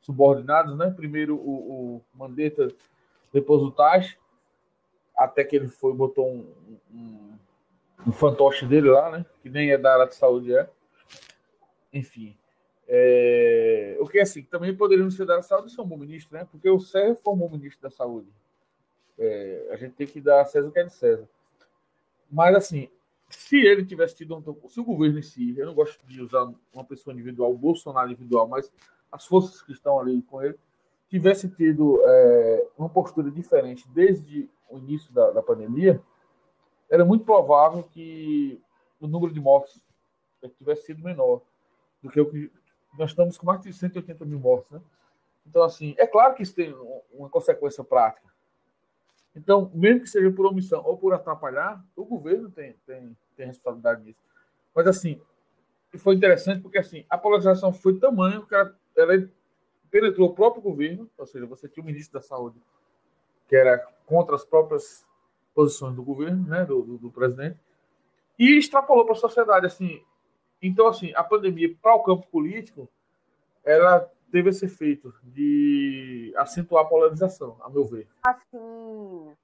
subordinados, 0.00 0.76
né? 0.76 0.90
Primeiro 0.90 1.36
o, 1.36 1.96
o 1.96 2.04
Mandetta, 2.14 2.68
depois 3.32 3.62
o 3.62 3.70
Tach, 3.70 4.16
até 5.16 5.44
que 5.44 5.56
ele 5.56 5.68
foi 5.68 5.92
botou 5.94 6.28
um, 6.28 6.46
um, 6.92 7.38
um 8.06 8.12
fantoche 8.12 8.66
dele 8.66 8.90
lá, 8.90 9.10
né? 9.10 9.26
Que 9.42 9.48
nem 9.48 9.70
é 9.70 9.78
da 9.78 9.94
área 9.94 10.06
de 10.06 10.14
saúde, 10.14 10.54
é. 10.54 10.68
Enfim. 11.92 12.36
É... 12.88 13.96
O 14.00 14.06
que 14.06 14.20
assim, 14.20 14.42
também 14.42 14.76
poderiam 14.76 15.10
ser 15.10 15.26
da 15.26 15.42
saúde 15.42 15.72
ser 15.72 15.80
um 15.80 15.86
bom 15.86 15.96
ministro, 15.96 16.36
né? 16.36 16.46
Porque 16.50 16.68
o 16.68 16.80
Sérgio 16.80 17.16
foi 17.16 17.36
bom 17.36 17.48
ministro 17.48 17.82
da 17.82 17.90
saúde. 17.90 18.28
É... 19.18 19.68
A 19.70 19.76
gente 19.76 19.94
tem 19.94 20.06
que 20.06 20.20
dar 20.20 20.40
a 20.40 20.44
César 20.44 20.68
o 20.68 20.72
que 20.72 20.78
é 20.78 20.84
de 20.84 20.92
César. 20.92 21.28
Mas 22.30 22.54
assim, 22.54 22.88
se 23.28 23.56
ele 23.58 23.84
tivesse 23.84 24.16
tido 24.16 24.36
um. 24.36 24.68
Se 24.68 24.80
o 24.80 24.84
governo 24.84 25.18
em 25.18 25.22
si, 25.22 25.56
eu 25.58 25.66
não 25.66 25.74
gosto 25.74 26.04
de 26.06 26.22
usar 26.22 26.52
uma 26.72 26.84
pessoa 26.84 27.12
individual, 27.12 27.52
o 27.52 27.58
Bolsonaro 27.58 28.10
individual, 28.10 28.46
mas 28.46 28.72
as 29.10 29.26
forças 29.26 29.62
que 29.62 29.72
estão 29.72 29.98
ali 29.98 30.22
com 30.22 30.42
ele, 30.42 30.58
tivesse 31.08 31.48
tido 31.48 32.00
é, 32.04 32.66
uma 32.76 32.88
postura 32.88 33.30
diferente 33.30 33.88
desde 33.88 34.48
o 34.68 34.78
início 34.78 35.12
da, 35.12 35.30
da 35.30 35.42
pandemia, 35.42 36.00
era 36.90 37.04
muito 37.04 37.24
provável 37.24 37.82
que 37.84 38.60
o 39.00 39.06
número 39.06 39.32
de 39.32 39.40
mortes 39.40 39.80
tivesse 40.58 40.86
sido 40.86 41.02
menor 41.02 41.40
do 42.02 42.10
que 42.10 42.20
o 42.20 42.30
que 42.30 42.50
nós 42.96 43.10
estamos 43.10 43.36
com 43.36 43.46
mais 43.46 43.60
de 43.60 43.72
180 43.72 44.24
mil 44.24 44.38
mortes, 44.38 44.70
né? 44.70 44.80
Então, 45.46 45.62
assim, 45.62 45.94
é 45.98 46.06
claro 46.06 46.34
que 46.34 46.42
isso 46.42 46.54
tem 46.54 46.74
uma 47.12 47.28
consequência 47.28 47.82
prática. 47.84 48.26
Então, 49.36 49.70
mesmo 49.74 50.00
que 50.00 50.08
seja 50.08 50.30
por 50.30 50.46
omissão 50.46 50.82
ou 50.84 50.96
por 50.96 51.12
atrapalhar, 51.12 51.84
o 51.94 52.04
governo 52.04 52.50
tem, 52.50 52.74
tem, 52.86 53.14
tem 53.36 53.46
responsabilidade 53.46 54.02
nisso. 54.02 54.18
Mas, 54.74 54.86
assim, 54.86 55.20
foi 55.98 56.14
interessante 56.14 56.62
porque, 56.62 56.78
assim, 56.78 57.04
a 57.08 57.18
polarização 57.18 57.72
foi 57.72 57.98
tamanho 57.98 58.46
que 58.46 58.54
ela, 58.54 58.74
ela 58.96 59.28
penetrou 59.90 60.30
o 60.30 60.34
próprio 60.34 60.62
governo, 60.62 61.08
ou 61.18 61.26
seja, 61.26 61.44
você 61.44 61.68
tinha 61.68 61.82
o 61.82 61.86
ministro 61.86 62.18
da 62.18 62.26
Saúde, 62.26 62.56
que 63.46 63.54
era 63.54 63.78
contra 64.06 64.34
as 64.34 64.44
próprias 64.44 65.06
posições 65.54 65.94
do 65.94 66.02
governo, 66.02 66.46
né, 66.48 66.64
do, 66.64 66.82
do, 66.82 66.98
do 66.98 67.10
presidente, 67.10 67.58
e 68.38 68.58
extrapolou 68.58 69.04
para 69.04 69.14
a 69.14 69.18
sociedade, 69.18 69.66
assim. 69.66 70.02
Então, 70.62 70.86
assim, 70.86 71.12
a 71.14 71.22
pandemia 71.22 71.74
para 71.80 71.94
o 71.94 72.02
campo 72.02 72.26
político, 72.28 72.88
ela 73.64 74.10
teve 74.30 74.50
esse 74.50 74.66
efeito 74.66 75.12
de 75.22 76.32
acentuar 76.36 76.84
a 76.84 76.88
polarização, 76.88 77.58
a 77.62 77.70
meu 77.70 77.84
ver. 77.84 78.08
Assim, 78.24 79.36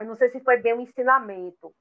eu 0.00 0.06
não 0.06 0.16
sei 0.16 0.30
se 0.30 0.40
foi 0.40 0.58
bem 0.58 0.74
um 0.74 0.80
ensinamento, 0.80 1.74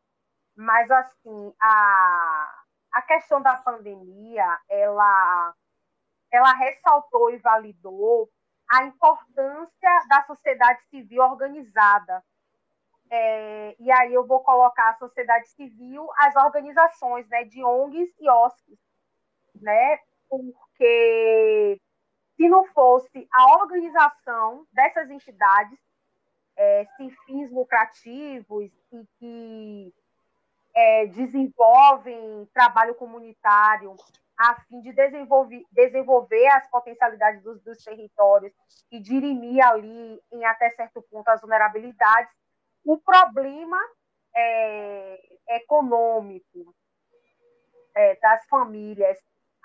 mas 0.55 0.89
assim, 0.91 1.53
a, 1.62 2.64
a 2.93 3.01
questão 3.03 3.41
da 3.41 3.55
pandemia, 3.57 4.60
ela, 4.68 5.53
ela 6.32 6.53
ressaltou 6.53 7.32
e 7.32 7.38
validou 7.38 8.30
a 8.70 8.84
importância 8.84 10.05
da 10.07 10.24
sociedade 10.26 10.82
civil 10.89 11.24
organizada. 11.24 12.24
É, 13.12 13.76
e 13.80 13.91
aí 13.91 14.14
eu 14.14 14.28
vou 14.28 14.43
colocar 14.43 14.89
a 14.89 14.97
sociedade 14.97 15.49
civil, 15.49 16.07
as 16.18 16.36
organizações 16.36 17.28
né, 17.30 17.43
de 17.45 17.64
ONGs 17.64 18.14
e 18.20 18.30
OSCs, 18.30 18.80
né, 19.55 19.99
porque 20.30 21.82
se 22.40 22.48
não 22.48 22.64
fosse 22.68 23.28
a 23.34 23.58
organização 23.58 24.66
dessas 24.72 25.12
entidades 25.12 25.78
é, 26.56 26.88
sem 26.96 27.10
fins 27.26 27.52
lucrativos 27.52 28.72
e 28.94 29.06
que 29.20 29.94
é, 30.74 31.08
desenvolvem 31.08 32.50
trabalho 32.54 32.96
comunitário 32.96 33.94
a 34.38 34.56
fim 34.62 34.80
de 34.80 34.94
desenvolver, 34.94 35.66
desenvolver 35.70 36.48
as 36.54 36.66
potencialidades 36.70 37.44
dos, 37.44 37.62
dos 37.62 37.84
territórios 37.84 38.54
e 38.90 39.02
dirimir 39.02 39.62
ali, 39.62 40.24
em 40.32 40.46
até 40.46 40.70
certo 40.70 41.02
ponto, 41.02 41.28
as 41.28 41.42
vulnerabilidades, 41.42 42.34
o 42.86 42.98
problema 42.98 43.78
é, 44.34 45.20
econômico 45.58 46.74
é, 47.94 48.16
das 48.16 48.46
famílias 48.46 49.20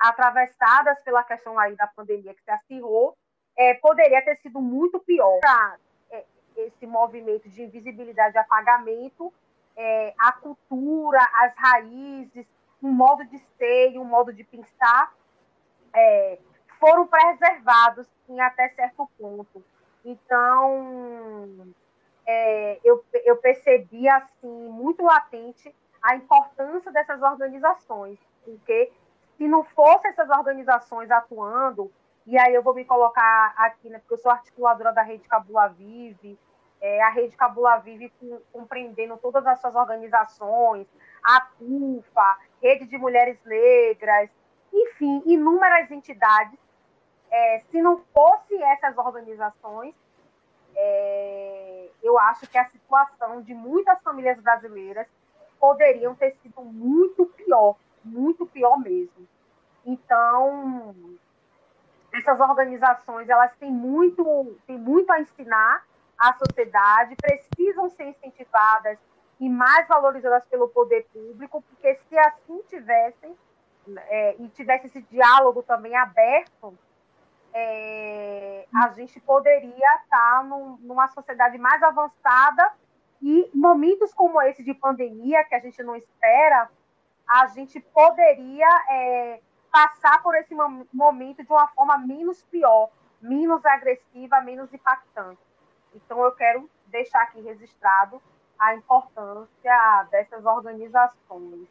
atravessadas 0.09 1.01
pela 1.03 1.23
questão 1.23 1.59
aí 1.59 1.75
da 1.77 1.87
pandemia 1.87 2.35
que 2.35 2.43
se 2.43 2.51
acirrou, 2.51 3.17
é, 3.57 3.75
poderia 3.75 4.23
ter 4.23 4.37
sido 4.37 4.61
muito 4.61 4.99
pior. 5.01 5.41
É, 6.11 6.25
esse 6.57 6.87
movimento 6.87 7.49
de 7.49 7.63
invisibilidade 7.63 8.37
e 8.37 8.39
apagamento, 8.39 9.33
é, 9.77 10.15
a 10.19 10.33
cultura, 10.33 11.19
as 11.35 11.55
raízes, 11.57 12.47
um 12.83 12.93
modo 12.93 13.25
de 13.25 13.39
ser 13.57 13.93
e 13.93 13.99
um 13.99 14.05
modo 14.05 14.33
de 14.33 14.45
pensar 14.45 15.15
é, 15.95 16.39
foram 16.79 17.07
preservados 17.07 18.07
em 18.29 18.41
até 18.41 18.69
certo 18.71 19.09
ponto. 19.19 19.65
Então, 20.05 21.73
é, 22.27 22.79
eu, 22.85 23.03
eu 23.25 23.37
percebi 23.39 24.09
assim 24.09 24.69
muito 24.69 25.03
latente 25.03 25.75
a 26.03 26.15
importância 26.17 26.93
dessas 26.93 27.23
organizações, 27.23 28.19
porque 28.45 28.93
se 29.37 29.49
não 29.49 29.65
fossem 29.65 30.11
essas 30.11 30.29
organizações 30.31 31.11
atuando, 31.11 31.91
e 32.27 32.39
aí 32.39 32.55
eu 32.55 32.63
vou 32.63 32.75
me 32.75 32.85
colocar 32.85 33.55
aqui, 33.57 33.91
né, 33.91 33.99
porque 33.99 34.15
eu 34.15 34.19
sou 34.19 34.33
articuladora 34.33 34.93
da 34.93 35.03
Rede 35.03 35.29
Cabula 35.29 35.69
Vive, 35.69 36.39
é, 36.81 37.03
a 37.03 37.11
Rede 37.11 37.37
Cabula 37.37 37.79
Vive 37.79 38.13
compreendendo 38.53 39.17
todas 39.19 39.47
as 39.47 39.61
suas 39.61 39.75
organizações, 39.75 40.87
a 41.23 41.41
CUFA, 41.59 42.39
Rede 42.63 42.87
de 42.87 42.99
Mulheres 42.99 43.39
Negras, 43.45 44.31
enfim, 44.73 45.23
inúmeras 45.27 45.91
entidades. 45.91 46.59
É, 47.31 47.63
se 47.71 47.81
não 47.81 47.99
fossem 48.13 48.63
essas 48.71 48.97
organizações, 48.97 49.95
é, 50.77 51.89
eu 52.03 52.19
acho 52.19 52.47
que 52.49 52.59
a 52.59 52.69
situação 52.69 53.41
de 53.43 53.55
muitas 53.55 54.01
famílias 54.03 54.39
brasileiras 54.41 55.07
poderiam 55.59 56.15
ter 56.15 56.37
sido 56.43 56.61
muito 56.63 57.27
pior 57.27 57.77
muito 58.05 58.47
pior 58.47 58.79
mesmo. 58.79 59.27
Então, 59.85 60.95
essas 62.13 62.39
organizações, 62.41 63.29
elas 63.29 63.55
têm 63.57 63.71
muito, 63.71 64.57
têm 64.67 64.79
muito 64.79 65.11
a 65.11 65.21
ensinar 65.21 65.85
à 66.19 66.33
sociedade, 66.35 67.17
precisam 67.17 67.91
ser 67.91 68.05
incentivadas 68.05 68.99
e 69.41 69.49
mais 69.49 69.87
valorizadas 69.89 70.45
pelo 70.47 70.69
poder 70.69 71.07
público, 71.13 71.63
porque 71.63 71.95
se 72.09 72.19
assim 72.19 72.63
tivessem, 72.69 73.37
é, 74.09 74.37
e 74.39 74.49
tivesse 74.49 74.87
esse 74.87 75.03
diálogo 75.03 75.63
também 75.63 75.95
aberto, 75.97 76.79
é, 77.53 78.67
a 78.75 78.89
gente 78.91 79.21
poderia 79.21 79.97
estar 80.03 80.45
num, 80.45 80.77
numa 80.81 81.09
sociedade 81.09 81.59
mais 81.59 81.83
avançada 81.83 82.73
e 83.23 83.51
momentos 83.55 84.13
como 84.13 84.41
esse 84.43 84.63
de 84.63 84.75
pandemia, 84.75 85.45
que 85.45 85.55
a 85.55 85.61
gente 85.61 85.83
não 85.83 85.97
espera, 85.97 86.69
a 87.27 87.47
gente 87.49 87.81
poderia 87.81 88.69
é, 88.91 89.41
passar 89.73 90.23
por 90.23 90.35
esse 90.37 90.55
momento 90.93 91.43
de 91.43 91.51
uma 91.51 91.67
forma 91.69 91.99
menos 91.99 92.43
pior, 92.45 92.91
menos 93.21 93.65
agressiva, 93.65 94.41
menos 94.41 94.73
impactante. 94.73 95.41
Então, 95.95 96.23
eu 96.23 96.33
quero 96.33 96.69
deixar 96.87 97.23
aqui 97.23 97.41
registrado 97.41 98.21
a 98.59 98.75
importância 98.75 100.07
dessas 100.11 100.45
organizações. 100.45 101.69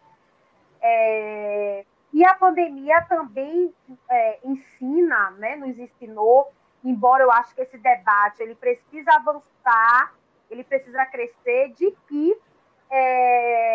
É, 0.82 1.86
e 2.12 2.26
a 2.26 2.36
pandemia 2.36 3.01
também 3.04 3.74
é, 4.10 4.39
ensina, 4.43 5.32
né, 5.32 5.56
nos 5.56 5.78
ensinou, 5.80 6.51
embora 6.84 7.24
eu 7.24 7.32
acho 7.32 7.56
que 7.56 7.62
esse 7.62 7.78
debate 7.78 8.43
ele 8.43 8.56
precisa 8.56 9.14
avançar, 9.16 10.14
ele 10.49 10.64
precisa 10.64 11.06
crescer, 11.06 11.70
de 11.70 11.91
que 12.08 12.38
é, 12.91 13.72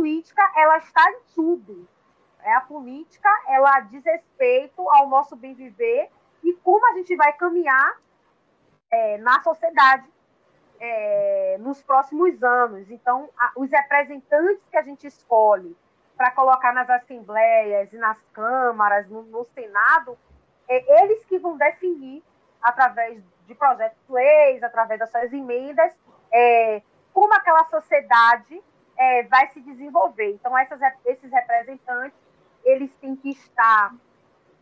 política 0.00 0.42
ela 0.56 0.78
está 0.78 1.10
em 1.10 1.20
tudo. 1.34 1.86
É 2.42 2.54
a 2.54 2.62
política, 2.62 3.28
ela 3.48 3.80
diz 3.80 4.02
respeito 4.02 4.88
ao 4.88 5.06
nosso 5.10 5.36
bem 5.36 5.52
viver 5.52 6.10
e 6.42 6.54
como 6.54 6.90
a 6.90 6.94
gente 6.94 7.14
vai 7.16 7.34
caminhar 7.34 8.00
é, 8.90 9.18
na 9.18 9.42
sociedade 9.42 10.08
é, 10.80 11.58
nos 11.60 11.82
próximos 11.82 12.42
anos. 12.42 12.90
Então, 12.90 13.28
a, 13.38 13.52
os 13.56 13.70
representantes 13.70 14.66
que 14.70 14.78
a 14.78 14.82
gente 14.82 15.06
escolhe 15.06 15.76
para 16.16 16.30
colocar 16.30 16.72
nas 16.72 16.88
assembleias 16.88 17.92
e 17.92 17.98
nas 17.98 18.16
câmaras, 18.32 19.06
no, 19.06 19.22
no 19.24 19.44
Senado, 19.54 20.18
é 20.66 21.02
eles 21.02 21.22
que 21.26 21.38
vão 21.38 21.58
definir, 21.58 22.24
através 22.62 23.22
de 23.46 23.54
projetos 23.54 23.98
de 24.06 24.14
leis, 24.14 24.62
através 24.62 24.98
das 24.98 25.10
suas 25.10 25.30
emendas, 25.30 25.94
é, 26.32 26.80
como 27.12 27.34
aquela 27.34 27.64
sociedade 27.66 28.62
é, 29.00 29.22
vai 29.22 29.48
se 29.48 29.60
desenvolver. 29.62 30.30
Então, 30.32 30.56
essas, 30.58 30.78
esses 31.06 31.32
representantes, 31.32 32.18
eles 32.62 32.92
têm 33.00 33.16
que 33.16 33.30
estar, 33.30 33.94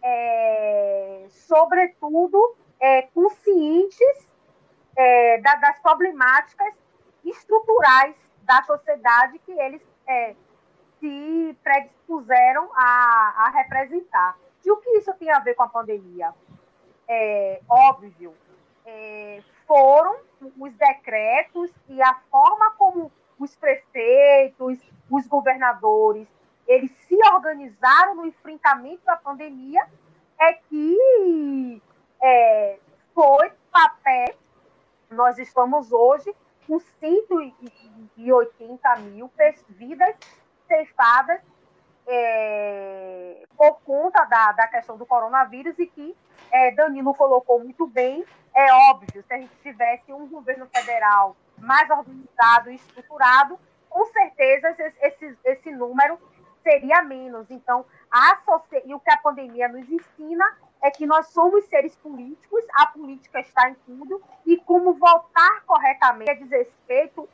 é, 0.01 1.26
sobretudo, 1.28 2.57
é, 2.78 3.03
conscientes 3.03 4.30
é, 4.97 5.41
da, 5.41 5.57
das 5.57 5.80
problemáticas 5.80 6.72
estruturais 7.24 8.14
da 8.43 8.62
sociedade 8.62 9.41
que 9.41 9.51
eles 9.51 9.82
é, 10.07 10.36
se 11.01 11.59
predispuseram 11.64 12.70
a, 12.74 13.34
a, 13.39 13.51
representar. 13.51 14.39
E 14.64 14.70
o 14.70 14.76
que 14.76 14.91
isso 14.99 15.12
tem 15.14 15.32
a 15.32 15.41
ver 15.41 15.55
com 15.55 15.64
a 15.64 15.68
pandemia? 15.68 16.32
É 17.09 17.61
óbvio, 17.68 18.34
é, 18.86 19.43
foram 19.66 20.16
os 20.59 20.72
decretos 20.74 21.72
e 21.89 22.01
a 22.01 22.14
forma 22.30 22.70
como 22.72 23.11
os 23.39 23.55
prefeitos, 23.57 24.78
os 25.11 25.26
governadores, 25.26 26.26
eles 26.66 26.91
se 27.07 27.16
organizaram 27.32 28.16
no 28.16 28.26
enfrentamento 28.26 29.05
da 29.05 29.16
pandemia, 29.16 29.86
é 30.41 30.55
que 30.55 31.82
é, 32.22 32.78
foi 33.14 33.53
papel 33.70 34.34
nós 35.11 35.39
estamos 35.39 35.91
hoje 35.91 36.34
com 36.66 36.78
180 36.78 38.97
mil 38.97 39.30
vidas 39.70 40.14
ceifadas 40.66 41.41
é, 42.07 43.43
por 43.57 43.80
conta 43.80 44.22
da, 44.24 44.53
da 44.53 44.66
questão 44.66 44.99
do 44.99 45.07
coronavírus 45.07 45.78
e 45.78 45.86
que 45.86 46.14
é, 46.51 46.72
Danilo 46.72 47.14
colocou 47.14 47.59
muito 47.59 47.86
bem. 47.86 48.22
É 48.55 48.70
óbvio, 48.91 49.22
se 49.22 49.32
a 49.32 49.39
gente 49.39 49.57
tivesse 49.62 50.12
um 50.12 50.28
governo 50.28 50.66
federal 50.66 51.34
mais 51.61 51.89
organizado 51.91 52.71
e 52.71 52.75
estruturado, 52.75 53.59
com 53.89 54.05
certeza 54.07 54.71
esse, 54.71 54.95
esse, 55.01 55.39
esse 55.45 55.71
número 55.71 56.19
seria 56.63 57.03
menos. 57.03 57.51
Então, 57.51 57.85
a, 58.11 58.39
e 58.85 58.95
o 58.95 59.01
que 59.01 59.11
a 59.11 59.17
pandemia 59.19 59.69
nos 59.69 59.89
ensina 59.91 60.45
é 60.83 60.91
que 60.91 61.07
nós 61.07 61.29
somos 61.29 61.65
seres 61.67 61.97
políticos, 61.97 62.65
a 62.75 62.87
política 62.87 63.41
está 63.41 63.71
em 63.71 63.75
tudo, 63.87 64.23
e 64.47 64.57
como 64.59 64.95
votar 64.95 65.65
corretamente 65.65 66.45
diz 66.45 66.51
respeito 66.51 67.29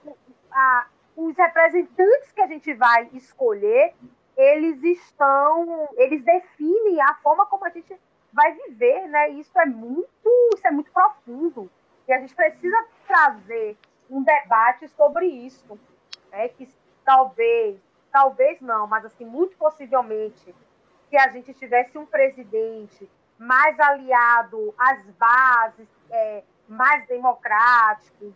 a, 0.50 0.86
os 1.16 1.36
representantes 1.36 2.32
que 2.32 2.40
a 2.40 2.46
gente 2.46 2.72
vai 2.74 3.08
escolher, 3.12 3.94
eles 4.36 4.82
estão, 4.82 5.88
eles 5.96 6.24
definem 6.24 7.00
a 7.02 7.14
forma 7.16 7.46
como 7.46 7.64
a 7.64 7.70
gente 7.70 7.96
vai 8.32 8.52
viver, 8.52 9.06
né? 9.08 9.28
Isso 9.30 9.56
é 9.58 9.66
muito, 9.66 10.50
isso 10.54 10.66
é 10.66 10.70
muito 10.70 10.90
profundo. 10.90 11.70
E 12.08 12.12
a 12.12 12.18
gente 12.18 12.34
precisa 12.34 12.76
trazer 13.06 13.76
um 14.10 14.22
debate 14.22 14.88
sobre 14.88 15.26
isso, 15.26 15.78
né? 16.30 16.48
Que 16.48 16.68
talvez, 17.04 17.80
talvez 18.12 18.60
não, 18.60 18.86
mas 18.86 19.04
assim, 19.04 19.24
muito 19.24 19.56
possivelmente, 19.56 20.54
se 21.08 21.16
a 21.16 21.28
gente 21.28 21.52
tivesse 21.54 21.96
um 21.98 22.06
presidente 22.06 23.08
mais 23.38 23.78
aliado 23.78 24.74
às 24.78 25.04
bases, 25.10 25.88
é, 26.10 26.42
mais 26.68 27.06
democrático, 27.06 28.32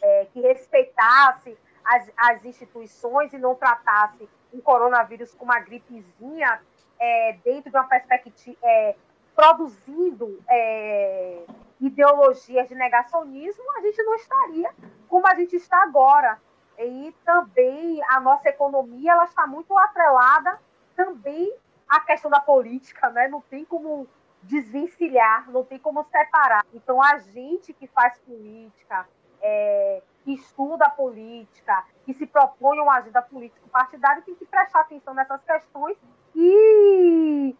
é, 0.00 0.26
que 0.32 0.40
respeitasse 0.40 1.56
as, 1.84 2.10
as, 2.16 2.44
instituições 2.44 3.32
e 3.32 3.38
não 3.38 3.54
tratasse 3.54 4.28
o 4.52 4.60
coronavírus 4.60 5.34
como 5.34 5.52
uma 5.52 5.60
gripezinha 5.60 6.60
é, 6.98 7.38
dentro 7.44 7.70
de 7.70 7.76
uma 7.76 7.84
perspectiva, 7.84 8.56
é, 8.62 8.96
produzindo 9.34 10.42
é, 10.48 11.44
ideologias 11.82 12.68
de 12.68 12.74
negacionismo, 12.74 13.64
a 13.76 13.80
gente 13.80 14.02
não 14.02 14.14
estaria 14.14 14.70
como 15.08 15.26
a 15.26 15.34
gente 15.34 15.56
está 15.56 15.82
agora. 15.82 16.40
E 16.78 17.14
também 17.24 18.00
a 18.08 18.20
nossa 18.20 18.48
economia 18.48 19.12
ela 19.12 19.24
está 19.24 19.46
muito 19.46 19.76
atrelada 19.76 20.58
também 20.96 21.52
a 21.88 22.00
questão 22.00 22.30
da 22.30 22.40
política, 22.40 23.10
né? 23.10 23.28
Não 23.28 23.40
tem 23.42 23.64
como 23.64 24.08
desvencilhar, 24.42 25.50
não 25.50 25.64
tem 25.64 25.78
como 25.78 26.04
separar. 26.04 26.64
Então, 26.72 27.02
a 27.02 27.18
gente 27.18 27.72
que 27.72 27.86
faz 27.86 28.18
política, 28.20 29.06
é, 29.40 30.02
que 30.24 30.32
estuda 30.32 30.88
política, 30.90 31.84
que 32.04 32.14
se 32.14 32.26
propõe 32.26 32.80
uma 32.80 32.96
agenda 32.96 33.20
político-partidária, 33.22 34.22
tem 34.22 34.34
que 34.34 34.46
prestar 34.46 34.80
atenção 34.80 35.14
nessas 35.14 35.42
questões 35.42 35.96
e 36.34 37.54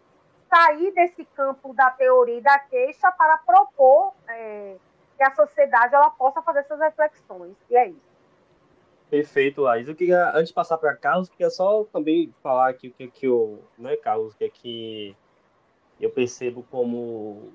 sair 0.53 0.93
desse 0.93 1.25
campo 1.25 1.73
da 1.73 1.91
teoria 1.91 2.39
e 2.39 2.43
da 2.43 2.59
queixa 2.59 3.11
para 3.13 3.39
propor 3.39 4.13
é, 4.29 4.77
que 5.17 5.25
a 5.25 5.35
sociedade 5.35 5.95
ela 5.95 6.11
possa 6.11 6.43
fazer 6.43 6.61
essas 6.61 6.79
reflexões. 6.79 7.57
E 7.71 7.77
é 7.77 7.89
isso. 7.89 8.13
Perfeito, 9.09 9.63
Laís. 9.63 9.89
Eu 9.89 9.95
queria, 9.95 10.31
antes 10.35 10.49
de 10.49 10.55
passar 10.55 10.79
para 10.79 10.97
Carlos, 10.97 11.29
queria 11.29 11.51
só 11.51 11.85
também 11.85 12.35
falar 12.43 12.71
aqui 12.71 12.89
o 12.89 12.93
que, 12.93 13.09
que 13.09 13.27
eu, 13.27 13.63
né, 13.79 13.97
Carlos, 13.97 14.35
que 14.35 14.45
é 14.45 14.49
que 14.49 15.17
eu 16.01 16.11
percebo 16.11 16.65
como 16.71 17.53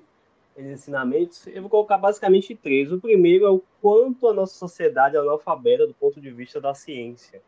ensinamentos, 0.56 1.46
eu 1.46 1.62
vou 1.62 1.70
colocar 1.70 1.98
basicamente 1.98 2.54
três. 2.56 2.90
O 2.90 3.00
primeiro 3.00 3.44
é 3.44 3.50
o 3.50 3.62
quanto 3.80 4.26
a 4.26 4.34
nossa 4.34 4.54
sociedade 4.54 5.16
é 5.16 5.18
analfabeta 5.20 5.86
do 5.86 5.94
ponto 5.94 6.20
de 6.20 6.30
vista 6.30 6.60
da 6.60 6.74
ciência. 6.74 7.40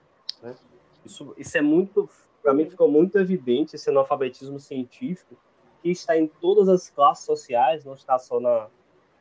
Né? 0.43 0.55
Isso, 1.05 1.35
isso 1.37 1.59
é 1.59 1.61
muito, 1.61 2.09
para 2.43 2.55
mim 2.55 2.69
ficou 2.69 2.91
muito 2.91 3.19
evidente, 3.19 3.77
esse 3.77 3.91
analfabetismo 3.91 4.59
científico, 4.59 5.37
que 5.83 5.91
está 5.91 6.17
em 6.17 6.27
todas 6.27 6.69
as 6.69 6.91
classes 6.91 7.25
sociais, 7.25 7.85
não 7.85 7.95
está 7.95 8.19
só 8.19 8.39
na, 8.41 8.69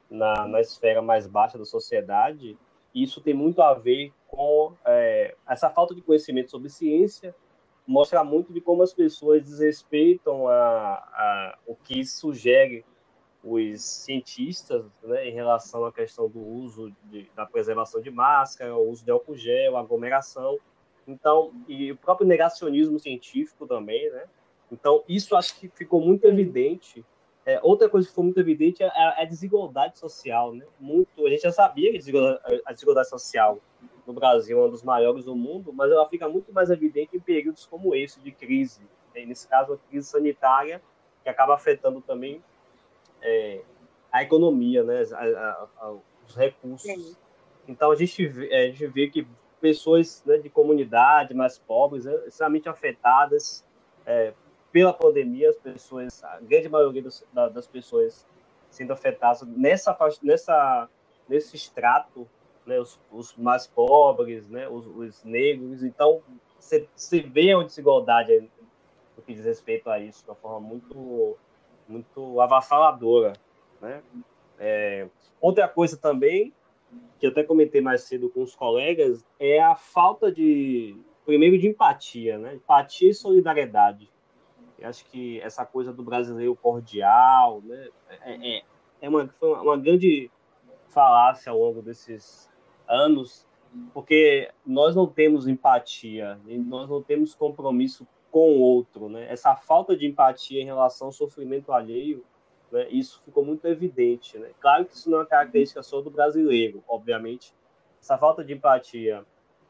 na, 0.09 0.47
na 0.47 0.61
esfera 0.61 1.01
mais 1.01 1.27
baixa 1.27 1.57
da 1.57 1.65
sociedade, 1.65 2.57
isso 2.93 3.21
tem 3.21 3.33
muito 3.33 3.61
a 3.61 3.73
ver 3.73 4.11
com 4.27 4.73
é, 4.85 5.35
essa 5.47 5.69
falta 5.69 5.93
de 5.93 6.01
conhecimento 6.01 6.51
sobre 6.51 6.69
ciência, 6.69 7.35
mostra 7.85 8.23
muito 8.23 8.53
de 8.53 8.61
como 8.61 8.83
as 8.83 8.93
pessoas 8.93 9.43
desrespeitam 9.43 10.47
a, 10.47 10.93
a, 10.93 11.57
o 11.65 11.75
que 11.75 12.05
sugere 12.05 12.85
os 13.43 13.81
cientistas 13.81 14.85
né, 15.01 15.27
em 15.27 15.33
relação 15.33 15.85
à 15.85 15.91
questão 15.91 16.27
do 16.27 16.39
uso 16.39 16.91
de, 17.05 17.29
da 17.35 17.45
preservação 17.45 18.01
de 18.01 18.11
máscara, 18.11 18.75
o 18.75 18.89
uso 18.89 19.03
de 19.03 19.11
álcool 19.11 19.35
gel, 19.35 19.77
aglomeração. 19.77 20.59
Então, 21.11 21.51
e 21.67 21.91
o 21.91 21.97
próprio 21.97 22.27
negacionismo 22.27 22.99
científico 22.99 23.65
também, 23.65 24.09
né? 24.11 24.25
Então, 24.71 25.03
isso 25.07 25.35
acho 25.35 25.59
que 25.59 25.67
ficou 25.67 25.99
muito 25.99 26.25
evidente 26.25 27.03
é, 27.49 27.59
outra 27.63 27.89
coisa 27.89 28.07
que 28.07 28.13
foi 28.13 28.23
muito 28.25 28.39
evidente 28.39 28.83
é, 28.83 28.87
é 28.87 29.23
a 29.23 29.25
desigualdade 29.25 29.97
social, 29.97 30.53
né? 30.53 30.63
Muito, 30.79 31.25
a 31.25 31.29
gente 31.31 31.41
já 31.41 31.51
sabia 31.51 31.91
que 31.91 31.97
a 32.63 32.71
desigualdade 32.71 33.09
social 33.09 33.57
no 34.05 34.13
Brasil 34.13 34.55
é 34.57 34.61
uma 34.61 34.69
dos 34.69 34.83
maiores 34.83 35.25
do 35.25 35.35
mundo, 35.35 35.73
mas 35.73 35.91
ela 35.91 36.07
fica 36.07 36.29
muito 36.29 36.53
mais 36.53 36.69
evidente 36.69 37.17
em 37.17 37.19
períodos 37.19 37.65
como 37.65 37.95
esse 37.95 38.19
de 38.19 38.31
crise. 38.31 38.81
Né? 39.15 39.25
Nesse 39.25 39.47
caso, 39.47 39.73
a 39.73 39.77
crise 39.89 40.07
sanitária 40.07 40.79
que 41.23 41.29
acaba 41.29 41.55
afetando 41.55 42.01
também 42.01 42.43
é, 43.19 43.61
a 44.11 44.21
economia, 44.21 44.83
né? 44.83 45.03
A, 45.11 45.67
a, 45.79 45.95
os 46.27 46.35
recursos. 46.35 47.17
Então 47.67 47.91
a 47.91 47.95
gente 47.95 48.27
vê, 48.27 48.47
é, 48.51 48.65
a 48.65 48.67
gente 48.67 48.85
vê 48.85 49.07
que 49.07 49.25
pessoas 49.59 50.23
né, 50.25 50.37
de 50.37 50.49
comunidade 50.49 51.33
mais 51.33 51.57
pobres, 51.57 52.05
né, 52.05 52.13
extremamente 52.27 52.69
afetadas 52.69 53.65
é, 54.05 54.33
pela 54.71 54.93
pandemia, 54.93 55.49
as 55.49 55.57
pessoas, 55.57 56.23
a 56.23 56.39
grande 56.39 56.69
maioria 56.69 57.03
das, 57.03 57.25
das 57.53 57.67
pessoas 57.67 58.25
sendo 58.69 58.93
afetadas 58.93 59.41
nessa 59.43 59.97
nessa 60.21 60.89
nesse 61.27 61.55
extrato, 61.55 62.27
né, 62.65 62.79
os, 62.79 62.99
os 63.11 63.35
mais 63.35 63.67
pobres, 63.67 64.49
né, 64.49 64.67
os, 64.67 64.85
os 64.87 65.23
negros. 65.23 65.83
Então, 65.83 66.21
você 66.59 67.19
vê 67.21 67.53
a 67.53 67.63
desigualdade 67.63 68.49
no 69.15 69.23
que 69.23 69.33
diz 69.33 69.45
respeito 69.45 69.89
a 69.89 69.99
isso, 69.99 70.23
de 70.23 70.29
uma 70.29 70.35
forma 70.35 70.59
muito 70.59 71.37
muito 71.87 72.39
avassaladora, 72.39 73.33
né? 73.81 74.03
É, 74.59 75.07
outra 75.41 75.67
coisa 75.67 75.97
também 75.97 76.53
que 77.19 77.25
eu 77.25 77.31
até 77.31 77.43
comentei 77.43 77.81
mais 77.81 78.03
cedo 78.03 78.29
com 78.29 78.41
os 78.41 78.55
colegas 78.55 79.25
é 79.39 79.61
a 79.61 79.75
falta 79.75 80.31
de 80.31 80.95
primeiro 81.25 81.57
de 81.57 81.67
empatia, 81.67 82.37
né? 82.37 82.55
Empatia 82.55 83.09
e 83.09 83.13
solidariedade. 83.13 84.09
Eu 84.77 84.87
acho 84.89 85.05
que 85.05 85.39
essa 85.41 85.65
coisa 85.65 85.91
do 85.91 86.01
brasileiro 86.01 86.55
cordial, 86.55 87.61
né, 87.65 87.89
é, 88.21 88.57
é, 88.57 88.63
é 89.01 89.09
uma, 89.09 89.27
foi 89.27 89.51
uma 89.51 89.77
grande 89.77 90.31
falácia 90.87 91.51
ao 91.51 91.59
longo 91.59 91.81
desses 91.81 92.49
anos, 92.87 93.45
porque 93.93 94.49
nós 94.65 94.95
não 94.95 95.05
temos 95.05 95.47
empatia, 95.47 96.39
nós 96.65 96.89
não 96.89 97.03
temos 97.03 97.35
compromisso 97.35 98.07
com 98.31 98.57
o 98.57 98.59
outro, 98.59 99.09
né? 99.09 99.27
Essa 99.29 99.55
falta 99.55 99.95
de 99.97 100.07
empatia 100.07 100.61
em 100.61 100.65
relação 100.65 101.07
ao 101.07 101.13
sofrimento 101.13 101.71
alheio, 101.71 102.23
né? 102.71 102.87
Isso 102.89 103.21
ficou 103.23 103.43
muito 103.43 103.65
evidente, 103.67 104.37
né? 104.37 104.51
Claro 104.59 104.85
que 104.85 104.93
isso 104.93 105.09
não 105.09 105.19
é 105.19 105.21
uma 105.21 105.27
característica 105.27 105.81
só 105.83 106.01
do 106.01 106.09
brasileiro, 106.09 106.83
obviamente. 106.87 107.53
Essa 108.01 108.17
falta 108.17 108.43
de 108.43 108.53
empatia 108.53 109.25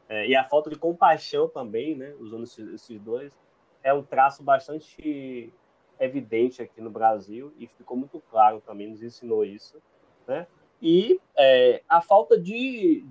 é, 0.07 0.27
e 0.27 0.35
a 0.35 0.43
falta 0.43 0.69
de 0.69 0.75
compaixão 0.75 1.47
também, 1.47 1.95
né? 1.95 2.13
Usando 2.19 2.43
esses, 2.43 2.67
esses 2.73 2.99
dois, 2.99 3.37
é 3.83 3.93
um 3.93 4.03
traço 4.03 4.43
bastante 4.43 5.53
evidente 5.99 6.61
aqui 6.61 6.81
no 6.81 6.89
Brasil 6.89 7.53
e 7.57 7.67
ficou 7.67 7.97
muito 7.97 8.21
claro 8.29 8.61
também, 8.61 8.89
nos 8.89 9.03
ensinou 9.03 9.43
isso, 9.43 9.81
né? 10.27 10.47
E 10.81 11.19
é, 11.37 11.83
a 11.89 12.01
falta 12.01 12.39
de, 12.39 13.05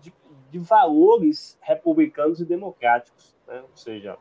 de, 0.00 0.14
de, 0.50 0.58
valores 0.58 1.58
republicanos 1.60 2.40
e 2.40 2.44
democráticos, 2.44 3.36
né? 3.46 3.60
Ou 3.60 3.76
seja, 3.76 4.16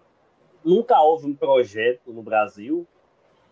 nunca 0.63 0.99
houve 0.99 1.28
um 1.28 1.36
projeto 1.36 2.11
no 2.11 2.24
Brasil 2.24 2.88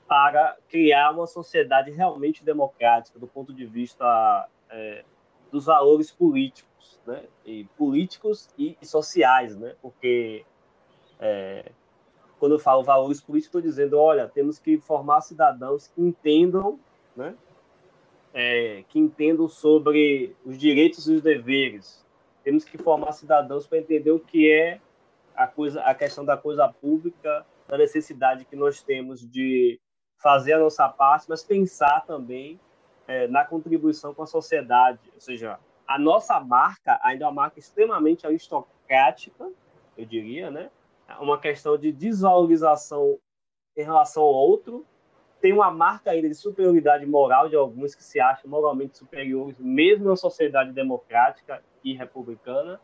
para 0.07 0.55
criar 0.69 1.11
uma 1.11 1.27
sociedade 1.27 1.91
realmente 1.91 2.43
democrática 2.43 3.17
do 3.17 3.27
ponto 3.27 3.53
de 3.53 3.65
vista 3.65 4.47
é, 4.69 5.03
dos 5.51 5.65
valores 5.65 6.11
políticos, 6.11 6.99
né? 7.05 7.23
E 7.45 7.65
políticos 7.77 8.49
e, 8.57 8.77
e 8.81 8.85
sociais, 8.85 9.55
né? 9.57 9.75
Porque 9.81 10.45
é, 11.19 11.71
quando 12.39 12.53
eu 12.53 12.59
falo 12.59 12.83
valores 12.83 13.21
políticos, 13.21 13.47
estou 13.47 13.61
dizendo, 13.61 13.97
olha, 13.97 14.27
temos 14.27 14.59
que 14.59 14.77
formar 14.77 15.21
cidadãos 15.21 15.87
que 15.87 16.01
entendam, 16.01 16.79
né? 17.15 17.35
É, 18.33 18.83
que 18.89 18.99
entendam 18.99 19.47
sobre 19.47 20.35
os 20.45 20.57
direitos 20.57 21.07
e 21.07 21.13
os 21.13 21.21
deveres. 21.21 22.05
Temos 22.43 22.65
que 22.65 22.77
formar 22.77 23.13
cidadãos 23.13 23.65
para 23.65 23.79
entender 23.79 24.11
o 24.11 24.19
que 24.19 24.51
é 24.51 24.79
a 25.35 25.47
coisa, 25.47 25.81
a 25.81 25.95
questão 25.95 26.23
da 26.23 26.37
coisa 26.37 26.67
pública, 26.67 27.45
da 27.67 27.77
necessidade 27.77 28.45
que 28.45 28.55
nós 28.55 28.83
temos 28.83 29.27
de 29.27 29.79
fazer 30.17 30.53
a 30.53 30.59
nossa 30.59 30.87
parte, 30.89 31.27
mas 31.29 31.43
pensar 31.43 32.05
também 32.05 32.59
é, 33.07 33.27
na 33.27 33.45
contribuição 33.45 34.13
com 34.13 34.23
a 34.23 34.27
sociedade. 34.27 34.99
Ou 35.13 35.21
seja, 35.21 35.59
a 35.87 35.99
nossa 35.99 36.39
marca 36.39 36.99
ainda 37.03 37.25
é 37.25 37.27
uma 37.27 37.33
marca 37.33 37.59
extremamente 37.59 38.25
aristocrática, 38.25 39.49
eu 39.97 40.05
diria, 40.05 40.49
né? 40.49 40.69
uma 41.19 41.39
questão 41.39 41.77
de 41.77 41.91
desvalorização 41.91 43.19
em 43.77 43.83
relação 43.83 44.23
ao 44.23 44.33
outro, 44.33 44.85
tem 45.41 45.53
uma 45.53 45.69
marca 45.69 46.11
ainda 46.11 46.27
de 46.27 46.35
superioridade 46.35 47.05
moral 47.05 47.47
de 47.47 47.55
alguns 47.55 47.93
que 47.93 48.03
se 48.03 48.19
acham 48.19 48.49
moralmente 48.49 48.97
superiores, 48.97 49.59
mesmo 49.59 50.05
na 50.05 50.15
sociedade 50.15 50.71
democrática 50.71 51.63
e 51.83 51.93
republicana. 51.93 52.79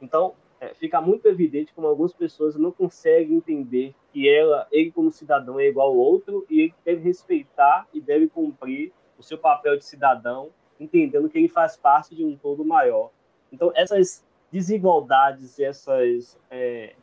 Então, 0.00 0.34
é, 0.60 0.72
fica 0.74 1.00
muito 1.00 1.26
evidente 1.26 1.72
como 1.74 1.86
algumas 1.86 2.12
pessoas 2.12 2.56
não 2.56 2.72
conseguem 2.72 3.36
entender 3.36 3.94
que 4.12 4.28
ela, 4.28 4.66
ele 4.72 4.90
como 4.90 5.10
cidadão 5.10 5.60
é 5.60 5.66
igual 5.66 5.88
ao 5.88 5.96
outro 5.96 6.46
e 6.48 6.60
ele 6.60 6.74
deve 6.84 7.02
respeitar 7.02 7.86
e 7.92 8.00
deve 8.00 8.28
cumprir 8.28 8.92
o 9.18 9.22
seu 9.22 9.38
papel 9.38 9.76
de 9.76 9.84
cidadão, 9.84 10.50
entendendo 10.80 11.28
que 11.28 11.38
ele 11.38 11.48
faz 11.48 11.76
parte 11.76 12.14
de 12.14 12.24
um 12.24 12.36
todo 12.36 12.64
maior. 12.64 13.10
Então, 13.52 13.70
essas 13.74 14.24
desigualdades, 14.50 15.58
essas 15.58 16.38
é, 16.50 16.94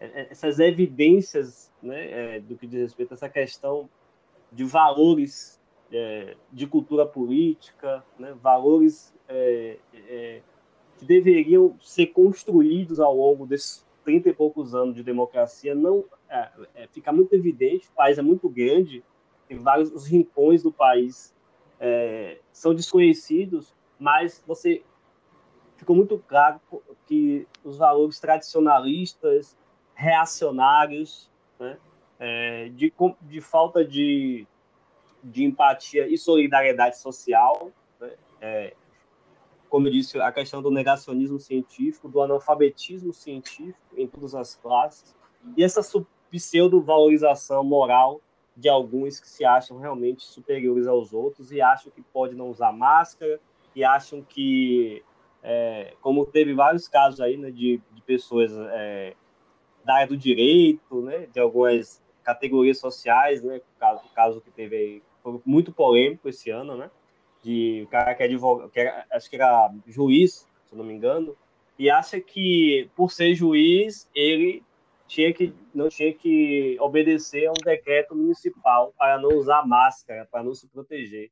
é, 0.00 0.06
é, 0.06 0.28
essas 0.30 0.58
evidências 0.58 1.72
né, 1.82 2.36
é, 2.36 2.40
do 2.40 2.56
que 2.56 2.66
diz 2.66 2.80
respeito 2.80 3.12
a 3.12 3.14
essa 3.14 3.28
questão 3.28 3.88
de 4.52 4.64
valores 4.64 5.60
é, 5.92 6.36
de 6.52 6.66
cultura 6.66 7.04
política, 7.06 8.04
né, 8.18 8.34
valores 8.40 9.14
que 10.98 11.04
deveriam 11.04 11.76
ser 11.80 12.08
construídos 12.08 13.00
ao 13.00 13.16
longo 13.16 13.46
desses 13.46 13.86
30 14.04 14.30
e 14.30 14.32
poucos 14.32 14.74
anos 14.74 14.94
de 14.94 15.02
democracia, 15.02 15.74
não 15.74 16.04
fica 16.90 17.12
muito 17.12 17.34
evidente, 17.34 17.88
o 17.88 17.92
país 17.92 18.18
é 18.18 18.22
muito 18.22 18.48
grande, 18.48 19.04
tem 19.46 19.58
vários 19.58 19.90
os 19.92 20.06
rincões 20.06 20.62
do 20.62 20.72
país 20.72 21.34
são 22.52 22.74
desconhecidos, 22.74 23.74
mas 23.98 24.42
você 24.46 24.82
ficou 25.76 25.94
muito 25.94 26.18
claro 26.26 26.60
que 27.06 27.46
os 27.62 27.78
valores 27.78 28.18
tradicionalistas 28.18 29.56
reacionários, 29.94 31.30
né? 31.58 31.78
é, 32.18 32.68
de, 32.70 32.92
de 33.22 33.40
falta 33.40 33.84
de, 33.84 34.46
de 35.22 35.44
empatia 35.44 36.06
e 36.08 36.18
solidariedade 36.18 36.98
social. 36.98 37.70
Né? 38.00 38.12
É, 38.40 38.74
como 39.68 39.86
eu 39.86 39.92
disse, 39.92 40.20
a 40.20 40.32
questão 40.32 40.62
do 40.62 40.70
negacionismo 40.70 41.38
científico, 41.38 42.08
do 42.08 42.20
analfabetismo 42.20 43.12
científico 43.12 43.78
em 43.96 44.06
todas 44.06 44.34
as 44.34 44.54
classes, 44.56 45.14
e 45.56 45.62
essa 45.62 45.80
pseudo-valorização 46.30 47.64
moral 47.64 48.20
de 48.56 48.68
alguns 48.68 49.20
que 49.20 49.28
se 49.28 49.44
acham 49.44 49.78
realmente 49.78 50.24
superiores 50.24 50.86
aos 50.86 51.12
outros 51.12 51.52
e 51.52 51.60
acham 51.60 51.92
que 51.92 52.02
pode 52.02 52.34
não 52.34 52.50
usar 52.50 52.72
máscara, 52.72 53.40
e 53.74 53.84
acham 53.84 54.22
que, 54.22 55.04
é, 55.42 55.94
como 56.00 56.26
teve 56.26 56.52
vários 56.54 56.88
casos 56.88 57.20
aí 57.20 57.36
né, 57.36 57.50
de, 57.50 57.80
de 57.92 58.02
pessoas 58.02 58.52
é, 58.52 59.14
da 59.84 59.94
área 59.94 60.08
do 60.08 60.16
direito, 60.16 61.00
né, 61.02 61.26
de 61.32 61.38
algumas 61.38 62.02
categorias 62.24 62.78
sociais, 62.78 63.42
né, 63.42 63.58
o 63.58 63.78
caso, 63.78 64.04
o 64.04 64.14
caso 64.14 64.40
que 64.40 64.50
teve 64.50 64.76
aí, 64.76 65.02
foi 65.22 65.40
muito 65.46 65.72
polêmico 65.72 66.28
esse 66.28 66.50
ano, 66.50 66.76
né, 66.76 66.90
de 67.48 67.88
cara 67.90 68.14
que 68.14 68.22
é 68.22 68.26
advogado, 68.26 68.68
que 68.68 68.78
era, 68.78 69.06
acho 69.10 69.30
que 69.30 69.36
era 69.36 69.72
juiz, 69.86 70.46
se 70.66 70.76
não 70.76 70.84
me 70.84 70.92
engano, 70.92 71.34
e 71.78 71.88
acha 71.88 72.20
que 72.20 72.90
por 72.94 73.10
ser 73.10 73.34
juiz 73.34 74.06
ele 74.14 74.62
tinha 75.06 75.32
que 75.32 75.54
não 75.74 75.88
tinha 75.88 76.12
que 76.12 76.76
obedecer 76.78 77.46
a 77.46 77.52
um 77.52 77.64
decreto 77.64 78.14
municipal 78.14 78.92
para 78.98 79.18
não 79.18 79.30
usar 79.30 79.66
máscara, 79.66 80.28
para 80.30 80.42
não 80.42 80.54
se 80.54 80.68
proteger. 80.68 81.30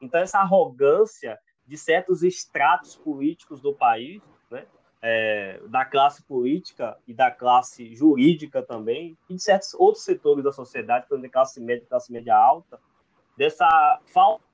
Então 0.00 0.18
essa 0.18 0.38
arrogância 0.38 1.38
de 1.66 1.76
certos 1.76 2.22
estratos 2.22 2.96
políticos 2.96 3.60
do 3.60 3.74
país, 3.74 4.22
né, 4.50 4.64
é, 5.02 5.60
da 5.68 5.84
classe 5.84 6.22
política 6.22 6.96
e 7.06 7.12
da 7.12 7.30
classe 7.30 7.94
jurídica 7.94 8.62
também, 8.62 9.18
e 9.28 9.34
de 9.34 9.42
certos 9.42 9.74
outros 9.74 10.02
setores 10.02 10.42
da 10.42 10.50
sociedade, 10.50 11.06
por 11.06 11.18
exemplo, 11.18 11.32
classe 11.32 11.60
média 11.60 11.84
e 11.84 11.88
classe 11.88 12.10
média 12.10 12.34
alta, 12.34 12.80
dessa 13.36 14.00
falta 14.06 14.47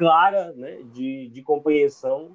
clara 0.00 0.54
né, 0.54 0.80
de, 0.94 1.28
de 1.28 1.42
compreensão 1.42 2.34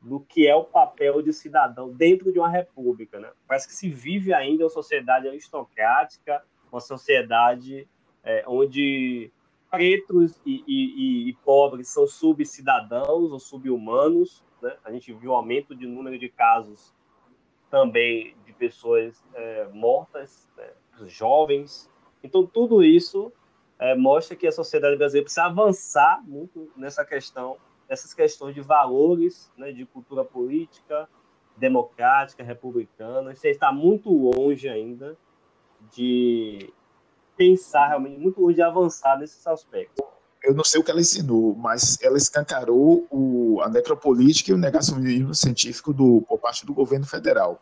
do 0.00 0.20
que 0.20 0.46
é 0.46 0.54
o 0.54 0.62
papel 0.62 1.20
de 1.20 1.32
cidadão 1.32 1.92
dentro 1.92 2.32
de 2.32 2.38
uma 2.38 2.48
república. 2.48 3.18
Né? 3.18 3.28
Parece 3.48 3.66
que 3.66 3.74
se 3.74 3.90
vive 3.90 4.32
ainda 4.32 4.62
uma 4.62 4.70
sociedade 4.70 5.26
aristocrática, 5.26 6.40
uma 6.70 6.80
sociedade 6.80 7.88
é, 8.22 8.44
onde 8.46 9.32
pretos 9.68 10.40
e, 10.46 10.62
e, 10.68 11.28
e, 11.28 11.32
pobres 11.44 11.88
são 11.88 12.06
subcidadãos 12.06 13.32
ou 13.32 13.40
subhumanos, 13.40 14.44
né? 14.62 14.76
A 14.84 14.92
gente 14.92 15.12
viu 15.12 15.32
aumento 15.32 15.74
de 15.74 15.86
número 15.86 16.18
de 16.18 16.28
casos 16.28 16.94
também 17.70 18.36
de 18.44 18.52
pessoas 18.52 19.24
é, 19.34 19.68
mortas, 19.72 20.48
né? 20.56 20.70
jovens. 21.06 21.90
Então, 22.22 22.46
tudo 22.46 22.84
isso 22.84 23.32
é, 23.80 23.96
mostra 23.96 24.36
que 24.36 24.46
a 24.46 24.52
sociedade 24.52 24.96
brasileira 24.96 25.24
precisa 25.24 25.46
avançar 25.46 26.22
muito 26.24 26.70
nessa 26.76 27.04
questão, 27.04 27.56
nessas 27.88 28.14
questões 28.14 28.54
de 28.54 28.60
valores, 28.60 29.50
né? 29.56 29.72
de 29.72 29.86
cultura 29.86 30.24
política, 30.24 31.08
democrática, 31.56 32.44
republicana. 32.44 33.34
Você 33.34 33.50
está 33.50 33.72
muito 33.72 34.10
longe 34.10 34.68
ainda 34.68 35.16
de 35.92 36.72
pensar 37.36 37.88
realmente, 37.88 38.20
muito 38.20 38.40
longe 38.40 38.56
de 38.56 38.62
avançar 38.62 39.18
nesses 39.18 39.46
aspectos 39.46 40.10
eu 40.42 40.54
não 40.54 40.64
sei 40.64 40.80
o 40.80 40.84
que 40.84 40.90
ela 40.90 41.00
ensinou, 41.00 41.54
mas 41.54 41.98
ela 42.02 42.16
escancarou 42.16 43.06
o, 43.10 43.60
a 43.62 43.68
necropolítica 43.68 44.50
e 44.50 44.54
o 44.54 44.58
negacionismo 44.58 45.34
científico 45.34 45.92
do, 45.92 46.22
por 46.22 46.38
parte 46.38 46.64
do 46.64 46.72
governo 46.72 47.06
federal. 47.06 47.60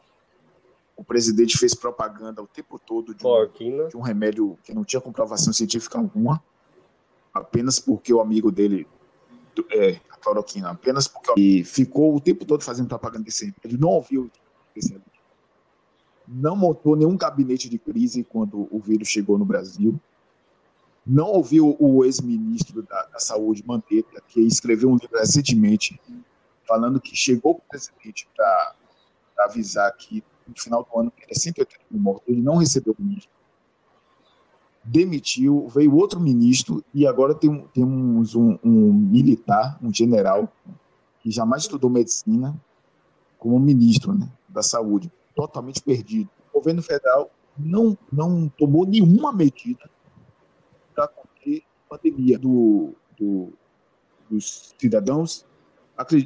O 0.98 1.04
presidente 1.04 1.56
fez 1.56 1.74
propaganda 1.74 2.42
o 2.42 2.46
tempo 2.46 2.78
todo 2.78 3.14
de 3.14 3.24
um, 3.24 3.88
de 3.88 3.96
um 3.96 4.00
remédio 4.00 4.58
que 4.64 4.74
não 4.74 4.84
tinha 4.84 5.00
comprovação 5.00 5.52
científica 5.52 5.96
alguma, 5.96 6.42
apenas 7.32 7.78
porque 7.78 8.12
o 8.12 8.20
amigo 8.20 8.50
dele, 8.50 8.86
é, 9.70 10.00
a 10.10 10.16
cloroquina, 10.16 10.70
apenas 10.70 11.06
porque 11.06 11.32
e 11.40 11.64
ficou 11.64 12.14
o 12.16 12.20
tempo 12.20 12.44
todo 12.44 12.64
fazendo 12.64 12.88
propaganda 12.88 13.24
desse 13.24 13.44
remédio. 13.44 13.60
Ele 13.64 13.76
não 13.78 13.90
ouviu 13.90 14.30
esse 14.74 14.88
remédio. 14.88 15.12
Não 16.26 16.56
montou 16.56 16.96
nenhum 16.96 17.16
gabinete 17.16 17.70
de 17.70 17.78
crise 17.78 18.24
quando 18.24 18.68
o 18.70 18.80
vírus 18.80 19.08
chegou 19.08 19.38
no 19.38 19.44
Brasil 19.44 19.98
não 21.08 21.28
ouviu 21.28 21.74
o 21.80 22.04
ex-ministro 22.04 22.82
da, 22.82 23.06
da, 23.06 23.18
Saúde, 23.18 23.64
Mandetta, 23.66 24.22
que 24.28 24.40
escreveu 24.42 24.90
um 24.90 24.96
livro 24.96 25.18
recentemente 25.18 25.98
falando 26.66 27.00
que 27.00 27.16
chegou 27.16 27.52
o 27.52 27.62
presidente 27.70 28.28
para 28.36 28.74
avisar 29.38 29.90
que 29.96 30.22
no 30.48 30.54
final 30.56 30.84
do 30.84 30.98
ano 30.98 31.10
teria 31.10 31.34
180 31.34 31.84
mil 31.90 32.00
mortos, 32.00 32.28
ele 32.28 32.42
não 32.42 32.56
recebeu 32.56 32.94
o 32.98 33.02
ministro. 33.02 33.30
Demitiu, 34.82 35.68
veio 35.68 35.94
outro 35.94 36.18
ministro 36.18 36.82
e 36.94 37.06
agora 37.06 37.34
tem, 37.34 37.66
temos 37.74 38.34
um, 38.34 38.58
um 38.64 38.92
militar, 38.92 39.78
um 39.82 39.92
general, 39.92 40.50
que 41.20 41.30
jamais 41.30 41.62
estudou 41.62 41.90
medicina, 41.90 42.58
como 43.38 43.58
ministro 43.58 44.14
né, 44.14 44.28
da 44.48 44.62
saúde, 44.62 45.12
totalmente 45.34 45.82
perdido. 45.82 46.30
O 46.50 46.58
governo 46.58 46.82
federal 46.82 47.30
não, 47.58 47.96
não 48.10 48.48
tomou 48.48 48.86
nenhuma 48.86 49.32
medida 49.32 49.90
para 50.94 51.06
conter 51.08 51.62
a 51.86 51.96
pandemia 51.96 52.38
do, 52.38 52.94
do, 53.18 53.52
dos 54.30 54.74
cidadãos 54.78 55.46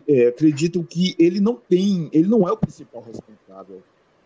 é, 0.06 0.26
acreditam 0.26 0.84
que 0.84 1.16
ele 1.18 1.40
não 1.40 1.56
tem, 1.56 2.10
ele 2.12 2.28
não 2.28 2.46
é 2.46 2.52
o 2.52 2.56
principal 2.56 3.02
responsável 3.02 3.82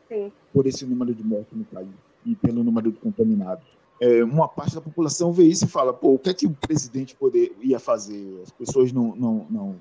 Sim. 0.09 0.33
por 0.53 0.67
esse 0.67 0.85
número 0.85 1.15
de 1.15 1.23
mortes 1.25 1.53
no 1.53 1.65
país 1.65 1.89
e 2.25 2.35
pelo 2.37 2.63
número 2.63 2.91
de 2.93 2.99
contaminados. 2.99 3.65
É, 4.01 4.23
uma 4.23 4.49
parte 4.49 4.75
da 4.75 4.81
população 4.81 5.33
vê 5.33 5.45
isso 5.45 5.65
e 5.65 5.69
fala, 5.69 5.93
pô, 5.93 6.15
o 6.15 6.19
que 6.19 6.31
é 6.31 6.35
que 6.35 6.47
o 6.47 6.53
presidente 6.53 7.15
poder, 7.15 7.57
ia 7.63 7.79
fazer? 7.79 8.41
As 8.43 8.51
pessoas 8.51 8.93
não, 8.93 9.17
não, 9.17 9.47
não 9.49 9.77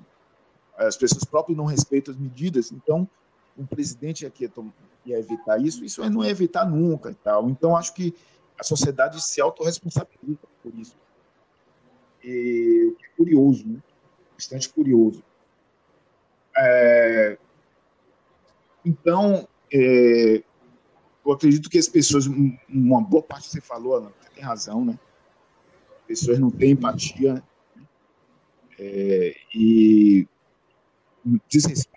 as 0.77 0.97
pessoas 0.97 1.23
próprias 1.23 1.57
não 1.57 1.65
respeitam 1.65 2.13
as 2.13 2.19
medidas, 2.19 2.71
então 2.71 3.07
o 3.57 3.65
presidente 3.65 4.25
aqui 4.25 4.49
ia 5.05 5.19
evitar 5.19 5.61
isso, 5.61 5.83
isso 5.83 6.07
não 6.09 6.23
ia 6.23 6.31
evitar 6.31 6.65
nunca 6.65 7.11
e 7.11 7.15
tal. 7.15 7.49
Então 7.49 7.75
acho 7.75 7.93
que 7.93 8.13
a 8.59 8.63
sociedade 8.63 9.21
se 9.21 9.41
autorresponsabiliza 9.41 10.39
por 10.61 10.73
isso. 10.75 10.95
E 12.23 12.95
é 13.03 13.17
curioso, 13.17 13.67
né? 13.67 13.79
bastante 14.33 14.69
curioso. 14.69 15.23
É, 16.57 17.37
então, 18.85 19.47
é, 19.71 20.43
eu 21.25 21.31
acredito 21.31 21.69
que 21.69 21.77
as 21.77 21.87
pessoas, 21.87 22.27
uma 22.69 23.01
boa 23.01 23.23
parte 23.23 23.45
que 23.45 23.51
você 23.53 23.61
falou, 23.61 23.95
Alan, 23.95 24.11
você 24.21 24.29
tem 24.29 24.43
razão, 24.43 24.85
né? 24.85 24.99
As 26.01 26.07
pessoas 26.07 26.39
não 26.39 26.51
têm 26.51 26.71
empatia, 26.71 27.33
né? 27.33 27.43
É, 28.77 29.35
e 29.53 30.27
desrespeito 31.47 31.95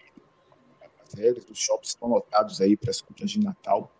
as 1.02 1.14
regras, 1.14 1.44
os 1.50 1.58
shoppings 1.58 1.90
estão 1.90 2.08
lotados 2.08 2.60
aí 2.60 2.76
para 2.76 2.90
as 2.90 3.00
compras 3.00 3.30
de 3.30 3.40
Natal. 3.40 3.92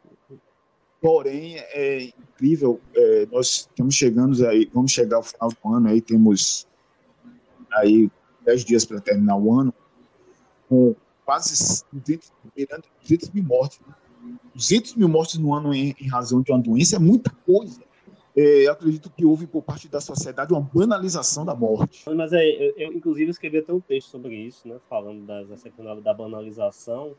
Porém, 1.00 1.56
é 1.56 2.04
incrível, 2.04 2.80
é, 2.94 3.26
nós 3.26 3.68
estamos 3.70 3.94
chegando 3.94 4.46
aí, 4.46 4.68
vamos 4.72 4.92
chegar 4.92 5.16
ao 5.16 5.22
final 5.22 5.50
do 5.50 5.74
ano 5.74 5.88
aí, 5.88 6.00
temos 6.00 6.66
aí 7.72 8.10
10 8.44 8.64
dias 8.64 8.84
para 8.84 9.00
terminar 9.00 9.36
o 9.36 9.52
ano, 9.52 9.72
com 10.68 10.94
quase 11.28 11.84
200, 11.92 12.32
200 13.02 13.30
mil 13.34 13.44
mortes. 13.44 13.78
Né? 13.86 13.94
200 14.54 14.94
mil 14.94 15.08
mortes 15.10 15.38
no 15.38 15.52
ano 15.52 15.74
em, 15.74 15.94
em, 16.00 16.08
razão 16.08 16.40
de 16.40 16.50
uma 16.50 16.58
doença 16.58 16.96
é 16.96 16.98
muita 16.98 17.30
coisa. 17.44 17.82
É, 18.34 18.66
eu 18.66 18.72
acredito 18.72 19.10
que 19.10 19.26
houve 19.26 19.46
por 19.46 19.62
parte 19.62 19.88
da 19.88 20.00
sociedade 20.00 20.54
uma 20.54 20.62
banalização 20.62 21.44
da 21.44 21.54
morte. 21.54 22.08
Mas 22.08 22.32
é, 22.32 22.42
eu, 22.42 22.72
eu, 22.78 22.92
inclusive, 22.94 23.30
escrevi 23.30 23.58
até 23.58 23.70
um 23.74 23.80
texto 23.80 24.08
sobre 24.08 24.36
isso, 24.36 24.66
né, 24.66 24.76
falando 24.88 25.26
das, 25.26 25.48
da 26.02 26.14
banalização, 26.14 27.14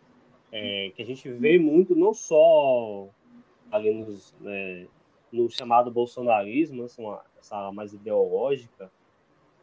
é, 0.51 0.91
que 0.95 1.03
a 1.03 1.05
gente 1.05 1.29
vê 1.29 1.59
muito, 1.59 1.95
não 1.95 2.11
só 2.11 3.09
ali 3.71 3.93
nos, 3.93 4.33
né, 4.41 4.87
no 5.31 5.47
chamado 5.51 5.91
bolsonarismo, 5.91 6.83
essa, 6.83 6.99
uma, 6.99 7.21
essa 7.39 7.71
mais 7.71 7.93
ideológica, 7.93 8.91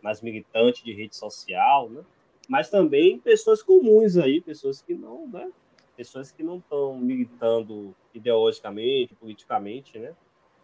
mais 0.01 0.23
militante 0.23 0.85
de 0.85 0.93
rede 0.93 1.17
social, 1.17 1.91
né? 1.91 2.05
Mas 2.49 2.71
também 2.71 3.19
pessoas 3.19 3.63
comuns 3.63 4.17
aí, 4.17 4.41
pessoas 4.41 4.81
que 4.81 4.95
não, 4.95 5.27
né? 5.27 5.51
Pessoas 5.97 6.31
que 6.31 6.43
não 6.43 6.59
estão 6.59 6.99
militando 6.99 7.95
ideologicamente, 8.15 9.15
politicamente, 9.15 9.99
né? 9.99 10.15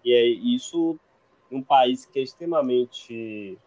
E 0.04 0.12
é 0.12 0.24
isso 0.26 0.98
um 1.50 1.62
país 1.62 2.06
que 2.06 2.18
é 2.18 2.22
extremamente 2.22 3.58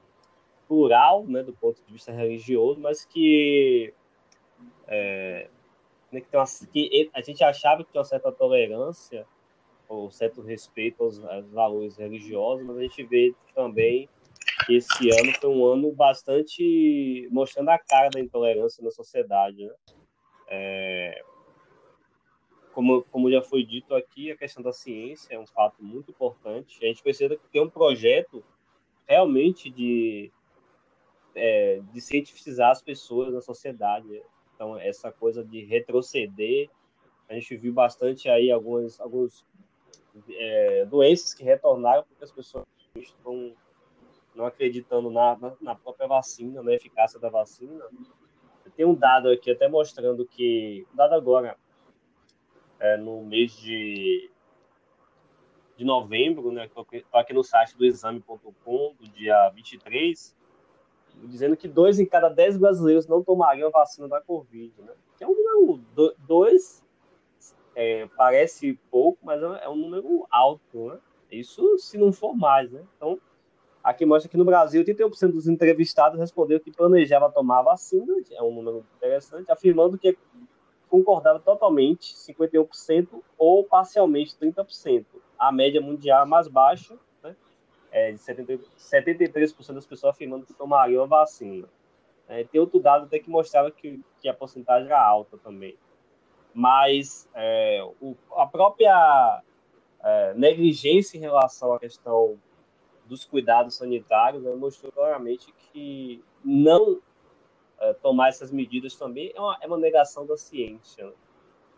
plural, 0.68 1.24
né, 1.26 1.44
do 1.44 1.54
ponto 1.54 1.80
de 1.86 1.94
vista 1.94 2.12
religioso, 2.12 2.80
mas 2.80 3.06
que, 3.06 3.94
é, 4.88 5.48
né, 6.12 6.22
que, 6.22 6.36
uma, 6.36 6.46
que 6.72 7.10
a 7.14 7.22
gente 7.22 7.44
achava 7.44 7.84
que 7.84 7.92
tinha 7.92 8.02
uma 8.02 8.06
certa 8.06 8.32
tolerância 8.32 9.26
ou 9.88 10.10
certo 10.10 10.42
respeito 10.42 11.04
aos, 11.04 11.24
aos 11.24 11.48
valores 11.52 11.98
religiosos, 11.98 12.66
mas 12.66 12.78
a 12.78 12.82
gente 12.82 13.04
vê 13.04 13.36
também 13.54 14.10
esse 14.70 15.10
ano 15.10 15.32
foi 15.40 15.50
um 15.50 15.66
ano 15.66 15.92
bastante 15.92 17.28
mostrando 17.32 17.70
a 17.70 17.78
cara 17.78 18.10
da 18.10 18.20
intolerância 18.20 18.84
na 18.84 18.92
sociedade. 18.92 19.66
Né? 19.66 19.74
É, 20.48 21.24
como, 22.74 23.04
como 23.06 23.32
já 23.32 23.42
foi 23.42 23.64
dito 23.64 23.96
aqui, 23.96 24.32
a 24.32 24.38
questão 24.38 24.62
da 24.62 24.74
ciência 24.74 25.34
é 25.34 25.40
um 25.40 25.48
fato 25.48 25.84
muito 25.84 26.12
importante. 26.12 26.84
A 26.84 26.88
gente 26.88 27.02
precisa 27.02 27.38
ter 27.52 27.60
um 27.62 27.70
projeto 27.70 28.44
realmente 29.08 29.70
de, 29.70 30.32
é, 31.34 31.82
de 31.94 32.02
cientificar 32.02 32.72
as 32.72 32.82
pessoas 32.82 33.34
na 33.34 33.42
sociedade. 33.42 34.22
Então, 34.54 34.78
essa 34.78 35.12
coisa 35.12 35.44
de 35.44 35.64
retroceder, 35.64 36.70
a 37.30 37.34
gente 37.34 37.56
viu 37.56 37.74
bastante 37.74 38.30
aí 38.30 38.52
algumas, 38.52 39.00
algumas 39.00 39.46
é, 40.30 40.86
doenças 40.86 41.34
que 41.34 41.44
retornaram 41.44 42.04
porque 42.04 42.24
as 42.24 42.32
pessoas 42.32 42.66
estão 42.96 43.54
não 44.36 44.46
acreditando 44.46 45.10
na, 45.10 45.38
na, 45.62 45.76
própria 45.76 46.08
vacina, 46.08 46.62
na 46.62 46.74
eficácia 46.74 47.20
da 47.20 47.30
vacina. 47.30 47.86
Tem 48.76 48.86
um 48.86 48.94
dado 48.94 49.30
aqui 49.30 49.52
até 49.52 49.68
mostrando 49.68 50.26
que, 50.26 50.86
dado 50.94 51.14
agora, 51.14 51.58
é, 52.80 52.98
no 52.98 53.24
mês 53.24 53.56
de, 53.56 54.30
de 55.78 55.86
novembro, 55.86 56.52
né, 56.52 56.66
estou 56.66 56.86
aqui 57.14 57.34
no 57.34 57.44
site 57.44 57.78
do 57.78 57.86
exame.com, 57.86 58.96
do 59.00 59.08
dia 59.08 59.50
23, 59.50 60.36
dizendo 61.24 61.56
que 61.56 61.68
dois 61.68 62.00
em 62.00 62.06
cada 62.06 62.28
dez 62.28 62.58
brasileiros 62.58 63.08
não 63.08 63.24
tomariam 63.24 63.70
a 63.70 63.72
vacina 63.72 64.08
da 64.08 64.22
Covid. 64.22 64.74
Né? 64.82 64.94
Que 65.18 65.24
é 65.24 65.28
um 65.28 65.36
número, 65.36 65.84
dois 66.20 66.84
é, 67.76 68.08
parece 68.18 68.78
pouco, 68.90 69.20
mas 69.24 69.42
é, 69.42 69.64
é 69.64 69.70
um 69.70 69.76
número 69.76 70.28
alto. 70.30 70.90
Né? 70.90 71.00
Isso 71.32 71.78
se 71.78 71.98
não 71.98 72.12
for 72.12 72.36
mais. 72.36 72.72
Né? 72.72 72.84
Então, 72.98 73.20
Aqui 73.86 74.04
mostra 74.04 74.28
que 74.28 74.36
no 74.36 74.44
Brasil, 74.44 74.84
31% 74.84 75.32
dos 75.32 75.48
entrevistados 75.48 76.20
respondeu 76.20 76.60
que 76.60 76.72
planejava 76.72 77.32
tomar 77.32 77.60
a 77.60 77.62
vacina, 77.62 78.16
é 78.32 78.42
um 78.42 78.52
número 78.52 78.84
interessante, 78.98 79.52
afirmando 79.52 79.96
que 79.96 80.18
concordava 80.90 81.40
totalmente, 81.40 82.16
51%, 82.16 83.22
ou 83.38 83.64
parcialmente, 83.64 84.36
30%. 84.42 85.06
A 85.38 85.52
média 85.52 85.80
mundial 85.80 86.24
é 86.24 86.26
mais 86.26 86.48
baixa, 86.48 86.98
né? 87.22 87.36
é 87.92 88.12
de 88.12 88.18
70, 88.18 88.58
73% 88.76 89.74
das 89.74 89.86
pessoas 89.86 90.16
afirmando 90.16 90.48
que 90.48 90.54
tomariam 90.56 91.04
a 91.04 91.06
vacina. 91.06 91.70
É, 92.28 92.44
tem 92.44 92.60
outro 92.60 92.80
dado 92.80 93.06
até 93.06 93.20
que 93.20 93.30
mostrava 93.30 93.70
que, 93.70 94.02
que 94.20 94.28
a 94.28 94.34
porcentagem 94.34 94.88
era 94.88 95.00
alta 95.00 95.38
também. 95.38 95.78
Mas 96.52 97.30
é, 97.36 97.88
o, 98.02 98.16
a 98.36 98.48
própria 98.48 99.44
é, 100.04 100.34
negligência 100.34 101.20
em 101.20 101.22
relação 101.22 101.72
à 101.72 101.80
questão 101.80 102.40
dos 103.06 103.24
cuidados 103.24 103.76
sanitários 103.76 104.44
né, 104.44 104.54
mostrou 104.56 104.92
claramente 104.92 105.54
que 105.72 106.24
não 106.44 107.00
é, 107.80 107.94
tomar 107.94 108.30
essas 108.30 108.52
medidas 108.52 108.96
também 108.96 109.32
é 109.36 109.40
uma, 109.40 109.58
é 109.62 109.68
uma 109.68 109.78
negação 109.78 110.26
da 110.26 110.38
ciência. 110.38 111.06
Né? 111.06 111.14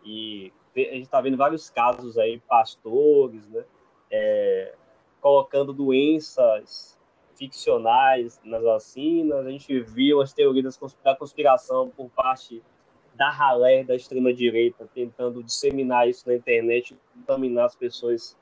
E 0.04 0.52
a 0.76 0.80
gente 0.80 1.02
está 1.02 1.20
vendo 1.20 1.36
vários 1.36 1.68
casos 1.70 2.16
aí, 2.18 2.38
pastores, 2.40 3.46
né, 3.48 3.64
é, 4.10 4.74
colocando 5.20 5.72
doenças 5.72 6.98
ficcionais 7.34 8.40
nas 8.44 8.62
vacinas. 8.62 9.46
A 9.46 9.50
gente 9.50 9.80
viu 9.80 10.20
as 10.20 10.32
teorias 10.32 10.78
da 11.04 11.14
conspiração 11.14 11.90
por 11.90 12.08
parte 12.10 12.62
da 13.14 13.30
ralé 13.30 13.82
da 13.82 13.96
extrema-direita 13.96 14.88
tentando 14.94 15.42
disseminar 15.42 16.08
isso 16.08 16.28
na 16.28 16.36
internet, 16.36 16.96
contaminar 17.12 17.66
as 17.66 17.74
pessoas 17.74 18.36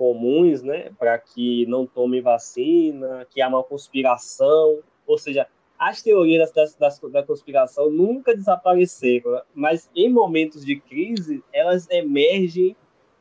comuns, 0.00 0.62
né, 0.62 0.90
para 0.98 1.18
que 1.18 1.66
não 1.66 1.86
tomem 1.86 2.22
vacina, 2.22 3.26
que 3.28 3.42
há 3.42 3.48
uma 3.48 3.62
conspiração, 3.62 4.78
ou 5.06 5.18
seja, 5.18 5.46
as 5.78 6.00
teorias 6.00 6.50
das, 6.52 6.74
das, 6.74 6.98
da 7.00 7.22
conspiração 7.22 7.90
nunca 7.90 8.34
desapareceram, 8.34 9.42
mas 9.54 9.90
em 9.94 10.08
momentos 10.08 10.64
de 10.64 10.80
crise 10.80 11.44
elas 11.52 11.86
emergem 11.90 12.74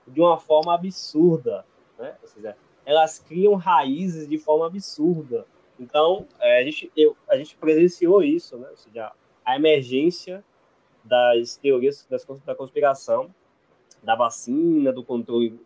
de 0.08 0.22
uma 0.22 0.40
forma 0.40 0.74
absurda, 0.74 1.66
né? 1.98 2.16
Ou 2.22 2.30
seja, 2.30 2.56
elas 2.86 3.20
criam 3.20 3.56
raízes 3.56 4.26
de 4.26 4.38
forma 4.38 4.66
absurda. 4.66 5.46
Então, 5.78 6.28
é, 6.40 6.62
a, 6.62 6.64
gente, 6.64 6.90
eu, 6.96 7.14
a 7.28 7.36
gente 7.36 7.58
presenciou 7.58 8.24
isso, 8.24 8.58
né? 8.58 8.70
Ou 8.72 8.78
seja, 8.78 9.12
a 9.44 9.56
emergência 9.58 10.46
das 11.04 11.58
teorias 11.58 12.08
das, 12.10 12.26
da 12.46 12.56
conspiração, 12.56 13.36
da 14.02 14.16
vacina, 14.16 14.94
do 14.94 15.04
controle 15.04 15.60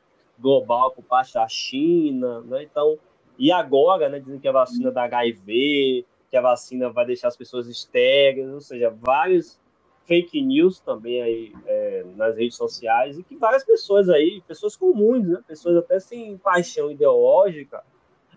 global 0.44 0.92
por 0.92 1.04
parte 1.06 1.34
da 1.34 1.48
China, 1.48 2.42
né? 2.42 2.64
Então, 2.64 3.00
e 3.40 3.52
agora, 3.52 4.10
né, 4.10 4.20
dizem 4.20 4.40
que 4.40 4.48
a 4.48 4.52
vacina 4.52 4.92
da 4.92 5.04
HIV, 5.04 6.06
que 6.30 6.36
a 6.36 6.42
vacina 6.42 6.90
vai 6.90 7.06
deixar 7.06 7.30
as 7.30 7.38
pessoas 7.38 7.68
estéreis, 7.68 8.50
ou 8.50 8.60
seja, 8.60 8.90
vários 8.90 9.60
fake 10.06 10.42
news 10.42 10.82
também 10.82 11.22
aí 11.22 11.54
é, 11.66 12.04
nas 12.18 12.36
redes 12.36 12.58
sociais 12.58 13.18
e 13.18 13.24
que 13.24 13.38
várias 13.38 13.64
pessoas 13.64 14.10
aí, 14.10 14.44
pessoas 14.46 14.76
comuns, 14.76 15.26
né, 15.26 15.42
pessoas 15.48 15.78
até 15.78 15.98
sem 15.98 16.38
paixão 16.38 16.92
ideológica, 16.92 17.82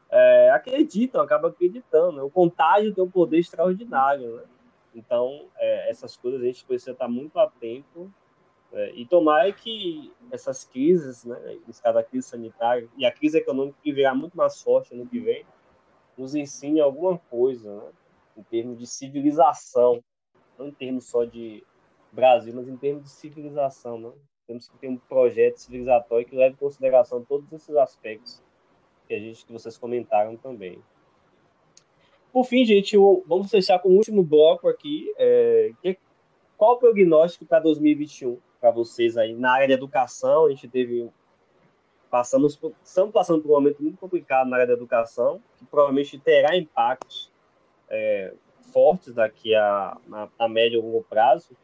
é, 0.08 0.50
acreditam, 0.50 1.20
acabam 1.20 1.50
acreditando. 1.50 2.12
Né? 2.12 2.22
O 2.22 2.30
contágio 2.30 2.94
tem 2.94 3.02
um 3.02 3.10
poder 3.10 3.38
extraordinário, 3.40 4.36
né? 4.36 4.42
Então, 4.94 5.48
é, 5.58 5.90
essas 5.90 6.16
coisas 6.16 6.40
a 6.40 6.44
gente 6.44 6.64
precisa 6.64 6.92
estar 6.92 7.08
muito 7.08 7.38
atento 7.38 8.10
É, 8.72 8.92
e 8.94 9.06
tomara 9.06 9.50
que 9.52 10.12
essas 10.30 10.64
crises, 10.64 11.24
né, 11.24 11.58
cada 11.82 12.02
crise 12.02 12.28
sanitária 12.28 12.88
e 12.96 13.06
a 13.06 13.12
crise 13.12 13.38
econômica 13.38 13.78
que 13.82 13.92
virá 13.92 14.14
muito 14.14 14.36
mais 14.36 14.60
forte 14.60 14.94
no 14.94 15.06
que 15.06 15.20
vem, 15.20 15.46
nos 16.18 16.34
ensine 16.34 16.80
alguma 16.80 17.18
coisa, 17.18 17.74
né, 17.76 17.90
em 18.36 18.42
termos 18.42 18.78
de 18.78 18.86
civilização, 18.86 20.02
não 20.58 20.68
em 20.68 20.72
termos 20.72 21.06
só 21.06 21.24
de 21.24 21.64
Brasil, 22.12 22.52
mas 22.54 22.68
em 22.68 22.76
termos 22.76 23.04
de 23.04 23.10
civilização, 23.10 23.98
né? 23.98 24.12
Temos 24.46 24.68
que 24.68 24.78
ter 24.78 24.88
um 24.88 24.96
projeto 24.96 25.56
civilizatório 25.56 26.26
que 26.26 26.36
leve 26.36 26.54
em 26.54 26.58
consideração 26.58 27.24
todos 27.24 27.52
esses 27.52 27.74
aspectos 27.76 28.42
que 29.06 29.14
a 29.14 29.18
gente 29.18 29.44
que 29.44 29.52
vocês 29.52 29.76
comentaram 29.76 30.36
também. 30.36 30.80
Por 32.32 32.44
fim, 32.44 32.64
gente, 32.64 32.96
vamos 33.26 33.50
fechar 33.50 33.78
com 33.78 33.88
o 33.88 33.96
último 33.96 34.22
bloco 34.22 34.68
aqui. 34.68 35.12
É, 35.18 35.72
que, 35.82 35.98
qual 36.56 36.74
o 36.74 36.78
prognóstico 36.78 37.44
para 37.44 37.60
2021 37.60 38.38
para 38.66 38.72
vocês 38.72 39.16
aí 39.16 39.32
na 39.32 39.52
área 39.52 39.68
de 39.68 39.74
educação? 39.74 40.46
A 40.46 40.50
gente 40.50 40.66
teve 40.66 41.08
passamos 42.10 42.58
estamos 42.82 43.12
passando 43.12 43.42
por 43.42 43.50
um 43.50 43.54
momento 43.54 43.80
muito 43.80 43.98
complicado 43.98 44.48
na 44.48 44.56
área 44.56 44.66
da 44.66 44.72
educação, 44.72 45.40
que 45.56 45.64
provavelmente 45.66 46.18
terá 46.18 46.56
impactos 46.56 47.30
é, 47.88 48.32
fortes 48.72 49.14
daqui 49.14 49.54
a, 49.54 49.96
a, 50.12 50.28
a 50.38 50.48
médio 50.48 50.80
e 50.80 50.82
longo 50.82 51.04
prazo. 51.04 51.56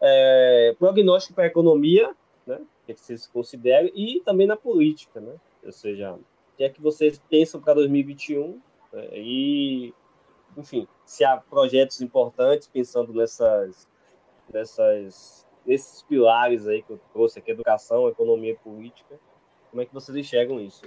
É, 0.00 0.74
prognóstico 0.76 1.34
para 1.34 1.44
a 1.44 1.46
economia, 1.46 2.14
né, 2.44 2.60
que 2.84 2.94
vocês 2.94 3.28
consideram, 3.28 3.88
e 3.94 4.20
também 4.24 4.46
na 4.46 4.56
política, 4.56 5.20
né? 5.20 5.34
Ou 5.64 5.72
seja, 5.72 6.14
o 6.14 6.20
que 6.56 6.64
é 6.64 6.68
que 6.68 6.82
vocês 6.82 7.22
pensam 7.30 7.60
para 7.60 7.74
2021 7.74 8.60
né, 8.92 9.08
e, 9.12 9.94
enfim, 10.56 10.86
se 11.06 11.24
há 11.24 11.36
projetos 11.36 12.00
importantes 12.00 12.66
pensando 12.66 13.14
nessas, 13.14 13.88
nessas, 14.52 15.43
nesses 15.66 16.02
pilares 16.02 16.66
aí 16.66 16.82
que 16.82 16.92
eu 16.92 17.00
trouxe 17.12 17.38
aqui, 17.38 17.50
educação, 17.50 18.08
economia 18.08 18.52
e 18.52 18.56
política, 18.56 19.18
como 19.70 19.82
é 19.82 19.86
que 19.86 19.94
vocês 19.94 20.16
enxergam 20.16 20.60
isso? 20.60 20.84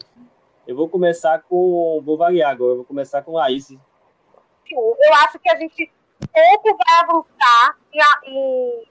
Eu 0.65 0.75
vou 0.75 0.87
começar 0.89 1.41
com, 1.43 2.01
vou 2.03 2.17
variar 2.17 2.51
agora, 2.51 2.75
vou 2.75 2.85
começar 2.85 3.21
com 3.21 3.33
Laís. 3.33 3.69
Eu 3.71 5.13
acho 5.13 5.39
que 5.39 5.49
a 5.49 5.57
gente 5.57 5.91
pouco 6.33 6.77
vai 6.77 6.99
avançar 7.01 7.77
em, 7.93 8.31
em, 8.31 8.87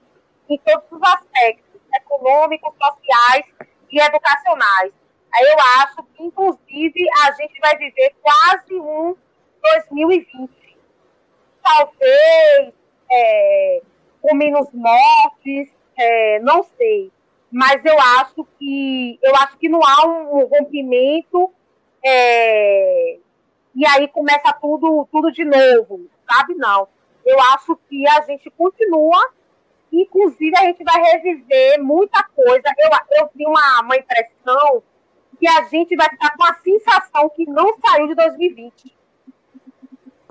em 0.49 0.57
todos 0.59 0.91
os 0.91 1.01
aspectos 1.01 1.81
econômicos, 1.95 2.73
sociais 2.81 3.45
e 3.91 3.99
educacionais. 3.99 4.93
Eu 5.39 5.57
acho 5.81 6.03
que, 6.03 6.23
inclusive, 6.23 7.05
a 7.25 7.31
gente 7.33 7.59
vai 7.59 7.77
viver 7.77 8.15
quase 8.21 8.73
um 8.75 9.15
2020. 9.61 10.77
Talvez 11.61 12.73
é, 13.11 13.81
com 14.21 14.35
menos 14.35 14.67
mortes, 14.73 15.76
é, 15.97 16.39
não 16.39 16.63
sei. 16.63 17.11
Mas 17.51 17.83
eu 17.85 17.97
acho 17.99 18.45
que 18.59 19.19
eu 19.21 19.35
acho 19.35 19.57
que 19.57 19.69
não 19.69 19.79
há 19.83 20.05
um, 20.05 20.45
rompimento 20.45 21.51
é, 22.05 23.17
e 23.73 23.85
aí 23.85 24.07
começa 24.09 24.51
tudo, 24.53 25.07
tudo 25.11 25.31
de 25.31 25.45
novo, 25.45 26.07
sabe? 26.29 26.55
Não. 26.55 26.87
Eu 27.25 27.39
acho 27.53 27.75
que 27.89 28.07
a 28.07 28.21
gente 28.21 28.49
continua, 28.51 29.31
inclusive 29.91 30.57
a 30.57 30.63
gente 30.63 30.83
vai 30.83 31.01
reviver 31.01 31.81
muita 31.81 32.23
coisa. 32.23 32.67
Eu, 32.77 32.89
eu 33.19 33.29
vi 33.33 33.45
uma, 33.45 33.81
uma 33.81 33.95
impressão 33.95 34.83
que 35.39 35.47
a 35.47 35.63
gente 35.63 35.95
vai 35.95 36.09
ficar 36.09 36.35
com 36.35 36.43
a 36.43 36.53
sensação 36.55 37.29
que 37.29 37.45
não 37.45 37.77
saiu 37.79 38.07
de 38.07 38.15
2020. 38.15 38.97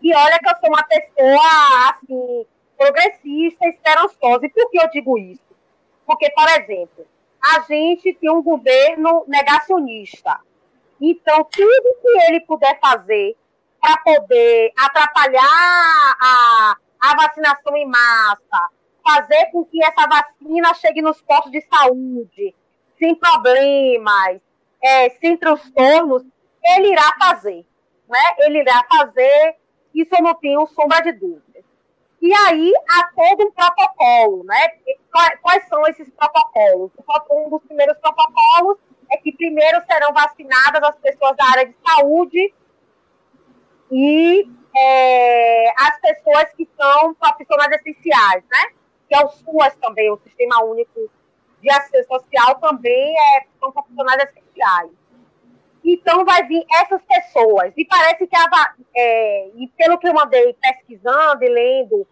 E 0.02 0.14
olha 0.14 0.38
que 0.38 0.48
eu 0.48 0.56
sou 0.60 0.68
uma 0.68 0.82
pessoa, 0.84 1.90
assim, 1.90 2.46
progressista, 2.76 3.66
esperançosa. 3.68 4.46
E 4.46 4.50
por 4.50 4.70
que 4.70 4.78
eu 4.78 4.90
digo 4.90 5.18
isso? 5.18 5.45
Porque, 6.07 6.30
por 6.30 6.48
exemplo, 6.48 7.07
a 7.42 7.61
gente 7.61 8.14
tem 8.14 8.30
um 8.30 8.42
governo 8.42 9.24
negacionista. 9.26 10.40
Então, 11.00 11.44
tudo 11.44 11.96
que 12.00 12.09
ele 12.28 12.40
puder 12.40 12.78
fazer 12.80 13.36
para 13.80 13.96
poder 13.98 14.72
atrapalhar 14.78 16.16
a, 16.20 16.76
a 17.00 17.16
vacinação 17.16 17.76
em 17.76 17.86
massa, 17.86 18.68
fazer 19.04 19.46
com 19.52 19.64
que 19.64 19.84
essa 19.84 20.09
vacina 20.09 20.74
chegue 20.74 21.02
nos 21.02 21.20
postos 21.22 21.52
de 21.52 21.61
saúde, 21.62 22.54
sem 22.98 23.14
problemas, 23.14 24.40
é, 24.82 25.11
sem 25.11 25.36
transtornos, 25.36 26.22
ele 26.64 26.92
irá 26.92 27.12
fazer. 27.18 27.66
Né? 28.09 28.18
Ele 28.38 28.61
irá 28.61 28.84
fazer 28.88 29.57
isso 29.96 30.14
eu 30.14 30.22
não 30.22 30.34
tenho 30.34 30.66
sombra 30.66 31.00
de 31.00 31.12
dúvida. 31.12 31.45
E 32.27 32.35
aí 32.35 32.72
há 32.91 33.05
todo 33.14 33.47
um 33.47 33.53
protocolo, 33.53 34.43
né? 34.43 34.68
Quais 35.41 35.68
são 35.68 35.87
esses 35.87 36.11
protocolos? 36.11 36.91
Um 37.31 37.49
dos 37.49 37.62
primeiros 37.62 37.97
protocolos 37.99 38.79
é 39.12 39.16
que 39.18 39.31
primeiro 39.31 39.81
serão 39.87 40.12
vacinadas 40.12 40.83
as 40.83 40.97
pessoas 40.97 41.37
da 41.37 41.45
área 41.45 41.66
de 41.66 41.77
saúde 41.87 42.53
e 43.93 44.51
é, 44.77 45.70
as 45.79 46.01
pessoas 46.01 46.53
que 46.57 46.68
são 46.77 47.14
profissionais 47.14 47.70
essenciais, 47.81 48.43
né? 48.51 48.72
Que 49.09 49.14
é 49.14 49.24
o 49.24 49.29
SUAS 49.29 49.77
também, 49.77 50.11
o 50.11 50.18
Sistema 50.18 50.64
Único 50.64 51.09
de 51.62 51.70
Assistência 51.70 52.09
Social 52.09 52.57
também 52.57 53.14
é, 53.16 53.47
são 53.61 53.70
profissionais 53.70 54.24
essenciais. 54.24 54.91
Então, 55.85 56.24
vai 56.24 56.43
vir 56.43 56.66
essas 56.83 57.01
pessoas. 57.03 57.72
E 57.77 57.85
parece 57.85 58.27
que, 58.27 58.37
a, 58.37 58.74
é, 58.97 59.49
e 59.55 59.68
pelo 59.79 59.97
que 59.97 60.09
eu 60.09 60.18
andei 60.18 60.53
pesquisando 60.55 61.45
e 61.45 61.49
lendo 61.49 62.05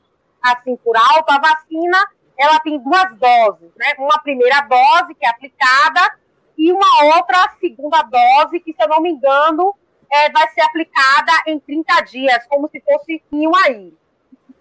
assim 0.44 0.76
por 0.76 0.96
alto, 0.96 1.30
a 1.30 1.38
vacina 1.38 1.98
ela 2.36 2.58
tem 2.60 2.78
duas 2.78 3.16
doses, 3.16 3.70
né? 3.76 3.92
Uma 3.98 4.18
primeira 4.18 4.60
dose 4.62 5.14
que 5.14 5.24
é 5.24 5.28
aplicada 5.28 6.18
e 6.58 6.72
uma 6.72 7.16
outra 7.16 7.48
segunda 7.60 8.02
dose 8.02 8.60
que, 8.60 8.72
se 8.72 8.82
eu 8.82 8.88
não 8.88 9.00
me 9.00 9.10
engano, 9.10 9.74
é, 10.10 10.30
vai 10.30 10.48
ser 10.50 10.62
aplicada 10.62 11.32
em 11.46 11.58
30 11.58 12.00
dias, 12.02 12.46
como 12.46 12.68
se 12.68 12.80
fosse 12.80 13.22
um 13.32 13.54
aí. 13.56 13.92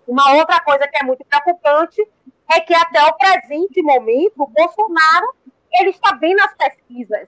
Uma 0.07 0.35
outra 0.35 0.59
coisa 0.59 0.87
que 0.87 0.97
é 1.01 1.05
muito 1.05 1.25
preocupante 1.25 2.01
é 2.53 2.59
que 2.59 2.73
até 2.73 3.03
o 3.03 3.13
presente 3.13 3.81
momento, 3.81 4.43
o 4.43 4.47
Bolsonaro 4.47 5.35
ele 5.71 5.89
está 5.89 6.13
bem 6.13 6.35
nas 6.35 6.53
pesquisas 6.53 7.27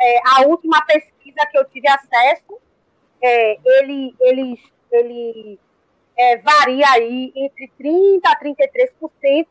é, 0.00 0.20
a 0.24 0.46
última 0.46 0.80
pesquisa 0.84 1.46
que 1.50 1.58
eu 1.58 1.64
tive 1.66 1.88
acesso, 1.88 2.58
é, 3.22 3.58
ele, 3.64 4.14
ele, 4.20 4.60
ele 4.90 5.60
é, 6.18 6.36
varia 6.38 6.86
aí 6.90 7.32
entre 7.36 7.70
30% 7.80 8.20
a 8.24 8.38
33% 8.40 9.46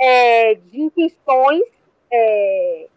é, 0.00 0.54
de 0.54 0.80
intenções 0.80 1.64
é, 2.12 2.88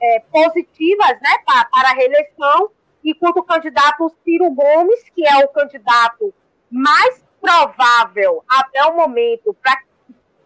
é, 0.00 0.20
positivas 0.32 1.20
né, 1.20 1.38
para, 1.44 1.64
para 1.66 1.90
a 1.90 1.94
reeleição, 1.94 2.70
enquanto 3.04 3.38
o 3.38 3.44
candidato 3.44 4.12
Ciro 4.24 4.50
Gomes, 4.50 5.08
que 5.10 5.26
é 5.26 5.44
o 5.44 5.48
candidato 5.48 6.34
mais 6.70 7.22
provável 7.40 8.42
até 8.48 8.84
o 8.86 8.96
momento 8.96 9.54
para 9.62 9.80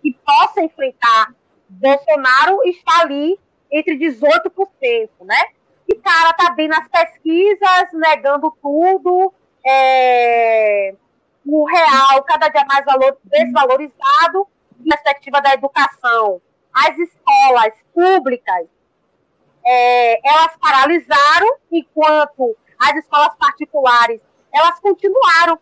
que 0.03 0.13
possa 0.25 0.63
enfrentar 0.63 1.35
Bolsonaro, 1.69 2.61
está 2.65 3.01
ali 3.01 3.39
entre 3.71 3.97
18%, 3.97 5.09
né? 5.23 5.43
E 5.89 5.95
cara 5.97 6.33
tá 6.35 6.51
bem 6.51 6.69
nas 6.69 6.87
pesquisas, 6.89 7.93
negando 7.95 8.55
tudo, 8.61 9.33
é, 9.67 10.95
o 11.47 11.65
real 11.65 12.23
cada 12.25 12.49
dia 12.49 12.65
mais 12.65 12.85
valor, 12.85 13.19
desvalorizado, 13.25 14.47
perspectiva 14.89 15.41
da 15.41 15.55
educação. 15.55 16.41
As 16.73 16.97
escolas 16.99 17.75
públicas, 17.95 18.67
é, 19.65 20.29
elas 20.29 20.57
paralisaram, 20.61 21.57
enquanto 21.71 22.57
as 22.79 22.97
escolas 22.97 23.35
particulares, 23.37 24.21
elas 24.53 24.79
continuaram 24.81 25.59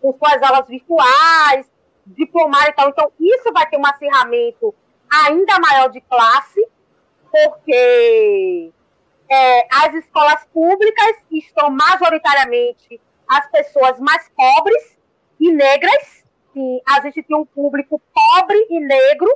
com 0.00 0.12
suas 0.12 0.42
aulas 0.42 0.68
virtuais, 0.68 1.66
diplomar 2.06 2.68
e 2.68 2.72
tal. 2.72 2.88
Então, 2.88 3.10
isso 3.18 3.52
vai 3.52 3.66
ter 3.68 3.78
um 3.78 3.86
acirramento 3.86 4.74
ainda 5.10 5.58
maior 5.58 5.88
de 5.88 6.00
classe, 6.02 6.66
porque 7.30 8.72
é, 9.28 9.68
as 9.84 9.94
escolas 9.94 10.44
públicas 10.52 11.16
estão 11.30 11.70
majoritariamente 11.70 13.00
as 13.28 13.50
pessoas 13.50 13.98
mais 13.98 14.30
pobres 14.36 14.95
e 15.40 15.52
negras. 15.52 16.24
E 16.54 16.82
a 16.88 17.00
gente 17.02 17.22
tem 17.22 17.36
um 17.36 17.44
público 17.44 18.00
pobre 18.12 18.66
e 18.70 18.80
negro 18.80 19.28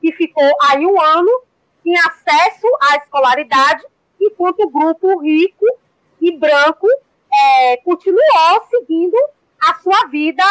que 0.00 0.12
ficou 0.12 0.50
aí 0.62 0.84
um 0.86 1.00
ano 1.00 1.42
sem 1.82 1.96
acesso 1.98 2.66
à 2.82 2.96
escolaridade, 2.96 3.84
enquanto 4.20 4.60
o 4.60 4.70
grupo 4.70 5.20
rico 5.20 5.64
e 6.20 6.36
branco 6.36 6.86
é, 7.32 7.76
continuou 7.78 8.64
seguindo 8.68 9.16
a 9.60 9.74
sua 9.76 10.06
vida 10.08 10.44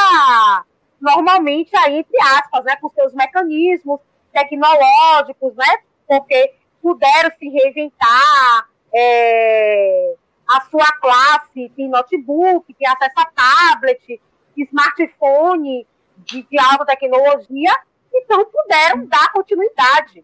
normalmente 0.99 1.75
aí, 1.77 1.97
entre 1.97 2.19
aspas, 2.21 2.63
né, 2.63 2.75
com 2.77 2.89
seus 2.89 3.13
mecanismos 3.13 3.99
tecnológicos, 4.33 5.55
né, 5.55 5.77
porque 6.07 6.53
puderam 6.81 7.31
se 7.37 7.47
reinventar, 7.49 8.69
é, 8.93 10.15
a 10.47 10.61
sua 10.61 10.91
classe 10.93 11.71
tem 11.75 11.89
notebook, 11.89 12.73
tem 12.73 12.87
acesso 12.87 13.13
a 13.17 13.25
tablet, 13.25 14.21
smartphone 14.63 15.87
de, 16.17 16.43
de 16.43 16.59
alta 16.59 16.85
tecnologia, 16.85 17.71
então 18.13 18.45
puderam 18.45 19.05
dar 19.05 19.31
continuidade. 19.31 20.23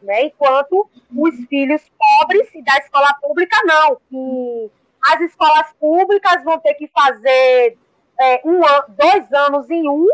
Né? 0.00 0.24
Enquanto 0.26 0.88
os 1.16 1.34
filhos 1.46 1.82
pobres 1.98 2.48
e 2.54 2.62
da 2.62 2.76
escola 2.78 3.14
pública 3.20 3.56
não, 3.64 4.00
as 5.02 5.20
escolas 5.20 5.72
públicas 5.80 6.42
vão 6.44 6.58
ter 6.58 6.74
que 6.74 6.88
fazer 6.88 7.76
é, 8.20 8.40
um 8.44 8.60
dois 8.88 9.32
anos 9.32 9.70
em 9.70 9.88
um, 9.88 10.06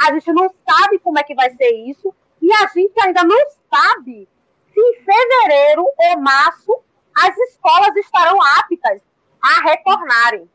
a 0.00 0.12
gente 0.12 0.32
não 0.32 0.48
sabe 0.66 0.98
como 1.00 1.18
é 1.18 1.22
que 1.22 1.34
vai 1.34 1.50
ser 1.50 1.70
isso, 1.88 2.14
e 2.40 2.52
a 2.52 2.66
gente 2.68 2.94
ainda 3.00 3.24
não 3.24 3.38
sabe 3.70 4.28
se 4.72 4.80
em 4.80 4.94
fevereiro 5.02 5.84
ou 5.84 6.20
março 6.20 6.80
as 7.16 7.36
escolas 7.36 7.96
estarão 7.96 8.38
aptas 8.58 9.02
a 9.42 9.62
retornarem. 9.62 10.48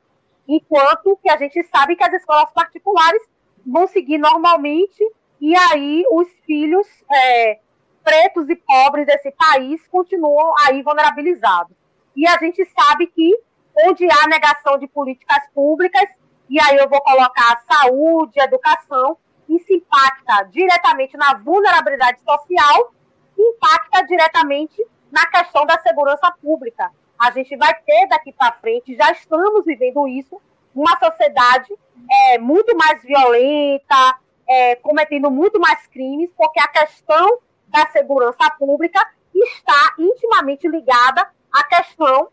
Enquanto 0.47 1.17
que 1.21 1.29
a 1.29 1.37
gente 1.37 1.63
sabe 1.63 1.95
que 1.95 2.03
as 2.03 2.13
escolas 2.13 2.51
particulares 2.53 3.21
vão 3.65 3.87
seguir 3.87 4.17
normalmente, 4.17 5.03
e 5.39 5.55
aí 5.55 6.03
os 6.11 6.27
filhos 6.45 6.87
é, 7.11 7.59
pretos 8.03 8.49
e 8.49 8.55
pobres 8.55 9.05
desse 9.05 9.31
país 9.31 9.87
continuam 9.87 10.53
aí 10.65 10.81
vulnerabilizados. 10.81 11.75
E 12.15 12.27
a 12.27 12.37
gente 12.37 12.63
sabe 12.65 13.07
que 13.07 13.39
onde 13.87 14.05
há 14.05 14.27
negação 14.27 14.77
de 14.77 14.87
políticas 14.87 15.47
públicas, 15.53 16.05
e 16.49 16.59
aí 16.59 16.77
eu 16.77 16.89
vou 16.89 17.01
colocar 17.01 17.61
saúde, 17.71 18.39
educação, 18.39 19.17
isso 19.49 19.73
impacta 19.73 20.43
diretamente 20.51 21.17
na 21.17 21.33
vulnerabilidade 21.35 22.19
social, 22.21 22.93
impacta 23.37 24.05
diretamente 24.05 24.85
na 25.11 25.25
questão 25.27 25.65
da 25.65 25.79
segurança 25.79 26.31
pública. 26.41 26.91
A 27.23 27.31
gente 27.31 27.55
vai 27.55 27.73
ter 27.73 28.07
daqui 28.07 28.33
para 28.33 28.51
frente, 28.51 28.97
já 28.97 29.11
estamos 29.11 29.63
vivendo 29.63 30.05
isso, 30.05 30.41
uma 30.75 30.99
sociedade 30.99 31.73
é, 32.11 32.37
muito 32.37 32.75
mais 32.75 33.01
violenta, 33.01 34.19
é, 34.45 34.75
cometendo 34.75 35.31
muito 35.31 35.57
mais 35.57 35.87
crimes, 35.87 36.29
porque 36.35 36.59
a 36.59 36.67
questão 36.67 37.39
da 37.69 37.87
segurança 37.91 38.49
pública 38.59 38.99
está 39.33 39.95
intimamente 39.97 40.67
ligada 40.67 41.25
à 41.49 41.63
questão 41.63 42.27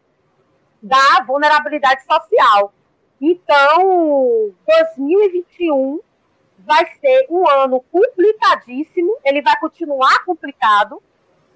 da 0.82 1.22
vulnerabilidade 1.24 2.03
social. 2.03 2.72
Então, 3.20 4.53
2021 4.66 6.01
vai 6.59 6.84
ser 6.97 7.26
um 7.30 7.49
ano 7.49 7.80
complicadíssimo, 7.93 9.16
ele 9.24 9.41
vai 9.41 9.57
continuar 9.61 10.24
complicado. 10.24 11.01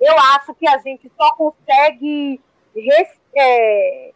Eu 0.01 0.17
acho 0.35 0.55
que 0.55 0.69
a 0.69 0.79
gente 0.79 1.11
só 1.17 1.35
consegue. 1.35 2.41
É, 3.37 4.13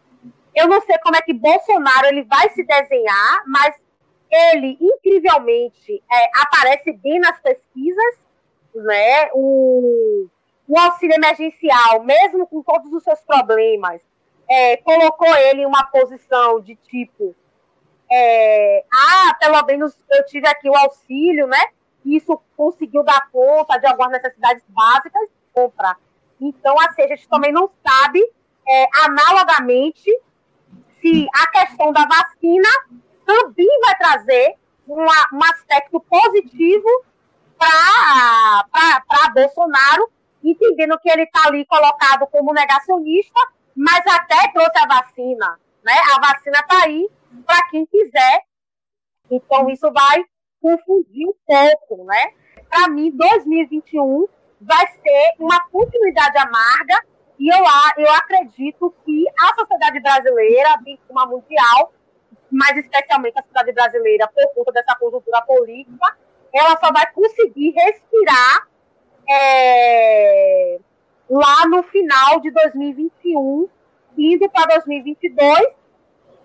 eu 0.55 0.69
não 0.69 0.81
sei 0.83 0.99
como 0.99 1.17
é 1.17 1.23
que 1.23 1.33
Bolsonaro 1.33 2.07
ele 2.07 2.25
vai 2.25 2.49
se 2.51 2.65
desenhar, 2.65 3.43
mas 3.47 3.75
ele, 4.31 4.77
incrivelmente, 4.81 6.03
é, 6.11 6.31
aparece 6.43 6.93
bem 6.93 7.19
nas 7.19 7.39
pesquisas. 7.41 8.29
Né? 8.75 9.31
O, 9.33 10.29
o 10.69 10.79
auxílio 10.79 11.17
emergencial, 11.17 12.03
mesmo 12.05 12.47
com 12.47 12.63
todos 12.63 12.93
os 12.93 13.03
seus 13.03 13.21
problemas, 13.23 14.01
é, 14.49 14.77
colocou 14.79 15.35
ele 15.37 15.63
em 15.63 15.67
uma 15.67 15.85
posição 15.85 16.61
de 16.61 16.77
tipo 16.77 17.35
é, 18.11 18.85
ah, 18.91 19.35
pelo 19.39 19.63
menos 19.65 19.95
eu 20.11 20.25
tive 20.25 20.49
aqui 20.49 20.69
o 20.69 20.77
auxílio, 20.77 21.47
né? 21.47 21.63
Isso 22.05 22.41
conseguiu 22.57 23.03
dar 23.03 23.29
conta 23.31 23.79
de 23.79 23.87
algumas 23.87 24.13
necessidades 24.13 24.65
básicas 24.69 25.29
compra. 25.53 25.97
Então, 26.41 26.79
assim, 26.81 27.03
a 27.03 27.09
gente 27.09 27.29
também 27.29 27.53
não 27.53 27.69
sabe, 27.87 28.25
é, 28.69 28.89
analogamente, 29.05 30.11
se 31.01 31.27
a 31.35 31.47
questão 31.51 31.93
da 31.93 32.05
vacina 32.07 32.69
também 33.25 33.81
vai 33.85 33.95
trazer 33.97 34.55
uma, 34.87 35.29
um 35.33 35.45
aspecto 35.45 36.01
positivo 36.01 36.89
para 37.59 39.33
Bolsonaro, 39.35 40.11
entendendo 40.43 40.99
que 40.99 41.11
ele 41.11 41.25
está 41.25 41.47
ali 41.47 41.65
colocado 41.67 42.27
como 42.29 42.53
negacionista, 42.53 43.41
mas 43.75 44.03
até 44.07 44.51
trouxe 44.53 44.79
a 44.79 44.87
vacina. 44.87 45.61
Né? 45.85 45.95
A 46.15 46.21
vacina 46.21 46.59
está 46.59 46.85
aí, 46.85 47.09
para 47.47 47.69
quem 47.69 47.87
quiser. 47.87 48.43
Então, 49.31 49.69
isso 49.69 49.91
vai 49.93 50.25
confundir 50.61 51.29
um 51.29 51.35
pouco, 51.47 52.05
né? 52.05 52.33
Para 52.69 52.89
mim, 52.89 53.11
2021 53.11 54.27
vai 54.61 54.87
ser 54.87 55.35
uma 55.39 55.61
continuidade 55.69 56.37
amarga 56.39 57.05
e 57.39 57.49
eu, 57.49 57.65
eu 57.99 58.13
acredito 58.15 58.95
que 59.05 59.25
a 59.41 59.55
sociedade 59.55 60.01
brasileira, 60.01 60.77
bem 60.83 60.99
como 61.07 61.21
a 61.21 61.27
mundial, 61.27 61.93
mais 62.51 62.77
especialmente 62.77 63.39
a 63.39 63.43
sociedade 63.43 63.73
brasileira, 63.73 64.29
por 64.29 64.55
conta 64.55 64.73
dessa 64.73 64.97
conjuntura 64.99 65.43
política, 65.43 66.17
ela 66.53 66.77
só 66.79 66.93
vai 66.93 67.11
conseguir 67.13 67.71
respirar 67.71 68.69
é, 69.29 70.79
lá 71.31 71.67
no 71.69 71.83
final 71.85 72.41
de 72.41 72.51
2021, 72.51 73.69
indo 74.17 74.51
para 74.51 74.77
2022, 74.77 75.79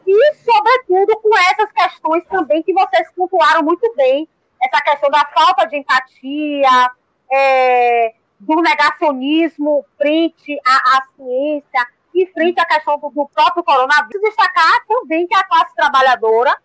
e, 0.06 0.34
sobretudo, 0.36 1.18
com 1.22 1.38
essas 1.38 1.72
questões 1.72 2.26
também 2.26 2.62
que 2.62 2.74
vocês 2.74 3.10
pontuaram 3.16 3.64
muito 3.64 3.92
bem, 3.96 4.28
essa 4.62 4.82
questão 4.84 5.10
da 5.10 5.26
falta 5.34 5.66
de 5.66 5.78
empatia, 5.78 6.92
é, 7.32 8.14
do 8.46 8.62
negacionismo 8.62 9.86
frente 9.98 10.58
à, 10.66 10.98
à, 10.98 11.04
ciência 11.16 11.88
e 12.14 12.28
frente 12.28 12.60
à 12.60 12.66
questão 12.66 13.00
do, 13.00 13.10
do 13.10 13.28
próprio 13.30 13.64
coronavírus. 13.64 14.22
Destacar 14.22 14.86
também 14.88 15.26
que 15.28 15.36
a 15.36 15.44
classe 15.46 15.74
trabalhadora 15.76 16.56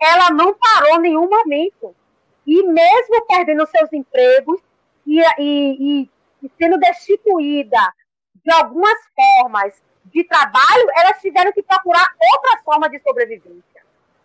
ela 0.00 0.30
não 0.30 0.54
parou 0.54 0.98
nenhum 1.00 1.28
momento. 1.28 1.94
E 2.46 2.62
mesmo 2.62 3.26
perdendo 3.26 3.66
seus 3.66 3.92
empregos 3.92 4.60
e, 5.06 5.20
e, 5.38 6.08
e 6.42 6.50
sendo 6.58 6.78
destituída 6.78 7.94
de 8.44 8.52
algumas 8.52 8.98
formas 9.14 9.82
de 10.06 10.24
trabalho, 10.24 10.88
elas 10.96 11.20
tiveram 11.20 11.52
que 11.52 11.62
procurar 11.62 12.14
outra 12.32 12.62
forma 12.64 12.88
de 12.88 12.98
sobrevivência. 13.00 13.82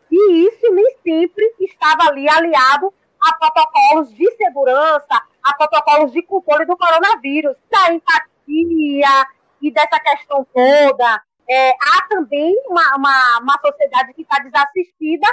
E 0.09 0.47
isso 0.47 0.71
nem 0.71 0.95
sempre 1.03 1.53
estava 1.59 2.07
ali 2.07 2.29
aliado 2.29 2.93
a 3.21 3.33
protocolos 3.33 4.13
de 4.13 4.29
segurança, 4.35 5.21
a 5.43 5.53
protocolos 5.55 6.11
de 6.11 6.21
controle 6.23 6.65
do 6.65 6.77
coronavírus, 6.77 7.55
da 7.69 7.93
empatia 7.93 9.27
e 9.61 9.71
dessa 9.71 9.99
questão 9.99 10.45
toda. 10.53 11.23
É, 11.49 11.71
há 11.71 12.07
também 12.09 12.55
uma, 12.67 12.95
uma, 12.95 13.39
uma 13.41 13.59
sociedade 13.59 14.13
que 14.13 14.21
está 14.21 14.39
desassistida 14.39 15.27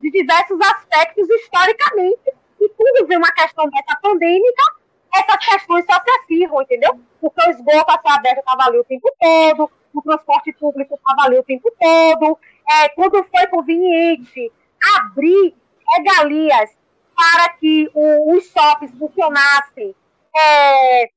de 0.00 0.10
diversos 0.10 0.60
aspectos 0.60 1.28
historicamente. 1.28 2.34
E 2.60 2.68
quando 2.70 3.06
vem 3.06 3.18
uma 3.18 3.30
questão 3.32 3.68
dessa 3.70 3.98
pandêmica, 4.00 4.62
essas 5.14 5.46
questões 5.46 5.84
só 5.84 6.00
se 6.00 6.10
acirram, 6.10 6.62
entendeu? 6.62 7.00
Porque 7.20 7.40
o 7.46 7.50
esgoto 7.50 7.92
a 7.92 8.00
céu 8.00 8.16
aberto 8.16 8.38
estava 8.38 8.64
ali 8.64 8.78
o 8.78 8.84
tempo 8.84 9.12
todo, 9.20 9.70
o 9.94 10.02
transporte 10.02 10.52
público 10.54 10.94
estava 10.94 11.26
ali 11.26 11.38
o 11.38 11.44
tempo 11.44 11.70
todo. 11.78 12.38
É, 12.68 12.88
quando 12.90 13.22
foi 13.24 13.46
conveniente 13.48 14.50
abrir 14.96 15.54
regalias 15.96 16.70
para 17.14 17.50
que 17.50 17.90
o, 17.94 18.36
os 18.36 18.44
shoppings 18.46 18.96
funcionassem, 18.98 19.94
é, 20.34 21.10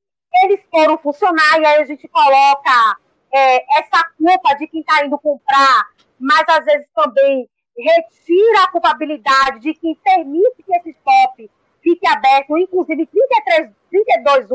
eles 0.44 0.60
foram 0.70 0.98
funcionar 0.98 1.60
e 1.60 1.66
aí 1.66 1.82
a 1.82 1.86
gente 1.86 2.08
coloca 2.08 2.98
é, 3.34 3.80
essa 3.80 4.04
culpa 4.18 4.56
de 4.56 4.68
quem 4.68 4.82
está 4.82 5.06
indo 5.06 5.18
comprar, 5.20 5.88
mas 6.20 6.44
às 6.50 6.66
vezes 6.66 6.88
também 6.94 7.50
retira 7.78 8.64
a 8.64 8.72
culpabilidade 8.72 9.60
de 9.60 9.74
quem 9.74 9.96
permite 9.96 10.64
que 10.64 10.76
esse 10.76 10.96
shopping 11.04 11.50
fique 11.82 12.08
aberto, 12.08 12.58
inclusive 12.58 13.06
33, 13.06 13.70
32, 13.92 14.48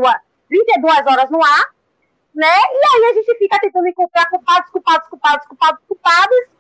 32 0.49 1.07
horas 1.07 1.31
no 1.31 1.43
ar, 1.43 1.67
né? 2.35 2.47
E 2.47 2.97
aí 2.97 3.11
a 3.11 3.15
gente 3.15 3.39
fica 3.39 3.59
tentando 3.61 3.87
encontrar 3.87 4.29
culpados, 4.31 4.71
culpados, 4.71 5.09
culpados, 5.09 5.47
culpados, 5.47 5.81
culpados. 5.87 6.60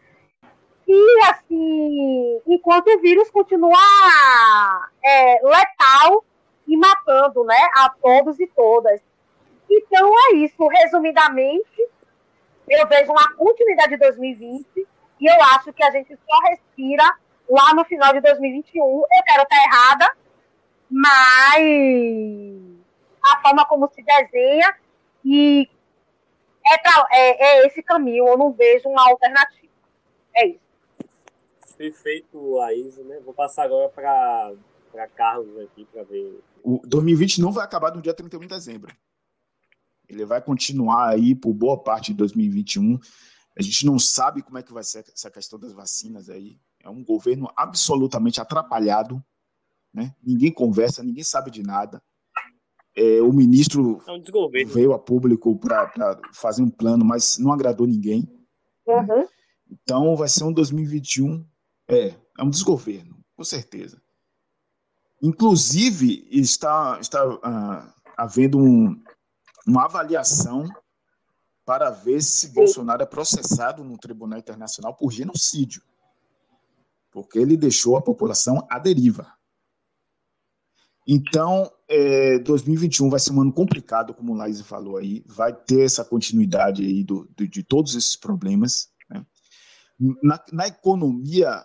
E 0.93 1.24
assim, 1.30 2.43
enquanto 2.49 2.88
o 2.88 2.99
vírus 3.01 3.30
continua 3.30 3.78
é, 5.05 5.41
letal 5.41 6.24
e 6.66 6.76
matando, 6.76 7.45
né, 7.45 7.68
a 7.76 7.91
todos 7.91 8.41
e 8.41 8.47
todas. 8.49 9.01
Então 9.70 10.11
é 10.11 10.36
isso, 10.38 10.66
resumidamente, 10.66 11.88
eu 12.68 12.88
vejo 12.88 13.12
uma 13.12 13.36
continuidade 13.36 13.91
de 13.91 13.99
2020 13.99 14.66
e 15.20 15.26
eu 15.26 15.43
acho 15.55 15.72
que 15.72 15.84
a 15.84 15.93
gente 15.93 16.18
só 16.28 16.41
respira 16.49 17.05
lá 17.49 17.72
no 17.72 17.84
final 17.84 18.12
de 18.12 18.20
2021. 18.20 18.82
Eu 18.82 19.22
quero 19.24 19.43
estar 19.45 19.64
errada, 19.64 20.16
mas 20.91 22.61
a 23.32 23.41
forma 23.43 23.64
como 23.66 23.88
se 23.95 24.03
desenha 24.03 24.74
e 25.24 25.70
é, 26.66 26.78
pra, 26.78 27.07
é, 27.12 27.45
é 27.45 27.66
esse 27.68 27.80
caminho, 27.80 28.26
eu 28.26 28.36
não 28.36 28.51
vejo 28.51 28.88
uma 28.88 29.09
alternativa. 29.09 29.70
É 30.34 30.47
isso. 30.47 30.69
Perfeito, 31.80 32.56
Laís, 32.56 32.98
né? 32.98 33.20
Vou 33.20 33.32
passar 33.32 33.64
agora 33.64 33.88
para 33.88 35.08
Carlos 35.16 35.58
aqui 35.60 35.86
para 35.86 36.02
ver. 36.02 36.38
O 36.62 36.78
2020 36.86 37.40
não 37.40 37.50
vai 37.50 37.64
acabar 37.64 37.94
no 37.94 38.02
dia 38.02 38.12
31 38.12 38.40
de 38.40 38.48
dezembro. 38.48 38.94
Ele 40.06 40.26
vai 40.26 40.42
continuar 40.42 41.08
aí 41.08 41.34
por 41.34 41.54
boa 41.54 41.82
parte 41.82 42.12
de 42.12 42.18
2021. 42.18 42.98
A 43.58 43.62
gente 43.62 43.86
não 43.86 43.98
sabe 43.98 44.42
como 44.42 44.58
é 44.58 44.62
que 44.62 44.74
vai 44.74 44.84
ser 44.84 45.06
essa 45.10 45.30
questão 45.30 45.58
das 45.58 45.72
vacinas 45.72 46.28
aí. 46.28 46.60
É 46.84 46.90
um 46.90 47.02
governo 47.02 47.50
absolutamente 47.56 48.42
atrapalhado, 48.42 49.24
né? 49.90 50.14
ninguém 50.22 50.52
conversa, 50.52 51.02
ninguém 51.02 51.24
sabe 51.24 51.50
de 51.50 51.62
nada. 51.62 52.02
É, 52.94 53.22
o 53.22 53.32
ministro 53.32 54.02
é 54.06 54.12
um 54.12 54.66
veio 54.66 54.92
a 54.92 54.98
público 54.98 55.58
para 55.58 55.90
fazer 56.34 56.60
um 56.60 56.68
plano, 56.68 57.06
mas 57.06 57.38
não 57.38 57.54
agradou 57.54 57.86
ninguém. 57.86 58.28
Uhum. 58.86 59.26
Então 59.70 60.14
vai 60.14 60.28
ser 60.28 60.44
um 60.44 60.52
2021, 60.52 61.42
é, 61.91 62.16
é 62.38 62.43
um 62.43 62.51
desgoverno, 62.51 63.18
com 63.36 63.45
certeza. 63.45 64.01
Inclusive, 65.22 66.26
está, 66.30 66.99
está 67.01 67.26
uh, 67.28 67.93
havendo 68.16 68.59
um, 68.59 69.03
uma 69.66 69.84
avaliação 69.84 70.66
para 71.64 71.91
ver 71.91 72.22
se. 72.22 72.49
Bolsonaro 72.49 73.03
é 73.03 73.07
processado 73.07 73.84
no 73.84 73.99
Tribunal 73.99 74.38
Internacional 74.38 74.95
por 74.95 75.12
genocídio, 75.12 75.82
porque 77.11 77.38
ele 77.38 77.57
deixou 77.57 77.97
a 77.97 78.03
população 78.03 78.66
à 78.70 78.78
deriva. 78.78 79.32
Então, 81.07 81.70
é, 81.88 82.38
2021 82.38 83.11
vai 83.11 83.18
ser 83.18 83.32
um 83.32 83.41
ano 83.41 83.53
complicado, 83.53 84.14
como 84.14 84.32
o 84.32 84.36
Laís 84.36 84.61
falou 84.61 84.97
aí, 84.97 85.24
vai 85.26 85.53
ter 85.53 85.84
essa 85.84 86.05
continuidade 86.05 86.84
aí 86.84 87.03
do, 87.03 87.28
do 87.36 87.49
de 87.49 87.62
todos 87.62 87.95
esses 87.95 88.16
problemas. 88.16 88.88
Né? 89.09 89.26
Na, 90.22 90.45
na 90.53 90.66
economia, 90.68 91.64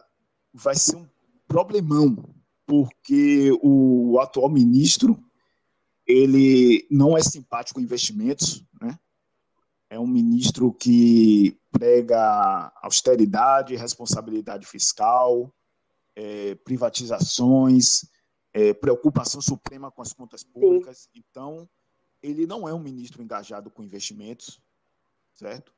vai 0.56 0.76
ser 0.76 0.96
um 0.96 1.08
problemão, 1.48 2.34
porque 2.66 3.52
o 3.62 4.20
atual 4.20 4.50
ministro 4.50 5.22
ele 6.08 6.88
não 6.90 7.18
é 7.18 7.22
simpático 7.22 7.80
com 7.80 7.84
investimentos, 7.84 8.64
né? 8.82 8.98
É 9.90 10.00
um 10.00 10.08
ministro 10.08 10.74
que 10.74 11.58
prega 11.72 12.72
austeridade, 12.82 13.76
responsabilidade 13.76 14.66
fiscal, 14.66 15.54
é, 16.16 16.56
privatizações, 16.56 18.06
é, 18.54 18.74
preocupação 18.74 19.42
suprema 19.42 19.92
com 19.92 20.02
as 20.02 20.14
contas 20.14 20.44
públicas. 20.44 21.10
Sim. 21.12 21.20
Então, 21.20 21.70
ele 22.22 22.48
não 22.48 22.68
é 22.68 22.74
um 22.74 22.80
ministro 22.80 23.22
engajado 23.22 23.70
com 23.70 23.84
investimentos, 23.84 24.62
certo? 25.34 25.75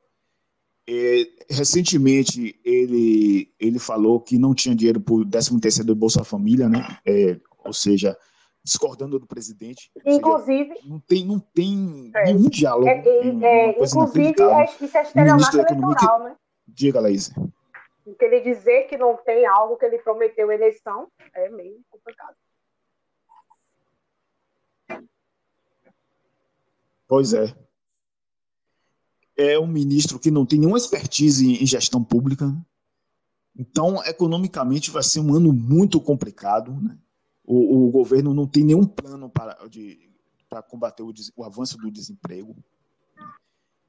É, 0.90 1.28
recentemente, 1.50 2.58
ele, 2.64 3.52
ele 3.60 3.78
falou 3.78 4.18
que 4.18 4.38
não 4.38 4.54
tinha 4.54 4.74
dinheiro 4.74 4.98
para 4.98 5.14
o 5.16 5.26
13º 5.26 5.84
do 5.84 5.94
Bolsa 5.94 6.24
Família, 6.24 6.66
né? 6.66 6.98
É, 7.06 7.38
ou 7.62 7.74
seja, 7.74 8.16
discordando 8.64 9.18
do 9.18 9.26
presidente. 9.26 9.90
Inclusive. 10.02 10.74
Seja, 10.74 10.88
não 10.88 10.98
tem, 11.00 11.26
não 11.26 11.40
tem 11.40 12.10
é, 12.14 12.24
nenhum 12.24 12.48
diálogo. 12.48 12.88
É, 12.88 13.02
é, 13.06 13.70
inclusive, 13.70 14.34
é, 14.42 14.64
isso 14.64 14.96
é 14.96 15.02
estelionato 15.02 15.58
eleitoral, 15.58 16.24
né? 16.24 16.36
Diga, 16.66 17.00
Laís. 17.00 17.34
Porque 18.02 18.24
ele 18.24 18.40
dizer 18.40 18.84
que 18.84 18.96
não 18.96 19.14
tem 19.14 19.44
algo 19.44 19.76
que 19.76 19.84
ele 19.84 19.98
prometeu 19.98 20.50
eleição 20.50 21.08
é 21.34 21.50
meio 21.50 21.82
complicado. 21.90 22.34
Pois 27.06 27.34
é. 27.34 27.54
É 29.38 29.58
um 29.58 29.66
ministro 29.66 30.18
que 30.18 30.30
não 30.30 30.44
tem 30.44 30.58
nenhuma 30.58 30.76
expertise 30.76 31.62
em 31.62 31.66
gestão 31.66 32.02
pública. 32.02 32.54
Então, 33.56 34.02
economicamente, 34.04 34.90
vai 34.90 35.02
ser 35.02 35.20
um 35.20 35.34
ano 35.34 35.52
muito 35.52 36.00
complicado. 36.00 36.72
Né? 36.72 36.98
O, 37.44 37.86
o 37.86 37.90
governo 37.90 38.34
não 38.34 38.46
tem 38.46 38.64
nenhum 38.64 38.84
plano 38.84 39.30
para, 39.30 39.54
de, 39.68 40.10
para 40.50 40.62
combater 40.62 41.02
o, 41.02 41.12
o 41.36 41.44
avanço 41.44 41.78
do 41.78 41.90
desemprego. 41.90 42.56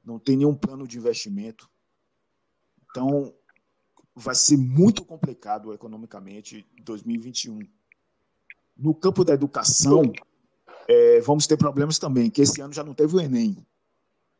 Não 0.04 0.18
tem 0.18 0.36
nenhum 0.36 0.54
plano 0.54 0.86
de 0.86 0.98
investimento. 0.98 1.68
Então, 2.90 3.34
vai 4.14 4.34
ser 4.34 4.56
muito 4.56 5.04
complicado 5.04 5.72
economicamente 5.72 6.66
2021. 6.82 7.60
No 8.76 8.94
campo 8.94 9.24
da 9.24 9.34
educação, 9.34 10.12
é, 10.88 11.20
vamos 11.20 11.46
ter 11.46 11.56
problemas 11.56 11.98
também, 11.98 12.30
que 12.30 12.42
esse 12.42 12.60
ano 12.60 12.72
já 12.72 12.82
não 12.82 12.94
teve 12.94 13.16
o 13.16 13.20
Enem. 13.20 13.56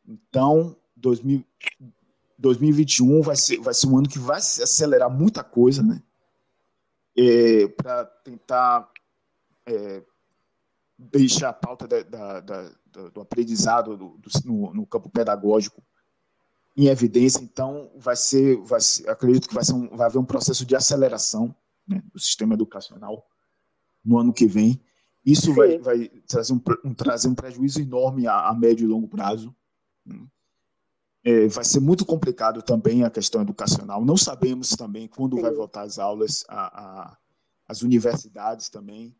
Então, 0.05 0.75
2000, 1.01 1.43
2021 2.37 3.21
vai 3.21 3.35
ser, 3.35 3.59
vai 3.59 3.73
ser 3.73 3.87
um 3.87 3.97
ano 3.97 4.09
que 4.09 4.19
vai 4.19 4.37
acelerar 4.37 5.09
muita 5.09 5.43
coisa, 5.43 5.83
né? 5.83 6.01
É, 7.17 7.67
para 7.67 8.05
tentar 8.05 8.89
é, 9.65 10.03
deixar 10.97 11.49
a 11.49 11.53
pauta 11.53 11.87
da, 11.87 12.01
da, 12.03 12.39
da, 12.39 13.09
do 13.09 13.21
aprendizado 13.21 13.97
do, 13.97 14.17
do, 14.17 14.29
no, 14.45 14.73
no, 14.73 14.87
campo 14.87 15.09
pedagógico 15.09 15.83
em 16.75 16.87
evidência. 16.87 17.43
Então, 17.43 17.91
vai 17.97 18.15
ser, 18.15 18.57
vai 18.61 18.79
ser 18.79 19.09
acredito 19.09 19.47
que 19.47 19.53
vai, 19.53 19.63
ser 19.63 19.73
um, 19.73 19.89
vai 19.89 20.07
haver 20.07 20.19
um 20.19 20.25
processo 20.25 20.65
de 20.65 20.75
aceleração 20.75 21.53
né, 21.85 22.01
do 22.13 22.19
sistema 22.19 22.53
educacional 22.53 23.25
no 24.03 24.17
ano 24.17 24.33
que 24.33 24.45
vem. 24.45 24.81
Isso 25.25 25.53
vai, 25.53 25.77
vai, 25.77 26.07
trazer, 26.27 26.53
um, 26.53 26.61
um, 26.83 26.93
trazer 26.93 27.27
um 27.27 27.35
prejuízo 27.35 27.81
enorme 27.81 28.25
a, 28.25 28.47
a 28.47 28.53
médio 28.53 28.85
e 28.85 28.87
longo 28.87 29.07
prazo. 29.07 29.53
Né? 30.05 30.19
É, 31.23 31.47
vai 31.47 31.63
ser 31.63 31.79
muito 31.79 32.05
complicado 32.05 32.61
também 32.61 33.03
a 33.03 33.09
questão 33.09 33.41
educacional. 33.41 34.03
Não 34.03 34.17
sabemos 34.17 34.71
também 34.71 35.07
quando 35.07 35.35
Sim. 35.35 35.41
vai 35.43 35.53
voltar 35.53 35.83
as 35.83 35.99
aulas, 35.99 36.43
a, 36.47 36.61
a, 36.81 37.17
as 37.67 37.83
universidades 37.83 38.69
também. 38.69 39.15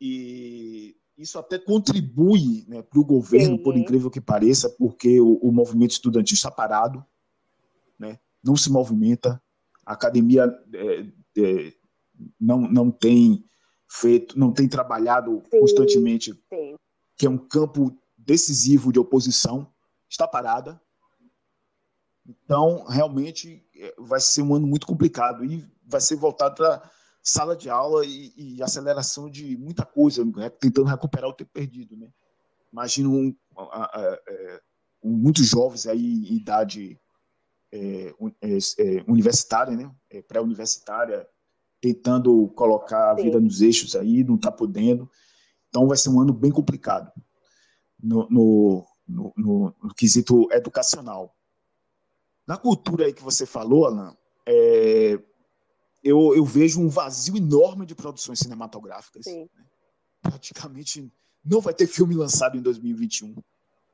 E 0.00 0.96
isso 1.16 1.38
até 1.38 1.58
contribui 1.58 2.64
né, 2.68 2.82
para 2.82 3.00
o 3.00 3.04
governo, 3.04 3.56
Sim. 3.56 3.62
por 3.62 3.76
incrível 3.76 4.10
que 4.10 4.20
pareça, 4.20 4.70
porque 4.70 5.20
o, 5.20 5.34
o, 5.42 5.50
movimento 5.50 5.90
estudantil 5.90 6.34
está 6.34 6.50
parado, 6.50 7.04
né, 7.98 8.20
não 8.42 8.56
se 8.56 8.70
movimenta, 8.70 9.42
a 9.84 9.94
academia 9.94 10.44
é, 10.72 11.06
é, 11.36 11.72
não, 12.40 12.60
não 12.60 12.90
tem 12.90 13.44
feito, 13.90 14.38
não 14.38 14.52
tem 14.52 14.68
trabalhado 14.68 15.42
Sim. 15.50 15.60
constantemente, 15.60 16.34
que 17.16 17.26
é 17.26 17.30
um 17.30 17.38
campo 17.38 17.96
decisivo 18.16 18.92
de 18.92 19.00
oposição, 19.00 19.72
está 20.08 20.28
parada. 20.28 20.80
Então, 22.28 22.84
realmente, 22.84 23.66
é, 23.74 23.94
vai 23.98 24.20
ser 24.20 24.42
um 24.42 24.54
ano 24.54 24.66
muito 24.66 24.86
complicado 24.86 25.44
e 25.44 25.66
vai 25.86 26.00
ser 26.00 26.16
voltado 26.16 26.56
para 26.56 26.90
sala 27.22 27.56
de 27.56 27.70
aula 27.70 28.04
e, 28.04 28.32
e, 28.36 28.62
aceleração 28.62 29.30
de 29.30 29.56
muita 29.56 29.84
coisa, 29.84 30.24
né? 30.24 30.50
tentando 30.50 30.88
recuperar 30.88 31.30
o 31.30 31.32
tempo 31.32 31.50
perdido. 31.52 31.96
Né? 31.96 32.10
Imagino 32.70 33.10
um, 33.10 33.34
a, 33.56 33.62
a, 33.62 34.00
a, 34.00 34.20
é, 34.28 34.60
muitos 35.02 35.46
jovens 35.46 35.86
aí 35.86 36.28
em 36.28 36.36
idade 36.36 37.00
é, 37.72 38.14
é, 38.42 39.04
universitária, 39.06 39.74
né? 39.74 39.90
pré-universitária, 40.26 41.26
tentando 41.80 42.48
colocar 42.48 43.12
a 43.12 43.16
Sim. 43.16 43.24
vida 43.24 43.40
nos 43.40 43.62
eixos 43.62 43.96
aí, 43.96 44.22
não 44.22 44.34
está 44.34 44.52
podendo. 44.52 45.08
Então 45.68 45.86
vai 45.86 45.96
ser 45.96 46.10
um 46.10 46.20
ano 46.20 46.32
bem 46.32 46.50
complicado 46.50 47.10
no, 48.02 48.28
no, 48.30 48.86
no, 49.06 49.32
no, 49.36 49.74
no 49.82 49.94
quesito 49.94 50.46
educacional. 50.52 51.37
Na 52.48 52.56
cultura 52.56 53.04
aí 53.04 53.12
que 53.12 53.22
você 53.22 53.44
falou, 53.44 53.84
Alan, 53.84 54.16
é, 54.46 55.22
eu, 56.02 56.34
eu, 56.34 56.46
vejo 56.46 56.80
um 56.80 56.88
vazio 56.88 57.36
enorme 57.36 57.84
de 57.84 57.94
produções 57.94 58.38
cinematográficas. 58.38 59.26
Né? 59.26 59.46
Praticamente 60.22 61.12
não 61.44 61.60
vai 61.60 61.74
ter 61.74 61.86
filme 61.86 62.14
lançado 62.14 62.56
em 62.56 62.62
2021, 62.62 63.36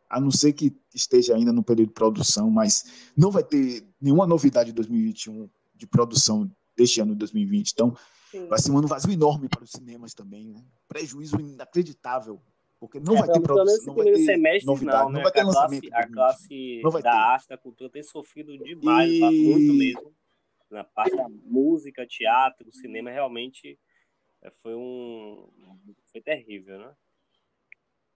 a 0.09 0.21
não 0.21 0.31
ser 0.31 0.53
que 0.53 0.73
esteja 0.95 1.35
ainda 1.35 1.53
no 1.53 1.65
período 1.65 1.89
de 1.89 1.95
produção, 1.95 2.49
mas 2.49 2.85
não 3.17 3.33
vai 3.33 3.43
ter 3.43 3.85
nenhuma 4.01 4.25
novidade 4.25 4.71
em 4.71 4.75
2021 4.75 5.51
de 5.75 5.87
produção 5.89 6.49
deste 6.77 7.01
ano 7.01 7.11
de 7.11 7.19
2020. 7.19 7.73
Então, 7.73 7.97
Sim. 8.31 8.47
vai 8.47 8.61
ser 8.61 8.71
um 8.71 8.79
ano 8.79 8.87
vazio 8.87 9.11
enorme 9.11 9.49
para 9.49 9.65
os 9.65 9.73
cinemas 9.73 10.15
também, 10.15 10.47
né? 10.47 10.65
Prejuízo 10.87 11.41
inacreditável, 11.41 12.41
porque 12.87 13.01
não 13.01 13.17
é, 13.17 13.21
vai 13.21 13.29
ter 13.33 13.41
produção, 13.41 13.87
não 13.87 13.95
vai 13.95 14.13
ter 14.13 14.25
semestre, 14.25 14.67
novidade, 14.67 15.05
não, 15.05 15.09
né? 15.11 15.15
não 15.15 15.23
vai 15.23 15.33
ter 15.33 15.41
a 15.41 15.45
lançamento. 15.45 15.89
Classe, 15.89 16.07
a 16.07 16.13
classe 16.13 16.83
da 16.83 17.01
ter. 17.01 17.09
arte 17.09 17.49
da 17.49 17.59
cultura 17.59 17.91
tem 17.91 18.03
sofrido 18.03 18.59
demais, 18.59 19.11
e... 19.11 19.21
muito 19.21 19.75
mesmo. 19.75 20.15
Na 20.71 20.85
parte 20.85 21.17
da 21.17 21.29
música, 21.29 22.07
teatro, 22.07 22.73
cinema, 22.73 23.11
realmente 23.11 23.79
é, 24.43 24.51
foi 24.63 24.75
um... 24.75 25.49
foi 26.13 26.21
terrível, 26.21 26.79
né? 26.79 26.93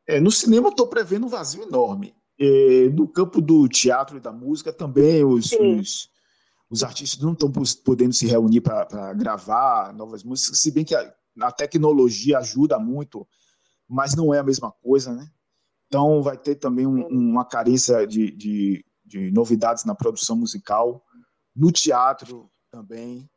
É, 0.07 0.20
no 0.20 0.31
cinema 0.31 0.69
eu 0.69 0.70
estou 0.70 0.86
prevendo 0.86 1.27
um 1.27 1.31
vazio 1.31 1.62
enorme. 1.62 2.15
É, 2.39 2.89
no 2.90 3.09
campo 3.09 3.40
do 3.40 3.66
teatro 3.69 4.16
e 4.16 4.20
da 4.20 4.32
música 4.32 4.73
também 4.73 5.24
os, 5.24 5.51
os, 5.53 6.09
os 6.70 6.85
artistas 6.85 7.20
não 7.20 7.32
estão 7.32 7.51
podendo 7.85 8.12
se 8.12 8.27
reunir 8.27 8.61
para 8.61 9.12
gravar 9.15 9.93
novas 9.93 10.23
músicas, 10.23 10.61
se 10.61 10.70
bem 10.70 10.85
que 10.85 10.95
a, 10.95 11.15
a, 11.40 11.51
tecnologia 11.51 12.39
ajuda 12.39 12.78
muito, 12.78 13.27
mas 13.89 14.15
não 14.15 14.32
é 14.35 14.39
a 14.39 14.44
mesma 14.44 14.70
coisa, 14.70 15.15
né? 15.15 15.31
Então 15.86 16.23
vai 16.23 16.36
ter 16.36 16.56
também 16.56 16.86
um, 16.86 17.06
uma 17.06 17.44
carência 17.44 18.06
de, 18.06 18.31
de, 18.31 18.85
de, 19.05 19.31
novidades 19.31 19.85
na 19.85 19.94
produção 19.94 20.36
musical, 20.36 21.02
no 21.56 21.73
teatro 21.73 22.51
também. 22.70 23.28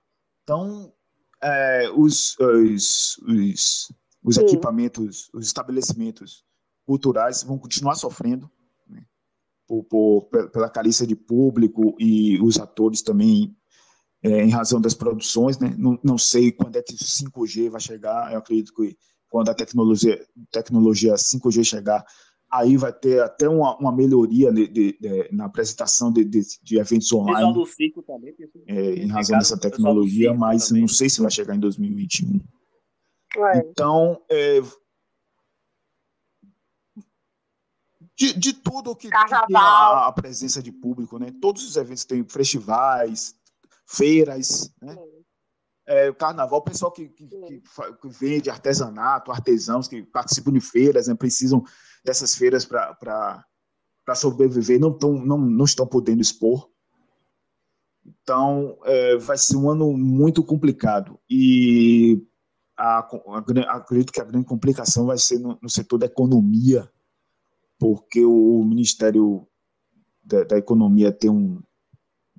Então 0.43 0.93
é, 1.41 1.89
os, 1.95 2.37
os, 2.39 3.17
os, 3.19 3.93
os 4.23 4.37
equipamentos, 4.37 5.29
os 5.33 5.47
estabelecimentos 5.47 6.43
culturais 6.85 7.43
vão 7.43 7.57
continuar 7.57 7.95
sofrendo 7.95 8.51
por, 9.65 9.83
por, 9.85 10.49
pela 10.49 10.69
carícia 10.69 11.07
de 11.07 11.15
público 11.15 11.95
e 11.97 12.37
os 12.41 12.59
atores 12.59 13.01
também 13.01 13.55
é, 14.21 14.43
em 14.43 14.49
razão 14.49 14.81
das 14.81 14.93
produções, 14.93 15.57
né? 15.57 15.73
Não, 15.77 15.97
não 16.03 16.17
sei 16.17 16.51
quando 16.51 16.75
é 16.75 16.81
que 16.81 16.93
o 16.93 16.97
5G 16.97 17.69
vai 17.69 17.79
chegar, 17.79 18.31
eu 18.31 18.39
acredito 18.39 18.73
que 18.73 18.97
quando 19.31 19.49
a 19.49 19.53
tecnologia, 19.55 20.23
tecnologia 20.51 21.15
5G 21.15 21.63
chegar, 21.63 22.05
aí 22.51 22.75
vai 22.75 22.91
ter 22.91 23.23
até 23.23 23.47
uma, 23.47 23.77
uma 23.77 23.91
melhoria 23.95 24.51
de, 24.51 24.67
de, 24.67 24.97
de, 24.99 25.29
na 25.31 25.45
apresentação 25.45 26.11
de, 26.11 26.25
de, 26.25 26.77
eventos 26.77 27.11
online. 27.13 27.53
do 27.53 27.65
ciclo 27.65 28.03
também, 28.03 28.35
é, 28.67 28.93
em 28.95 29.07
razão 29.07 29.39
dessa 29.39 29.57
tecnologia, 29.57 30.33
mas 30.33 30.67
também. 30.67 30.81
não 30.81 30.87
sei 30.89 31.09
se 31.09 31.21
vai 31.21 31.31
chegar 31.31 31.55
em 31.55 31.59
2021. 31.61 32.41
É. 33.37 33.57
Então, 33.59 34.21
é, 34.29 34.59
de, 38.17 38.33
de 38.37 38.53
tudo 38.53 38.93
que, 38.97 39.09
que 39.09 39.25
tem 39.47 39.55
a, 39.55 40.07
a, 40.07 40.11
presença 40.11 40.61
de 40.61 40.73
público, 40.73 41.17
né? 41.17 41.33
Todos 41.41 41.63
os 41.63 41.77
eventos 41.77 42.03
têm 42.03 42.21
festivais, 42.25 43.33
feiras, 43.87 44.73
né? 44.81 44.93
É, 45.91 46.09
o 46.09 46.15
carnaval, 46.15 46.59
o 46.59 46.63
pessoal 46.63 46.89
que, 46.89 47.09
que, 47.09 47.27
que, 47.27 47.61
que, 48.01 48.07
vende 48.07 48.49
artesanato, 48.49 49.29
artesãos 49.29 49.89
que 49.89 50.01
participam 50.01 50.53
de 50.53 50.61
feiras, 50.61 51.07
né, 51.07 51.15
precisam 51.15 51.61
dessas 52.01 52.33
feiras 52.33 52.65
para 52.65 53.45
sobreviver, 54.15 54.79
não, 54.79 54.97
tão, 54.97 55.11
não, 55.13 55.37
não 55.37 55.65
estão 55.65 55.85
podendo 55.85 56.21
expor. 56.21 56.69
Então, 58.05 58.77
é, 58.85 59.17
vai 59.17 59.37
ser 59.37 59.57
um 59.57 59.69
ano 59.69 59.91
muito 59.91 60.41
complicado. 60.45 61.19
E 61.29 62.25
a, 62.77 62.99
a, 62.99 63.75
acredito 63.75 64.13
que 64.13 64.21
a 64.21 64.25
grande 64.25 64.45
complicação 64.45 65.07
vai 65.07 65.17
ser 65.17 65.39
no, 65.39 65.59
no 65.61 65.69
setor 65.69 65.97
da 65.97 66.05
economia, 66.05 66.89
porque 67.77 68.23
o 68.23 68.63
Ministério 68.63 69.45
da, 70.23 70.45
da 70.45 70.57
Economia 70.57 71.11
tem 71.11 71.29
um, 71.29 71.61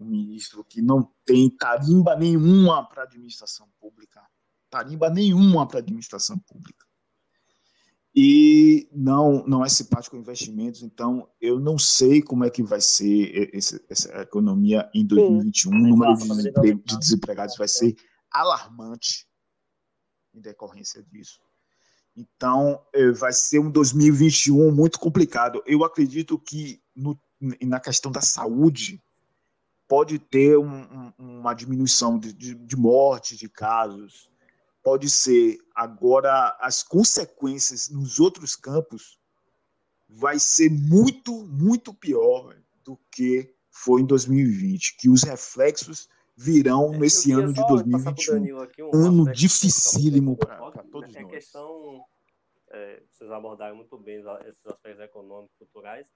um, 0.03 0.05
ministro 0.05 0.65
que 0.65 0.83
não 0.83 1.11
tem 1.25 1.49
tarimba 1.49 2.17
nenhuma 2.17 2.87
para 2.89 3.05
administração 3.05 3.69
pública. 3.81 4.23
Tarimba 4.71 5.11
nenhuma 5.11 5.67
para 5.67 5.79
administração 5.79 6.39
pública. 6.39 6.87
E 8.15 8.89
não, 8.93 9.43
não 9.47 9.65
é 9.65 9.69
simpático 9.69 10.15
com 10.15 10.21
investimentos, 10.21 10.83
então 10.83 11.27
eu 11.41 11.59
não 11.59 11.79
sei 11.79 12.21
como 12.21 12.45
é 12.45 12.51
que 12.51 12.63
vai 12.63 12.81
ser 12.81 13.51
esse, 13.55 13.83
essa 13.89 14.11
economia 14.21 14.91
em 14.95 15.07
2021. 15.07 15.71
Sim. 15.71 15.77
O 15.77 15.81
número 15.81 16.17
de, 16.61 16.75
de 16.75 16.99
desempregados 16.99 17.57
vai 17.57 17.69
ser 17.69 17.97
alarmante 18.31 19.27
em 20.35 20.41
decorrência 20.41 21.03
disso. 21.03 21.41
Então, 22.15 22.85
eh, 22.95 23.13
vai 23.13 23.33
ser 23.33 23.59
um 23.59 23.71
2021 23.71 24.71
muito 24.71 24.99
complicado. 24.99 25.63
Eu 25.67 25.83
acredito 25.83 26.39
que 26.39 26.83
no, 26.95 27.19
na 27.63 27.81
questão 27.81 28.13
da 28.13 28.21
saúde 28.21 29.03
pode 29.89 30.19
ter 30.19 30.57
um, 30.59 30.65
um, 30.67 31.13
uma 31.19 31.55
diminuição 31.55 32.19
de, 32.19 32.33
de, 32.33 32.55
de 32.55 32.77
morte, 32.77 33.37
de 33.37 33.49
casos. 33.49 34.31
Pode 34.83 35.09
ser. 35.09 35.59
Agora, 35.75 36.57
as 36.61 36.83
consequências 36.83 37.89
nos 37.89 38.19
outros 38.19 38.57
campos 38.57 39.19
vai 40.09 40.39
ser 40.39 40.71
muito, 40.71 41.45
muito 41.47 41.95
pior 41.95 42.57
do 42.85 42.99
que 43.11 43.55
foi 43.71 44.03
em 44.03 44.07
2020, 44.07 44.97
que 44.99 45.09
os 45.09 45.23
reflexos 45.23 46.09
virão 46.37 46.95
é, 46.95 46.99
nesse 46.99 47.33
ano 47.33 47.53
de 47.53 47.67
2021. 47.67 48.91
Um 48.95 49.07
ano 49.07 49.33
dificílimo 49.33 50.37
para 50.37 50.57
todos 50.91 51.15
é 51.15 51.23
nós. 51.23 51.31
questão, 51.31 52.05
é, 52.71 53.03
vocês 53.11 53.31
abordaram 53.31 53.77
muito 53.77 53.97
bem 53.99 54.23
esses 54.47 54.67
aspectos 54.67 55.05
econômicos, 55.05 55.57
culturais. 55.59 56.07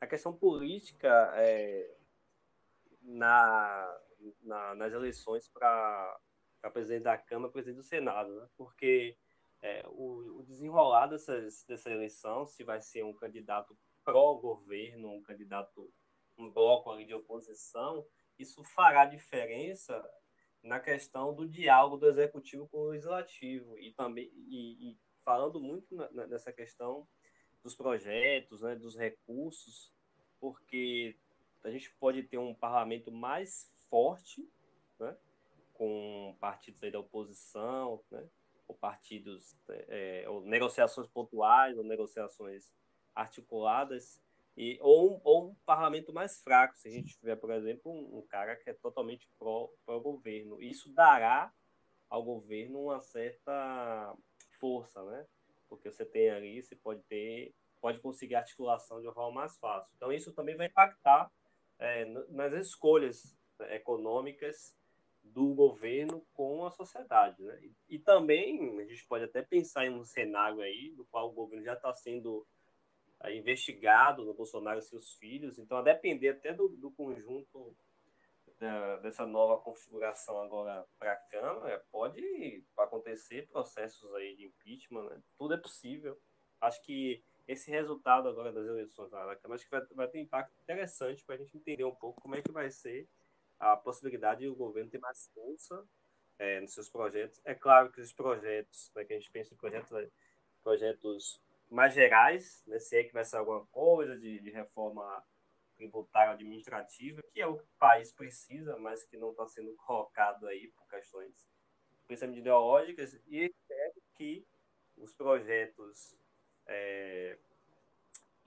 A 0.00 0.06
questão 0.06 0.32
política 0.32 1.30
é, 1.34 1.94
na, 3.02 4.00
na, 4.42 4.74
nas 4.74 4.92
eleições 4.92 5.48
para 5.48 6.20
presidente 6.72 7.04
da 7.04 7.16
Câmara 7.16 7.52
presidente 7.52 7.76
do 7.76 7.82
Senado, 7.82 8.34
né? 8.34 8.48
porque 8.56 9.16
é, 9.62 9.82
o, 9.88 10.40
o 10.40 10.42
desenrolar 10.42 11.06
dessas, 11.06 11.64
dessa 11.64 11.90
eleição, 11.90 12.46
se 12.46 12.64
vai 12.64 12.80
ser 12.80 13.04
um 13.04 13.14
candidato 13.14 13.76
pró-governo, 14.04 15.12
um 15.12 15.22
candidato, 15.22 15.92
um 16.36 16.50
bloco 16.50 16.90
ali 16.90 17.04
de 17.04 17.14
oposição, 17.14 18.06
isso 18.38 18.64
fará 18.64 19.04
diferença 19.04 20.02
na 20.62 20.80
questão 20.80 21.34
do 21.34 21.48
diálogo 21.48 21.96
do 21.96 22.08
executivo 22.08 22.68
com 22.68 22.78
o 22.78 22.88
legislativo 22.88 23.78
e 23.78 23.92
também 23.92 24.30
e, 24.34 24.90
e 24.90 24.98
falando 25.24 25.60
muito 25.60 25.94
nessa 26.28 26.52
questão 26.52 27.06
dos 27.62 27.74
projetos, 27.74 28.62
né, 28.62 28.74
dos 28.74 28.96
recursos, 28.96 29.92
porque 30.38 31.16
a 31.64 31.70
gente 31.70 31.92
pode 31.94 32.22
ter 32.22 32.38
um 32.38 32.54
parlamento 32.54 33.12
mais 33.12 33.70
forte, 33.88 34.48
né, 34.98 35.16
com 35.74 36.36
partidos 36.40 36.80
da 36.90 37.00
oposição, 37.00 38.02
né, 38.10 38.26
ou 38.66 38.74
partidos, 38.74 39.56
é, 39.68 40.24
ou 40.28 40.42
negociações 40.42 41.08
pontuais, 41.08 41.76
ou 41.76 41.84
negociações 41.84 42.70
articuladas, 43.14 44.20
e, 44.56 44.78
ou, 44.80 45.14
um, 45.14 45.20
ou 45.24 45.50
um 45.50 45.54
parlamento 45.64 46.12
mais 46.12 46.42
fraco, 46.42 46.76
se 46.76 46.88
a 46.88 46.90
gente 46.90 47.18
tiver, 47.18 47.36
por 47.36 47.50
exemplo, 47.50 47.90
um, 47.90 48.18
um 48.18 48.22
cara 48.26 48.56
que 48.56 48.68
é 48.68 48.74
totalmente 48.74 49.28
pró-governo. 49.38 50.56
Pró 50.56 50.64
Isso 50.64 50.92
dará 50.92 51.52
ao 52.08 52.22
governo 52.22 52.84
uma 52.84 53.00
certa 53.00 54.14
força, 54.58 55.02
né? 55.04 55.26
Porque 55.68 55.90
você 55.90 56.04
tem 56.04 56.30
ali, 56.30 56.62
você 56.62 56.74
pode 56.76 57.02
ter, 57.04 57.54
pode 57.80 58.00
conseguir 58.00 58.34
articulação 58.34 59.00
de 59.00 59.06
uma 59.06 59.14
forma 59.14 59.40
mais 59.40 59.56
fácil. 59.58 59.90
Então, 59.96 60.12
isso 60.12 60.32
também 60.32 60.56
vai 60.56 60.66
impactar 60.66 61.30
é, 61.80 62.04
nas 62.28 62.52
escolhas 62.52 63.36
econômicas 63.70 64.76
do 65.22 65.54
governo 65.54 66.24
com 66.32 66.64
a 66.64 66.70
sociedade, 66.70 67.42
né? 67.42 67.58
E, 67.62 67.96
e, 67.96 67.98
também 67.98 68.78
a 68.80 68.84
gente 68.84 69.06
pode 69.06 69.24
até 69.24 69.42
pensar 69.42 69.86
em 69.86 69.94
um 69.94 70.04
cenário 70.04 70.60
aí 70.60 70.92
do 70.94 71.04
qual 71.06 71.28
o 71.28 71.32
governo 71.32 71.64
já 71.64 71.74
está 71.74 71.92
sendo 71.94 72.46
investigado 73.28 74.24
no 74.24 74.32
Bolsonaro 74.32 74.78
e 74.78 74.82
seus 74.82 75.14
filhos. 75.14 75.58
Então, 75.58 75.78
a 75.78 75.82
depender 75.82 76.30
até 76.30 76.54
do, 76.54 76.68
do 76.68 76.90
conjunto 76.90 77.76
da, 78.58 78.96
dessa 78.96 79.26
nova 79.26 79.60
configuração 79.62 80.40
agora 80.40 80.86
para 80.98 81.12
a 81.12 81.16
Câmara, 81.16 81.84
pode 81.90 82.64
acontecer 82.78 83.48
processos 83.48 84.12
aí 84.14 84.36
de 84.36 84.46
impeachment, 84.46 85.04
né? 85.04 85.22
Tudo 85.36 85.54
é 85.54 85.58
possível. 85.58 86.18
Acho 86.60 86.82
que 86.82 87.22
esse 87.50 87.68
resultado 87.68 88.28
agora 88.28 88.52
das 88.52 88.64
eleições 88.64 89.10
da 89.10 89.36
Câmara 89.36 89.54
acho 89.54 89.64
que 89.64 89.70
vai, 89.70 89.84
vai 89.92 90.08
ter 90.08 90.20
impacto 90.20 90.52
interessante 90.62 91.24
para 91.24 91.34
a 91.34 91.38
gente 91.38 91.56
entender 91.56 91.84
um 91.84 91.94
pouco 91.94 92.20
como 92.20 92.36
é 92.36 92.42
que 92.42 92.52
vai 92.52 92.70
ser 92.70 93.08
a 93.58 93.76
possibilidade 93.76 94.40
de 94.40 94.48
o 94.48 94.54
governo 94.54 94.88
ter 94.88 94.98
mais 94.98 95.28
força 95.34 95.84
é, 96.38 96.60
nos 96.60 96.72
seus 96.72 96.88
projetos. 96.88 97.40
É 97.44 97.52
claro 97.52 97.90
que 97.90 98.00
os 98.00 98.12
projetos, 98.12 98.92
né, 98.94 99.04
que 99.04 99.12
a 99.12 99.16
gente 99.16 99.30
pensa 99.32 99.52
em 99.52 99.56
projetos, 99.56 100.08
projetos 100.62 101.42
mais 101.68 101.92
gerais, 101.92 102.62
né, 102.66 102.78
se 102.78 102.96
é 102.96 103.04
que 103.04 103.12
vai 103.12 103.24
ser 103.24 103.36
alguma 103.36 103.66
coisa 103.66 104.16
de, 104.16 104.38
de 104.38 104.50
reforma 104.50 105.24
tributária 105.76 106.34
administrativa, 106.34 107.20
que 107.32 107.40
é 107.40 107.46
o 107.46 107.58
que 107.58 107.64
o 107.64 107.78
país 107.78 108.12
precisa, 108.12 108.78
mas 108.78 109.04
que 109.04 109.16
não 109.16 109.32
está 109.32 109.46
sendo 109.48 109.74
colocado 109.74 110.46
aí 110.46 110.68
por 110.68 110.86
questões 110.88 111.50
principalmente 112.06 112.40
ideológicas, 112.40 113.20
e 113.26 113.44
espero 113.44 114.02
que 114.14 114.46
os 114.96 115.12
projetos 115.12 116.14
é, 116.70 117.38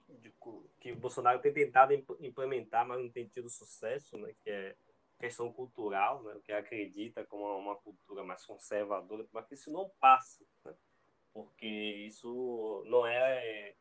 de, 0.08 0.32
que 0.80 0.92
o 0.92 0.96
Bolsonaro 0.96 1.40
tem 1.40 1.52
tentado 1.52 1.92
implementar, 2.20 2.86
mas 2.86 3.00
não 3.00 3.10
tem 3.10 3.28
tido 3.28 3.48
sucesso, 3.48 4.18
né, 4.18 4.34
que 4.42 4.50
é 4.50 4.76
questão 5.20 5.52
cultural, 5.52 6.22
né, 6.24 6.40
que 6.44 6.52
acredita 6.52 7.24
como 7.24 7.44
uma 7.56 7.76
cultura 7.76 8.24
mais 8.24 8.44
conservadora, 8.44 9.26
mas 9.32 9.46
que 9.46 9.54
isso 9.54 9.70
não 9.70 9.88
passe. 10.00 10.46
Né? 10.64 10.74
porque 11.34 11.66
isso 11.66 12.84
não 12.86 13.04
é 13.04 13.74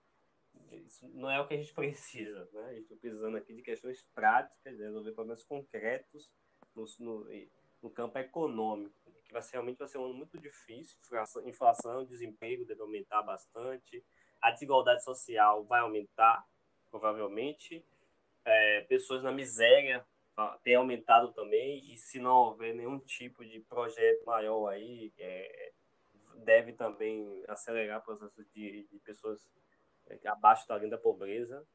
isso 0.71 1.07
não 1.09 1.29
é 1.29 1.39
o 1.39 1.47
que 1.47 1.53
a 1.53 1.57
gente 1.57 1.73
precisa, 1.73 2.49
né? 2.51 2.65
A 2.65 2.73
gente 2.73 2.83
está 2.83 2.95
precisando 2.95 3.37
aqui 3.37 3.53
de 3.53 3.61
questões 3.61 4.03
práticas, 4.15 4.75
de 4.75 4.83
resolver 4.83 5.11
problemas 5.11 5.43
concretos 5.43 6.29
no, 6.75 6.85
no, 6.99 7.27
no 7.83 7.89
campo 7.91 8.17
econômico, 8.17 8.95
que 9.23 9.31
vai 9.31 9.41
ser, 9.41 9.53
realmente 9.53 9.77
vai 9.77 9.87
ser 9.87 9.99
um 9.99 10.05
ano 10.05 10.15
muito 10.15 10.37
difícil, 10.39 10.97
inflação, 11.45 12.03
desemprego 12.03 12.65
deve 12.65 12.81
aumentar 12.81 13.21
bastante, 13.21 14.03
a 14.43 14.51
desigualdade 14.51 15.03
social 15.03 15.63
vai 15.63 15.79
aumentar, 15.79 16.45
provavelmente, 16.91 17.83
é, 18.45 18.81
pessoas 18.81 19.23
na 19.23 19.31
miséria 19.31 20.05
tem 20.63 20.75
aumentado 20.75 21.31
também, 21.31 21.79
e 21.91 21.95
se 21.95 22.19
não 22.19 22.35
houver 22.35 22.73
nenhum 22.73 22.99
tipo 22.99 23.45
de 23.45 23.59
projeto 23.61 24.25
maior 24.25 24.67
aí, 24.67 25.13
é, 25.17 25.71
deve 26.37 26.73
também 26.73 27.43
acelerar 27.47 27.99
o 27.99 28.03
processo 28.03 28.43
de, 28.53 28.87
de 28.91 28.99
pessoas 28.99 29.47
é, 30.07 30.19
abaixo 30.27 30.67
da 30.67 30.77
linha 30.77 30.89
da 30.89 30.97
pobreza. 30.97 31.65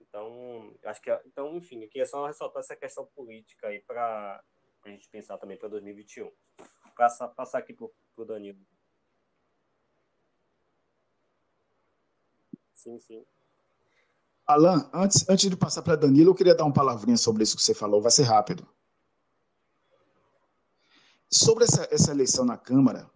Então, 0.00 0.74
acho 0.84 1.00
que, 1.00 1.10
então, 1.26 1.56
enfim, 1.56 1.82
eu 1.82 1.88
queria 1.88 2.06
só 2.06 2.26
ressaltar 2.26 2.60
essa 2.60 2.76
questão 2.76 3.06
política 3.06 3.68
aí 3.68 3.80
para 3.80 4.42
a 4.84 4.88
gente 4.88 5.08
pensar 5.08 5.38
também 5.38 5.56
para 5.56 5.68
2021. 5.68 6.30
Passar, 6.96 7.28
passar 7.28 7.58
aqui 7.58 7.72
para 7.72 7.88
o 8.16 8.24
Danilo. 8.24 8.58
Sim, 12.78 12.98
sim. 13.00 13.24
Alan, 14.46 14.88
antes, 14.94 15.28
antes 15.28 15.50
de 15.50 15.56
passar 15.56 15.82
para 15.82 15.96
Danilo, 15.96 16.30
eu 16.30 16.34
queria 16.34 16.54
dar 16.54 16.64
uma 16.64 16.72
palavrinha 16.72 17.16
sobre 17.16 17.42
isso 17.42 17.56
que 17.56 17.62
você 17.62 17.74
falou, 17.74 18.00
vai 18.00 18.12
ser 18.12 18.22
rápido. 18.22 18.66
sobre 21.30 21.64
essa, 21.64 21.86
essa 21.90 22.10
eleição 22.10 22.44
na 22.44 22.56
Câmara, 22.56 23.10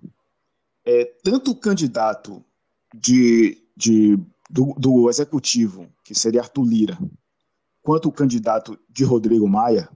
é, 0.84 1.04
tanto 1.24 1.52
o 1.52 1.56
candidato 1.56 2.44
de, 2.92 3.62
de, 3.76 4.16
do, 4.50 4.74
do 4.76 5.08
executivo, 5.08 5.88
que 6.04 6.14
seria 6.14 6.42
Arthur 6.42 6.64
Lira, 6.64 6.98
quanto 7.82 8.08
o 8.08 8.12
candidato 8.12 8.78
de 8.88 9.04
Rodrigo 9.04 9.48
Maia, 9.48 9.88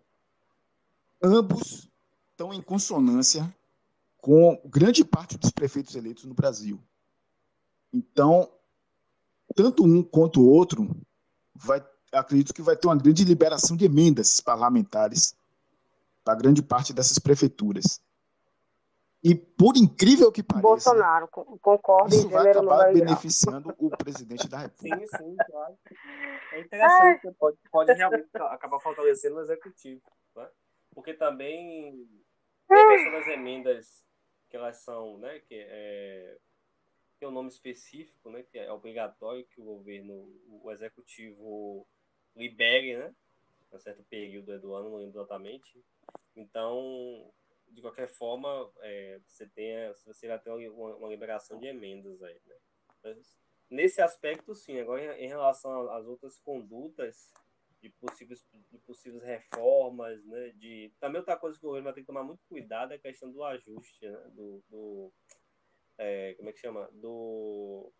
ambos 1.22 1.90
estão 2.30 2.55
em 2.55 2.62
consonância 2.62 3.52
com 4.18 4.60
grande 4.64 5.05
parte 5.05 5.36
dos 5.36 5.51
prefeitos 5.51 5.94
eleitos 5.94 6.24
no 6.24 6.34
Brasil. 6.34 6.80
Então, 7.93 8.48
tanto 9.56 9.84
um 9.84 10.02
quanto 10.02 10.40
o 10.40 10.48
outro, 10.48 10.88
vai, 11.54 11.82
acredito 12.12 12.52
que 12.52 12.62
vai 12.62 12.76
ter 12.76 12.86
uma 12.86 12.96
grande 12.96 13.24
liberação 13.24 13.76
de 13.76 13.86
emendas 13.86 14.40
parlamentares 14.40 15.34
para 16.22 16.38
grande 16.38 16.62
parte 16.62 16.92
dessas 16.92 17.18
prefeituras. 17.18 18.00
E 19.24 19.34
por 19.34 19.76
incrível 19.76 20.30
que 20.30 20.42
pareça, 20.42 20.68
Bolsonaro, 20.68 21.26
concordo 21.26 22.14
isso 22.14 22.28
vai 22.28 22.50
acabar 22.50 22.92
beneficiando 22.92 23.74
o 23.78 23.90
presidente 23.90 24.46
da 24.46 24.58
República. 24.58 25.18
Sim, 25.18 25.24
sim, 25.24 25.36
claro. 25.50 25.78
É 26.52 26.60
interessante, 26.60 27.32
pode, 27.38 27.56
pode 27.72 27.92
realmente 27.94 28.28
acabar 28.34 28.78
fortalecendo 28.78 29.36
o 29.36 29.40
executivo. 29.40 30.02
Né? 30.36 30.46
Porque 30.94 31.14
também 31.14 32.06
tem 32.68 32.88
questão 32.88 33.12
das 33.12 33.26
emendas 33.28 34.04
que 34.48 34.56
elas 34.56 34.76
são, 34.84 35.18
né, 35.18 35.40
que 35.40 35.54
é, 35.54 36.36
tem 37.18 37.28
um 37.28 37.32
nome 37.32 37.48
específico, 37.48 38.30
né, 38.30 38.43
que 38.43 38.59
é 38.59 38.70
obrigatório 38.72 39.47
que 39.47 39.60
o 39.60 39.64
governo, 39.64 40.14
o 40.62 40.70
executivo 40.70 41.86
libere, 42.34 42.97
né, 42.97 43.14
um 43.72 43.78
certo 43.78 44.02
período 44.05 44.59
do 44.60 44.74
ano, 44.74 44.90
não 44.90 44.97
lembro 44.98 45.18
exatamente. 45.18 45.84
Então, 46.34 47.30
de 47.68 47.80
qualquer 47.80 48.09
forma, 48.09 48.70
é, 48.80 49.20
você 49.26 49.47
tem, 49.47 49.93
você 50.05 50.28
vai 50.28 50.38
ter 50.38 50.51
uma, 50.51 50.97
uma, 50.97 51.09
liberação 51.09 51.59
de 51.59 51.66
emendas 51.66 52.22
aí, 52.22 52.40
né? 52.47 52.56
Mas, 53.02 53.38
nesse 53.68 54.01
aspecto, 54.01 54.55
sim. 54.55 54.78
Agora, 54.78 55.18
em 55.18 55.28
relação 55.28 55.90
às 55.90 56.06
outras 56.06 56.38
condutas 56.38 57.32
de 57.80 57.90
possíveis, 57.90 58.47
de 58.70 58.78
possíveis 58.78 59.22
reformas, 59.22 60.24
né? 60.24 60.52
De 60.56 60.93
também 61.01 61.18
outra 61.18 61.36
coisa 61.36 61.59
que 61.59 61.64
o 61.66 61.68
governo 61.68 61.84
vai 61.84 61.93
ter 61.93 62.01
que 62.01 62.06
tomar 62.06 62.22
muito 62.22 62.44
cuidado 62.48 62.93
é 62.93 62.97
a 62.97 63.01
questão 63.01 63.30
do 63.30 63.43
ajuste, 63.44 64.09
né? 64.09 64.30
do, 64.32 64.62
do 64.68 65.12
é, 65.98 66.35
como 66.35 66.48
é 66.48 66.52
que 66.52 66.60
chama, 66.60 66.89
do 66.93 67.93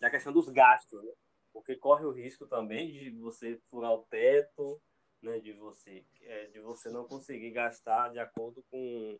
da 0.00 0.10
questão 0.10 0.32
dos 0.32 0.48
gastos, 0.48 1.02
né? 1.02 1.12
Porque 1.52 1.74
corre 1.74 2.04
o 2.04 2.12
risco 2.12 2.46
também 2.46 2.92
de 2.92 3.10
você 3.18 3.58
furar 3.68 3.92
o 3.92 4.04
teto 4.04 4.80
né, 5.22 5.38
de 5.40 5.52
você, 5.52 6.04
é, 6.22 6.46
de 6.46 6.60
você 6.60 6.90
não 6.90 7.06
conseguir 7.06 7.50
gastar 7.50 8.10
de 8.10 8.18
acordo 8.18 8.64
com, 8.70 9.18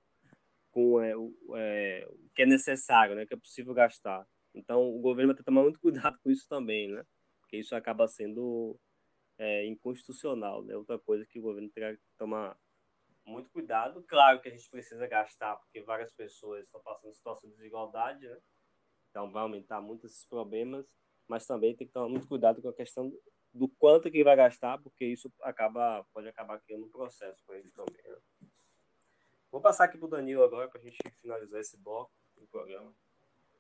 com 0.71 1.01
é, 1.01 1.17
o, 1.17 1.35
é, 1.57 2.07
o 2.09 2.31
que 2.35 2.43
é 2.43 2.47
necessário, 2.47 3.15
né, 3.15 3.27
que 3.27 3.35
é 3.35 3.39
possível 3.39 3.75
gastar. 3.75 4.27
Então, 4.55 4.89
o 4.89 5.01
governo 5.01 5.29
vai 5.29 5.37
ter 5.37 5.43
que 5.43 5.47
tomar 5.47 5.63
muito 5.63 5.81
cuidado 5.81 6.19
com 6.23 6.31
isso 6.31 6.47
também, 6.49 6.89
né, 6.89 7.05
porque 7.41 7.57
isso 7.57 7.75
acaba 7.75 8.07
sendo 8.07 8.79
é, 9.39 9.67
inconstitucional, 9.67 10.63
né, 10.63 10.77
outra 10.77 10.99
coisa 10.99 11.27
que 11.27 11.39
o 11.39 11.43
governo 11.43 11.71
terá 11.71 11.95
que 11.95 12.03
tomar 12.17 12.57
muito 13.29 13.51
cuidado. 13.51 14.03
Claro 14.09 14.41
que 14.41 14.49
a 14.49 14.51
gente 14.51 14.69
precisa 14.71 15.07
gastar, 15.07 15.57
porque 15.57 15.83
várias 15.83 16.13
pessoas 16.13 16.65
estão 16.65 16.81
passando 16.81 17.15
situação 17.15 17.49
de 17.49 17.57
desigualdade, 17.57 18.27
né, 18.27 18.39
então 19.11 19.31
vai 19.31 19.43
aumentar 19.43 19.81
muitos 19.81 20.13
esses 20.13 20.27
problemas, 20.27 20.87
mas 21.27 21.47
também 21.47 21.77
tem 21.77 21.87
que 21.87 21.93
tomar 21.93 22.09
muito 22.09 22.27
cuidado 22.27 22.63
com 22.63 22.69
a 22.69 22.75
questão 22.75 23.13
do 23.53 23.69
quanto 23.69 24.11
que 24.11 24.25
vai 24.25 24.37
gastar, 24.37 24.79
porque 24.79 25.05
isso 25.05 25.33
acaba, 25.43 26.05
pode 26.13 26.29
acabar 26.29 26.61
criando 26.61 26.87
um 26.87 26.91
processo 26.91 27.43
para 27.47 27.59
ele 27.59 27.71
também. 27.71 28.03
Né? 28.05 28.49
Vou 29.51 29.61
passar 29.61 29.85
aqui 29.85 29.99
para 29.99 30.07
o 30.07 30.11
Danilo 30.11 30.43
agora 30.43 30.69
para 30.69 30.81
a 30.81 30.83
gente 30.83 30.99
finalizar 31.21 31.61
esse 31.61 31.77
bloco 31.77 32.13
do 32.37 32.47
programa. 32.47 32.93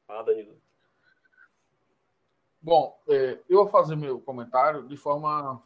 Fala, 0.06 0.24
Danilo. 0.24 0.60
Bom, 2.60 3.00
é, 3.08 3.40
eu 3.48 3.58
vou 3.58 3.68
fazer 3.68 3.96
meu 3.96 4.20
comentário 4.20 4.86
de 4.86 4.96
forma 4.96 5.62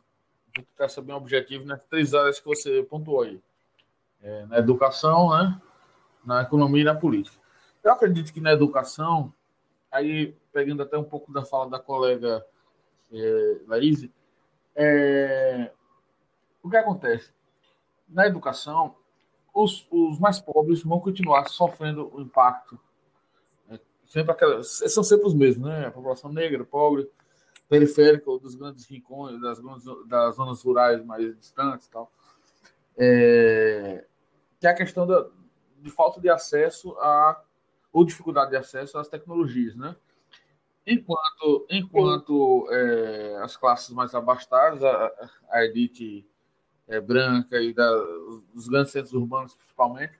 que 0.52 0.88
ser 0.88 1.00
bem 1.00 1.14
objetivo 1.14 1.64
nas 1.64 1.84
três 1.86 2.14
áreas 2.14 2.38
que 2.38 2.46
você 2.46 2.82
pontuou 2.82 3.22
aí. 3.22 3.42
É, 4.22 4.46
na 4.46 4.58
educação, 4.58 5.30
né, 5.30 5.60
na 6.24 6.42
economia 6.42 6.82
e 6.82 6.84
na 6.84 6.94
política. 6.94 7.36
Eu 7.82 7.92
acredito 7.92 8.32
que 8.32 8.40
na 8.40 8.52
educação, 8.52 9.32
aí 9.90 10.36
pegando 10.52 10.82
até 10.82 10.96
um 10.96 11.04
pouco 11.04 11.32
da 11.32 11.44
fala 11.44 11.68
da 11.68 11.78
colega 11.78 12.44
é, 13.12 13.56
Laís, 13.66 14.08
é, 14.76 15.72
o 16.62 16.70
que 16.70 16.76
acontece? 16.76 17.32
Na 18.08 18.26
educação, 18.26 18.94
os, 19.52 19.86
os 19.90 20.18
mais 20.18 20.40
pobres 20.40 20.82
vão 20.82 21.00
continuar 21.00 21.48
sofrendo 21.48 22.10
o 22.14 22.20
impacto. 22.20 22.78
Né? 23.68 23.78
Sempre 24.06 24.62
são 24.62 25.02
sempre 25.02 25.26
os 25.26 25.34
mesmos, 25.34 25.68
né? 25.68 25.86
A 25.86 25.90
população 25.90 26.32
negra, 26.32 26.64
pobre, 26.64 27.10
periférica, 27.68 28.30
dos 28.38 28.54
grandes 28.54 28.86
rincões, 28.86 29.40
das, 29.40 29.58
das 30.06 30.36
zonas 30.36 30.62
rurais 30.62 31.04
mais 31.04 31.36
distantes 31.38 31.88
tal. 31.88 32.10
É, 32.96 34.04
que 34.62 34.66
é 34.68 34.70
a 34.70 34.74
questão 34.74 35.04
da, 35.04 35.26
de 35.80 35.90
falta 35.90 36.20
de 36.20 36.30
acesso 36.30 36.96
a 37.00 37.42
ou 37.92 38.04
dificuldade 38.04 38.50
de 38.50 38.56
acesso 38.56 38.96
às 38.96 39.08
tecnologias, 39.08 39.74
né? 39.74 39.96
Enquanto, 40.86 41.66
enquanto 41.68 42.68
é, 42.70 43.38
as 43.42 43.56
classes 43.56 43.90
mais 43.90 44.14
abastadas, 44.14 44.84
a, 44.84 45.30
a 45.50 45.64
elite 45.64 46.24
é, 46.86 47.00
branca 47.00 47.60
e 47.60 47.74
da, 47.74 47.90
os 48.54 48.68
grandes 48.68 48.92
centros 48.92 49.12
urbanos 49.12 49.52
principalmente, 49.56 50.16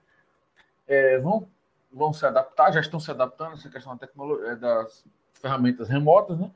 é, 0.85 1.19
vão, 1.19 1.49
vão 1.89 2.11
se 2.11 2.25
adaptar, 2.25 2.73
já 2.73 2.81
estão 2.81 2.99
se 2.99 3.11
adaptando 3.11 3.51
a 3.51 3.53
essa 3.53 3.69
questão 3.69 3.93
da 3.93 4.05
tecnologia, 4.05 4.47
é, 4.49 4.55
das 4.57 5.05
ferramentas 5.35 5.87
remotas, 5.87 6.37
né? 6.37 6.51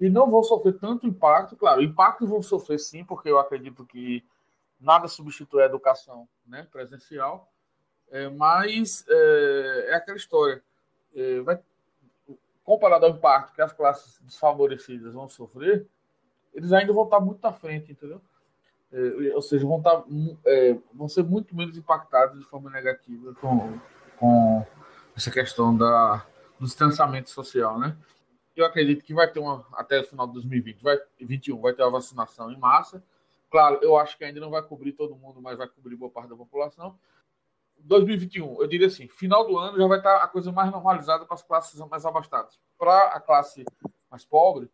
E 0.00 0.08
não 0.08 0.30
vão 0.30 0.44
sofrer 0.44 0.78
tanto 0.78 1.08
impacto. 1.08 1.56
Claro, 1.56 1.82
impacto 1.82 2.24
vão 2.24 2.40
sofrer 2.40 2.78
sim, 2.78 3.04
porque 3.04 3.28
eu 3.28 3.38
acredito 3.40 3.84
que 3.84 4.24
nada 4.82 5.08
substitui 5.08 5.62
a 5.62 5.66
educação 5.66 6.28
né, 6.46 6.66
presencial, 6.70 7.50
é, 8.10 8.28
mas 8.28 9.04
é, 9.08 9.86
é 9.90 9.94
aquela 9.94 10.16
história. 10.16 10.62
É, 11.14 11.40
vai, 11.40 11.58
comparado 12.64 13.06
ao 13.06 13.12
impacto 13.12 13.54
que 13.54 13.62
as 13.62 13.72
classes 13.72 14.20
desfavorecidas 14.22 15.14
vão 15.14 15.28
sofrer, 15.28 15.86
eles 16.54 16.72
ainda 16.72 16.92
vão 16.92 17.04
estar 17.04 17.20
muito 17.20 17.44
à 17.44 17.52
frente, 17.52 17.92
entendeu? 17.92 18.20
É, 18.92 19.34
ou 19.34 19.40
seja, 19.40 19.66
vão, 19.66 19.78
estar, 19.78 20.04
é, 20.44 20.76
vão 20.92 21.08
ser 21.08 21.24
muito 21.24 21.56
menos 21.56 21.76
impactados 21.76 22.38
de 22.38 22.44
forma 22.44 22.70
negativa 22.70 23.34
com, 23.34 23.78
com 24.18 24.66
essa 25.16 25.30
questão 25.30 25.76
da, 25.76 26.26
do 26.58 26.66
distanciamento 26.66 27.30
social, 27.30 27.78
né? 27.78 27.96
Eu 28.54 28.66
acredito 28.66 29.02
que 29.02 29.14
vai 29.14 29.30
ter 29.30 29.40
uma, 29.40 29.64
até 29.72 30.00
o 30.00 30.04
final 30.04 30.26
de 30.26 30.34
2020, 30.34 30.82
vai, 30.82 30.96
2021, 30.96 31.58
vai 31.58 31.72
ter 31.72 31.82
a 31.82 31.88
vacinação 31.88 32.50
em 32.52 32.58
massa. 32.58 33.02
Claro, 33.52 33.80
eu 33.82 33.98
acho 33.98 34.16
que 34.16 34.24
ainda 34.24 34.40
não 34.40 34.48
vai 34.48 34.62
cobrir 34.62 34.92
todo 34.92 35.14
mundo, 35.14 35.42
mas 35.42 35.58
vai 35.58 35.68
cobrir 35.68 35.94
boa 35.94 36.10
parte 36.10 36.30
da 36.30 36.34
população. 36.34 36.98
2021, 37.80 38.62
eu 38.62 38.66
diria 38.66 38.86
assim, 38.86 39.06
final 39.08 39.46
do 39.46 39.58
ano 39.58 39.76
já 39.76 39.86
vai 39.86 39.98
estar 39.98 40.16
a 40.22 40.26
coisa 40.26 40.50
mais 40.50 40.72
normalizada 40.72 41.26
para 41.26 41.34
as 41.34 41.42
classes 41.42 41.78
mais 41.80 42.06
abastadas. 42.06 42.58
Para 42.78 43.08
a 43.08 43.20
classe 43.20 43.62
mais 44.10 44.24
pobre, 44.24 44.70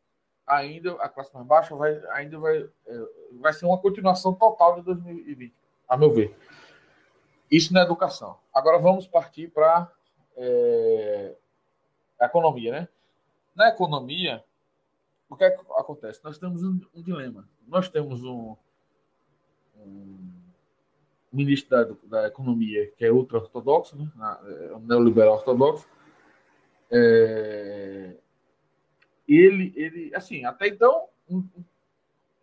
ainda 0.46 0.92
a 1.02 1.08
classe 1.08 1.34
mais 1.34 1.44
baixa 1.44 1.74
vai 1.74 2.00
ainda 2.12 2.38
vai 2.38 2.70
é, 2.86 3.08
vai 3.40 3.52
ser 3.52 3.66
uma 3.66 3.78
continuação 3.78 4.32
total 4.32 4.76
de 4.76 4.82
2020, 4.82 5.52
a 5.88 5.96
meu 5.96 6.12
ver. 6.12 6.36
Isso 7.50 7.74
na 7.74 7.82
educação. 7.82 8.38
Agora 8.54 8.78
vamos 8.78 9.08
partir 9.08 9.48
para 9.48 9.90
é, 10.36 11.34
a 12.20 12.26
economia, 12.26 12.70
né? 12.70 12.88
Na 13.56 13.70
economia, 13.70 14.44
o 15.28 15.34
que, 15.34 15.42
é 15.42 15.50
que 15.50 15.60
acontece? 15.72 16.20
Nós 16.22 16.38
temos 16.38 16.62
um, 16.62 16.78
um 16.94 17.02
dilema. 17.02 17.48
Nós 17.66 17.88
temos 17.88 18.22
um, 18.22 18.56
um 19.78 20.18
ministro 21.32 21.70
da, 21.70 22.20
da 22.20 22.28
Economia, 22.28 22.90
que 22.96 23.04
é 23.04 23.12
ultra-ortodoxo, 23.12 23.96
né? 23.96 24.10
é 24.70 24.74
um 24.74 24.80
neoliberal 24.80 25.34
ortodoxo, 25.34 25.86
é, 26.90 28.16
ele, 29.28 29.72
ele, 29.76 30.14
assim, 30.14 30.44
até 30.44 30.68
então, 30.68 31.08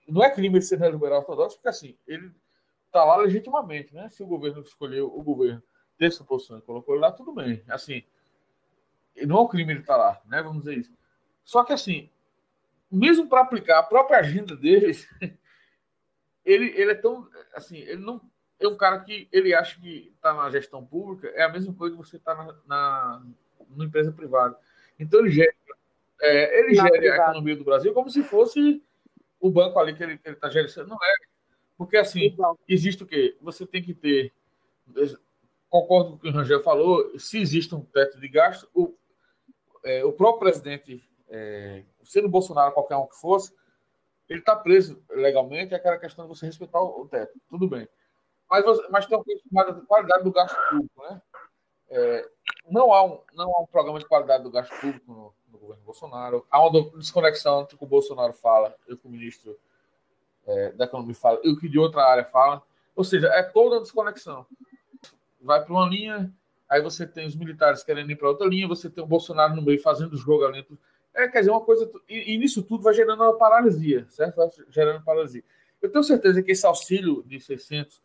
não 0.07 0.23
é 0.23 0.29
crime 0.29 0.61
ser 0.61 0.79
neoliberal 0.79 1.19
ortodoxo, 1.19 1.57
porque 1.57 1.69
assim, 1.69 1.97
ele 2.07 2.31
está 2.85 3.03
lá 3.03 3.17
legitimamente, 3.17 3.93
né? 3.93 4.07
Se 4.09 4.23
o 4.23 4.27
governo 4.27 4.61
escolheu 4.61 5.07
o 5.07 5.23
governo 5.23 5.61
ter 5.97 6.05
essa 6.05 6.23
posição 6.23 6.57
e 6.57 6.61
colocou 6.61 6.95
ele 6.95 7.01
lá, 7.01 7.11
tudo 7.11 7.33
bem. 7.33 7.63
Assim, 7.67 8.03
não 9.25 9.37
é 9.37 9.41
um 9.41 9.47
crime 9.47 9.73
ele 9.73 9.79
estar 9.81 9.95
tá 9.95 9.99
lá, 9.99 10.21
né? 10.27 10.41
Vamos 10.41 10.63
dizer 10.63 10.77
isso. 10.77 10.93
Só 11.43 11.63
que 11.63 11.73
assim, 11.73 12.09
mesmo 12.91 13.27
para 13.27 13.41
aplicar 13.41 13.79
a 13.79 13.83
própria 13.83 14.19
agenda 14.19 14.55
deles, 14.55 15.07
ele, 16.45 16.71
ele 16.79 16.91
é 16.91 16.95
tão, 16.95 17.27
assim, 17.53 17.77
ele 17.77 18.01
não 18.01 18.21
é 18.59 18.67
um 18.67 18.77
cara 18.77 18.99
que 18.99 19.27
ele 19.31 19.53
acha 19.53 19.79
que 19.79 20.13
está 20.15 20.33
na 20.33 20.49
gestão 20.49 20.85
pública 20.85 21.27
é 21.29 21.43
a 21.43 21.49
mesma 21.49 21.73
coisa 21.73 21.95
que 21.95 22.01
você 22.01 22.17
está 22.17 22.33
na, 22.33 22.55
na, 22.65 23.25
na, 23.75 23.85
empresa 23.85 24.11
privada. 24.11 24.57
Então 24.97 25.19
ele 25.19 25.31
gera, 25.31 25.53
é, 26.21 26.59
ele 26.59 26.75
gera 26.75 26.87
a 26.87 27.23
economia 27.23 27.55
do 27.55 27.65
Brasil 27.65 27.93
como 27.93 28.09
se 28.09 28.23
fosse 28.23 28.81
o 29.39 29.49
banco 29.49 29.77
ali 29.77 29.93
que 29.93 30.03
ele 30.03 30.19
está 30.23 30.49
gerenciando. 30.49 30.89
Não 30.89 30.97
é. 30.97 31.13
Porque 31.77 31.97
assim, 31.97 32.35
existe 32.67 33.03
o 33.03 33.05
quê? 33.05 33.35
Você 33.41 33.65
tem 33.65 33.83
que 33.83 33.93
ter 33.93 34.31
concordo 35.69 36.11
com 36.11 36.15
o 36.15 36.19
que 36.19 36.29
o 36.29 36.31
Rangel 36.31 36.63
falou, 36.63 37.19
se 37.19 37.37
existe 37.39 37.75
um 37.75 37.81
teto 37.81 38.19
de 38.19 38.27
gasto, 38.29 38.69
o, 38.73 38.93
é, 39.83 40.05
o 40.05 40.13
próprio 40.13 40.39
presidente, 40.39 41.03
é, 41.27 41.83
sendo 42.03 42.29
Bolsonaro, 42.29 42.73
qualquer 42.73 42.95
um 42.95 43.07
que 43.07 43.19
fosse, 43.19 43.53
ele 44.29 44.39
está 44.39 44.55
preso 44.55 45.03
legalmente, 45.09 45.73
é 45.73 45.77
aquela 45.77 45.97
questão 45.97 46.25
de 46.25 46.29
você 46.29 46.45
respeitar 46.45 46.81
o, 46.81 47.07
teto, 47.07 47.39
tudo 47.49 47.67
bem. 47.67 47.87
Mas, 48.49 48.65
mas 48.89 49.05
tem 49.05 49.17
uma 49.17 49.23
coisa 49.23 49.41
chamada 49.47 49.73
de 49.73 49.85
qualidade 49.85 50.23
do 50.23 50.31
gasto 50.31 50.57
público, 50.69 51.01
né? 51.03 51.21
É, 51.89 52.29
não, 52.69 52.91
há 52.93 53.03
um, 53.03 53.21
não 53.33 53.55
há 53.55 53.61
um 53.61 53.67
programa 53.67 53.99
de 53.99 54.07
qualidade 54.07 54.43
do 54.43 54.51
gasto 54.51 54.73
público 54.79 55.11
no, 55.11 55.33
no 55.51 55.57
governo 55.59 55.83
Bolsonaro. 55.83 56.45
Há 56.49 56.61
uma 56.61 56.91
desconexão 56.97 57.61
entre 57.61 57.75
o 57.75 57.77
que 57.77 57.83
o 57.83 57.87
Bolsonaro 57.87 58.33
fala 58.33 58.75
e 58.87 58.93
o 58.93 58.97
que 58.97 59.07
o 59.07 59.09
ministro 59.09 59.57
é, 60.45 60.71
da 60.71 60.85
Economia 60.85 61.15
fala 61.15 61.39
e 61.43 61.49
o 61.49 61.57
que 61.57 61.69
de 61.69 61.77
outra 61.77 62.03
área 62.03 62.25
fala. 62.25 62.61
Ou 62.95 63.03
seja, 63.03 63.27
é 63.27 63.43
toda 63.43 63.77
a 63.77 63.79
desconexão. 63.79 64.45
Vai 65.41 65.63
para 65.63 65.73
uma 65.73 65.87
linha, 65.87 66.33
aí 66.67 66.81
você 66.81 67.05
tem 67.05 67.27
os 67.27 67.35
militares 67.35 67.83
querendo 67.83 68.11
ir 68.11 68.15
para 68.15 68.29
outra 68.29 68.47
linha, 68.47 68.67
você 68.67 68.89
tem 68.89 69.03
o 69.03 69.07
Bolsonaro 69.07 69.55
no 69.55 69.61
meio 69.61 69.81
fazendo 69.81 70.17
jogo 70.17 70.45
ali. 70.45 70.65
É, 71.15 71.27
quer 71.27 71.39
dizer, 71.39 71.51
uma 71.51 71.61
coisa. 71.61 71.89
E, 72.07 72.33
e 72.33 72.37
nisso 72.37 72.61
tudo 72.61 72.83
vai 72.83 72.93
gerando 72.93 73.23
uma 73.23 73.37
paralisia, 73.37 74.05
certo? 74.09 74.35
Vai 74.35 74.49
gerando 74.69 75.03
paralisia. 75.03 75.43
Eu 75.81 75.89
tenho 75.89 76.03
certeza 76.03 76.43
que 76.43 76.51
esse 76.51 76.65
auxílio 76.65 77.23
de 77.25 77.39
600 77.39 78.03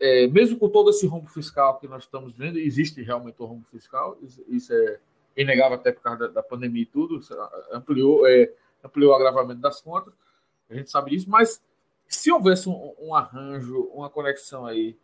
é, 0.00 0.26
mesmo 0.26 0.58
com 0.58 0.68
todo 0.68 0.90
esse 0.90 1.06
rombo 1.06 1.28
fiscal 1.28 1.78
que 1.78 1.88
nós 1.88 2.04
estamos 2.04 2.32
vendo, 2.34 2.58
existe 2.58 3.00
realmente 3.02 3.36
o 3.38 3.46
rombo 3.46 3.64
fiscal, 3.70 4.18
isso 4.48 4.72
é 4.72 4.98
inegável 5.36 5.76
até 5.76 5.92
por 5.92 6.02
causa 6.02 6.18
da, 6.18 6.28
da 6.28 6.42
pandemia 6.42 6.82
e 6.82 6.86
tudo, 6.86 7.20
ampliou, 7.72 8.26
é, 8.26 8.52
ampliou 8.82 9.12
o 9.12 9.14
agravamento 9.14 9.60
das 9.60 9.80
contas, 9.80 10.12
a 10.68 10.74
gente 10.74 10.90
sabe 10.90 11.10
disso, 11.10 11.28
mas 11.30 11.62
se 12.06 12.30
houvesse 12.30 12.68
um, 12.68 12.94
um 12.98 13.14
arranjo, 13.14 13.82
uma 13.92 14.10
conexão 14.10 14.66
aí 14.66 14.96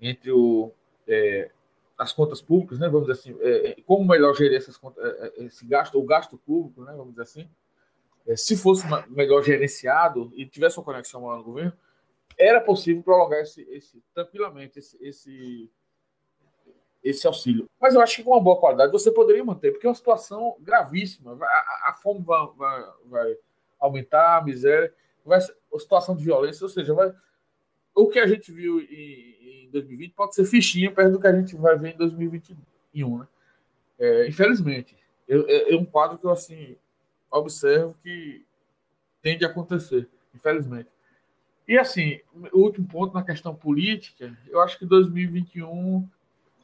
entre 0.00 0.30
o, 0.30 0.72
é, 1.06 1.50
as 1.98 2.12
contas 2.12 2.40
públicas, 2.40 2.78
né, 2.78 2.88
vamos 2.88 3.08
dizer 3.08 3.20
assim, 3.20 3.36
é, 3.40 3.70
é 3.70 3.82
como 3.82 4.06
melhor 4.06 4.32
gerir 4.34 4.56
essas 4.56 4.76
contas, 4.76 5.04
é, 5.04 5.44
esse 5.44 5.66
gasto, 5.66 5.98
o 5.98 6.04
gasto 6.04 6.38
público, 6.38 6.84
né, 6.84 6.92
vamos 6.92 7.10
dizer 7.10 7.22
assim, 7.22 7.50
se 8.36 8.56
fosse 8.56 8.86
melhor 9.08 9.42
gerenciado 9.42 10.30
e 10.34 10.46
tivesse 10.46 10.78
uma 10.78 10.84
conexão 10.84 11.22
maior 11.22 11.38
no 11.38 11.44
governo, 11.44 11.72
era 12.38 12.60
possível 12.60 13.02
prolongar 13.02 13.40
esse, 13.40 13.62
esse 13.70 14.02
tranquilamente 14.14 14.78
esse, 14.78 14.96
esse, 15.00 15.70
esse, 17.02 17.26
auxílio. 17.26 17.68
Mas 17.80 17.94
eu 17.94 18.00
acho 18.00 18.16
que 18.16 18.22
com 18.22 18.32
uma 18.32 18.40
boa 18.40 18.60
qualidade 18.60 18.92
você 18.92 19.10
poderia 19.10 19.44
manter, 19.44 19.72
porque 19.72 19.86
é 19.86 19.88
uma 19.88 19.94
situação 19.94 20.56
gravíssima. 20.60 21.36
A, 21.40 21.90
a 21.90 21.94
fome 21.94 22.22
vai, 22.22 22.46
vai, 22.56 22.92
vai, 23.06 23.36
aumentar, 23.80 24.36
a 24.36 24.44
miséria, 24.44 24.94
vai, 25.24 25.38
a 25.38 25.78
situação 25.78 26.14
de 26.14 26.24
violência, 26.24 26.64
ou 26.64 26.68
seja, 26.68 26.94
vai, 26.94 27.12
o 27.98 28.08
que 28.08 28.18
a 28.18 28.26
gente 28.26 28.52
viu 28.52 28.80
em, 28.80 29.64
em 29.66 29.70
2020 29.70 30.12
pode 30.14 30.34
ser 30.34 30.44
fichinha 30.44 30.90
perto 30.90 31.12
do 31.12 31.20
que 31.20 31.26
a 31.26 31.32
gente 31.32 31.56
vai 31.56 31.76
ver 31.76 31.94
em 31.94 31.96
2021. 31.96 33.18
Né? 33.18 33.26
É, 33.98 34.28
infelizmente, 34.28 34.96
é, 35.28 35.74
é 35.74 35.76
um 35.76 35.84
quadro 35.84 36.16
que 36.16 36.24
eu 36.24 36.30
assim 36.30 36.76
observo 37.30 37.94
que 38.02 38.44
tende 39.20 39.44
a 39.44 39.48
acontecer, 39.48 40.08
infelizmente. 40.34 40.88
E 41.66 41.76
assim, 41.76 42.20
o 42.52 42.60
último 42.60 42.88
ponto 42.88 43.12
na 43.12 43.22
questão 43.22 43.54
política, 43.54 44.34
eu 44.48 44.60
acho 44.60 44.78
que 44.78 44.86
2021 44.86 46.08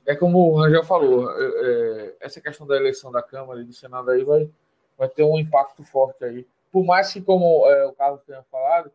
é 0.06 0.14
como 0.14 0.38
o 0.38 0.56
Rangel 0.60 0.84
falou, 0.84 1.30
é, 1.30 1.44
é, 1.44 2.16
essa 2.20 2.40
questão 2.40 2.66
da 2.66 2.76
eleição 2.76 3.10
da 3.10 3.22
Câmara 3.22 3.60
e 3.60 3.64
do 3.64 3.72
Senado 3.72 4.10
aí 4.10 4.22
vai, 4.22 4.48
vai 4.96 5.08
ter 5.08 5.24
um 5.24 5.38
impacto 5.38 5.82
forte 5.82 6.24
aí. 6.24 6.46
Por 6.70 6.84
mais 6.84 7.12
que, 7.12 7.20
como 7.20 7.66
é, 7.66 7.86
o 7.86 7.92
Carlos 7.92 8.22
tenha 8.22 8.42
falado, 8.44 8.90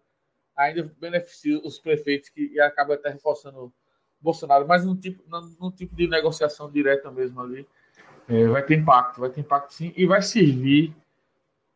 ainda 0.59 0.91
beneficia 0.99 1.59
os 1.59 1.79
prefeitos 1.79 2.29
que 2.29 2.51
e 2.53 2.59
acaba 2.59 2.95
até 2.95 3.09
reforçando 3.09 3.73
Bolsonaro, 4.21 4.67
mas 4.67 4.85
num 4.85 4.95
tipo, 4.95 5.23
num 5.59 5.71
tipo 5.71 5.95
de 5.95 6.07
negociação 6.07 6.69
direta 6.69 7.09
mesmo 7.09 7.39
ali, 7.41 7.67
é, 8.27 8.47
vai 8.47 8.63
ter 8.63 8.77
impacto, 8.77 9.21
vai 9.21 9.29
ter 9.29 9.41
impacto 9.41 9.73
sim, 9.73 9.93
e 9.95 10.05
vai 10.05 10.21
servir 10.21 10.93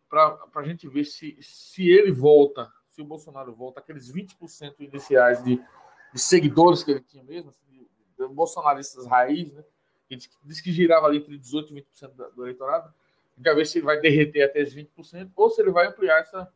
para 0.09 0.37
a 0.55 0.63
gente 0.63 0.87
ver 0.87 1.05
se, 1.05 1.37
se 1.41 1.89
ele 1.89 2.11
volta 2.11 2.71
se 2.93 3.01
o 3.01 3.05
Bolsonaro 3.05 3.53
volta, 3.53 3.79
aqueles 3.79 4.11
20% 4.13 4.75
iniciais 4.79 5.43
de, 5.43 5.59
de, 6.13 6.19
seguidores 6.19 6.83
que 6.83 6.91
ele 6.91 7.01
tinha 7.01 7.23
mesmo, 7.23 7.49
assim, 7.49 7.65
de, 7.67 7.87
de 8.19 8.27
bolsonaristas 8.27 9.07
raiz, 9.07 9.51
né? 9.51 9.63
Que 10.07 10.15
diz, 10.15 10.29
diz, 10.43 10.61
que 10.61 10.71
girava 10.71 11.07
ali 11.07 11.17
entre 11.17 11.39
18% 11.39 11.71
e 11.71 11.81
20% 11.81 12.09
do, 12.09 12.31
do 12.31 12.43
eleitorado. 12.43 12.93
A 13.43 13.53
ver 13.53 13.65
se 13.65 13.79
ele 13.79 13.85
vai 13.85 13.99
derreter 13.99 14.43
até 14.43 14.61
os 14.61 14.75
20%, 14.75 15.31
ou 15.35 15.49
se 15.49 15.59
ele 15.59 15.71
vai 15.71 15.87
ampliar 15.87 16.19
essa. 16.19 16.53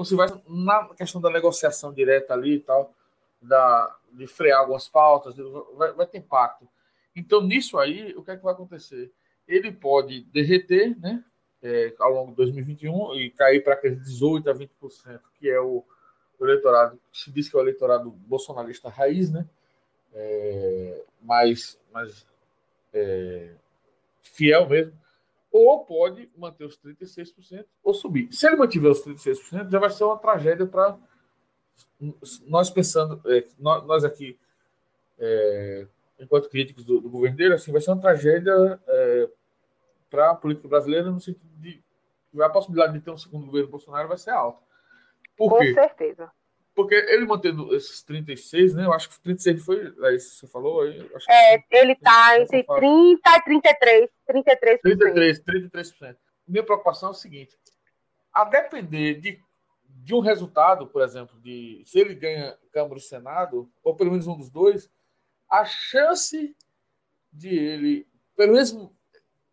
Ou 0.00 0.04
se 0.06 0.14
vai, 0.14 0.28
na 0.48 0.88
questão 0.94 1.20
da 1.20 1.28
negociação 1.28 1.92
direta 1.92 2.32
ali 2.32 2.54
e 2.54 2.60
tal, 2.60 2.94
da, 3.42 3.94
de 4.12 4.26
frear 4.26 4.60
algumas 4.60 4.88
pautas, 4.88 5.36
vai, 5.76 5.92
vai 5.92 6.06
ter 6.06 6.16
impacto. 6.16 6.66
Então, 7.14 7.42
nisso 7.42 7.78
aí, 7.78 8.14
o 8.16 8.22
que 8.22 8.30
é 8.30 8.36
que 8.38 8.42
vai 8.42 8.54
acontecer? 8.54 9.12
Ele 9.46 9.70
pode 9.70 10.22
derreter, 10.32 10.98
né? 10.98 11.22
é, 11.62 11.94
ao 11.98 12.12
longo 12.12 12.30
de 12.30 12.36
2021 12.36 13.14
e 13.16 13.30
cair 13.30 13.62
para 13.62 13.74
aqueles 13.74 13.98
18% 14.08 14.48
a 14.48 14.54
20%, 14.54 15.20
que 15.38 15.50
é 15.50 15.60
o, 15.60 15.84
o 16.38 16.46
eleitorado, 16.46 16.98
se 17.12 17.30
diz 17.30 17.50
que 17.50 17.56
é 17.56 17.58
o 17.58 17.62
eleitorado 17.62 18.10
bolsonarista 18.10 18.88
raiz, 18.88 19.30
né? 19.30 19.46
É, 20.14 21.04
mais, 21.20 21.78
mais 21.92 22.26
é, 22.94 23.50
fiel 24.22 24.66
mesmo, 24.66 24.98
ou 25.50 25.84
pode 25.84 26.30
manter 26.36 26.64
os 26.64 26.78
36% 26.78 27.64
ou 27.82 27.92
subir. 27.92 28.32
Se 28.32 28.46
ele 28.46 28.56
mantiver 28.56 28.90
os 28.90 29.04
36%, 29.04 29.70
já 29.70 29.78
vai 29.78 29.90
ser 29.90 30.04
uma 30.04 30.18
tragédia 30.18 30.66
para 30.66 30.98
nós 32.46 32.70
pensando, 32.70 33.20
é, 33.26 33.46
nós, 33.58 33.86
nós, 33.86 34.04
aqui, 34.04 34.38
é, 35.18 35.86
enquanto 36.18 36.48
críticos 36.48 36.84
do, 36.84 37.00
do, 37.00 37.10
governo 37.10 37.36
dele, 37.36 37.54
assim, 37.54 37.72
vai 37.72 37.80
ser 37.80 37.90
uma 37.90 38.00
tragédia 38.00 38.80
é, 38.86 39.28
para 40.08 40.30
a 40.30 40.34
política 40.34 40.68
brasileira 40.68 41.10
no 41.10 41.20
sentido 41.20 41.48
de 41.56 41.82
a 42.40 42.48
possibilidade 42.48 42.92
de 42.92 43.00
ter 43.00 43.10
um 43.10 43.18
segundo 43.18 43.46
governo 43.46 43.70
Bolsonaro 43.70 44.08
vai 44.08 44.18
ser 44.18 44.30
alta. 44.30 44.62
Por 45.36 45.50
Com 45.50 45.58
quê? 45.58 45.74
certeza. 45.74 46.30
Porque 46.74 46.94
ele 46.94 47.26
mantendo 47.26 47.74
esses 47.74 48.02
36, 48.02 48.74
né? 48.74 48.84
Eu 48.84 48.92
acho 48.92 49.10
que 49.10 49.20
36 49.20 49.64
foi. 49.64 49.92
É 50.02 50.14
isso 50.14 50.30
que 50.30 50.36
você 50.40 50.48
falou 50.48 50.82
aí. 50.82 51.10
é, 51.28 51.58
que, 51.58 51.76
ele 51.76 51.92
está 51.92 52.38
entre 52.38 52.62
30 52.62 53.36
e 53.36 53.42
33. 53.42 54.10
33%. 54.30 54.80
33, 54.82 55.40
33%. 55.42 56.16
Minha 56.46 56.62
preocupação 56.62 57.08
é 57.08 57.12
o 57.12 57.14
seguinte: 57.14 57.58
a 58.32 58.44
depender 58.44 59.14
de, 59.20 59.40
de 59.84 60.14
um 60.14 60.20
resultado, 60.20 60.86
por 60.86 61.02
exemplo, 61.02 61.38
de 61.40 61.82
se 61.86 61.98
ele 61.98 62.14
ganha 62.14 62.56
Câmara 62.72 62.98
e 62.98 63.02
Senado, 63.02 63.70
ou 63.82 63.94
pelo 63.94 64.10
menos 64.12 64.26
um 64.26 64.36
dos 64.36 64.50
dois, 64.50 64.90
a 65.48 65.64
chance 65.64 66.56
de 67.32 67.48
ele, 67.48 68.06
pelo 68.36 68.52
menos 68.52 68.74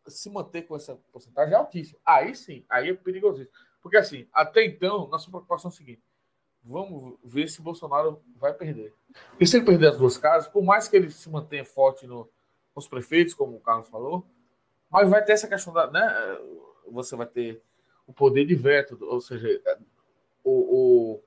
se 0.08 0.30
manter 0.30 0.64
com 0.64 0.76
essa 0.76 0.96
porcentagem 1.12 1.54
é 1.54 1.58
altíssima. 1.58 2.00
Aí 2.06 2.34
sim, 2.36 2.66
aí 2.70 2.90
é 2.90 2.94
perigosíssimo. 2.94 3.56
Porque 3.82 3.98
assim, 3.98 4.28
até 4.34 4.66
então, 4.66 5.08
nossa 5.08 5.30
preocupação 5.30 5.70
é 5.70 5.74
a 5.74 5.78
seguinte: 5.78 6.04
vamos 6.68 7.18
ver 7.24 7.48
se 7.48 7.62
Bolsonaro 7.62 8.22
vai 8.36 8.54
perder. 8.54 8.94
Porque 9.30 9.46
se 9.46 9.58
ele 9.58 9.66
perder 9.66 9.90
as 9.90 9.98
duas 9.98 10.18
casas, 10.18 10.50
por 10.50 10.64
mais 10.64 10.88
que 10.88 10.96
ele 10.96 11.10
se 11.10 11.30
mantenha 11.30 11.66
forte 11.66 12.06
no, 12.06 12.30
nos 12.76 12.88
prefeitos, 12.88 13.34
como 13.34 13.56
o 13.56 13.60
Carlos 13.60 13.88
falou, 13.88 14.26
mas 14.90 15.10
vai 15.10 15.24
ter 15.24 15.34
essa 15.34 15.48
questão 15.48 15.74
da. 15.74 15.90
Né, 15.90 16.38
você 16.90 17.16
vai 17.16 17.26
ter 17.26 17.62
o 18.06 18.14
poder 18.14 18.46
de 18.46 18.56
veto, 18.56 18.98
ou 19.02 19.20
seja, 19.20 19.62
o, 20.44 21.20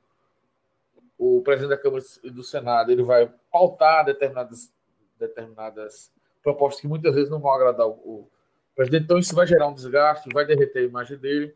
o, 1.18 1.36
o 1.38 1.42
presidente 1.42 1.70
da 1.70 1.76
Câmara 1.76 2.02
e 2.22 2.30
do 2.30 2.42
Senado 2.42 2.90
ele 2.90 3.02
vai 3.02 3.30
pautar 3.52 4.04
determinadas, 4.04 4.72
determinadas 5.18 6.10
propostas 6.42 6.80
que 6.80 6.88
muitas 6.88 7.14
vezes 7.14 7.30
não 7.30 7.38
vão 7.38 7.52
agradar 7.52 7.86
o, 7.86 8.26
presidente, 8.74 9.04
então 9.04 9.18
isso 9.18 9.34
vai 9.34 9.46
gerar 9.46 9.66
um 9.66 9.74
desgaste, 9.74 10.32
vai 10.32 10.46
derreter 10.46 10.78
a 10.78 10.84
imagem 10.84 11.18
dele, 11.18 11.54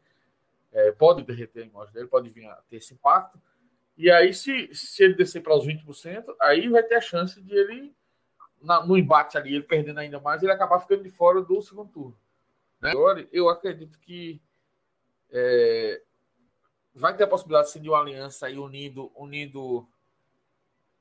é, 0.72 0.92
pode 0.92 1.22
derreter 1.22 1.62
a 1.62 1.66
imagem 1.66 1.94
dele, 1.94 2.06
pode 2.06 2.28
vir 2.28 2.44
a 2.46 2.54
ter 2.68 2.76
esse 2.76 2.92
impacto. 2.92 3.40
E 3.96 4.10
aí, 4.10 4.34
se, 4.34 4.74
se 4.74 5.04
ele 5.04 5.14
descer 5.14 5.42
para 5.42 5.56
os 5.56 5.66
20%, 5.66 6.24
aí 6.40 6.68
vai 6.68 6.82
ter 6.82 6.96
a 6.96 7.00
chance 7.00 7.40
de 7.40 7.54
ele, 7.54 7.94
na, 8.60 8.84
no 8.84 8.96
embate 8.96 9.38
ali, 9.38 9.54
ele 9.54 9.62
perdendo 9.62 9.98
ainda 9.98 10.20
mais, 10.20 10.42
ele 10.42 10.52
acabar 10.52 10.80
ficando 10.80 11.02
de 11.02 11.10
fora 11.10 11.42
do 11.42 11.62
segundo 11.62 11.90
turno. 11.90 12.18
Né? 12.80 12.90
Agora, 12.90 13.26
eu 13.32 13.48
acredito 13.48 13.98
que 14.00 14.40
é, 15.30 16.02
vai 16.94 17.16
ter 17.16 17.24
a 17.24 17.28
possibilidade 17.28 17.78
de 17.78 17.88
uma 17.88 18.00
aliança 18.00 18.46
aí 18.46 18.58
unindo, 18.58 19.12
unindo 19.14 19.88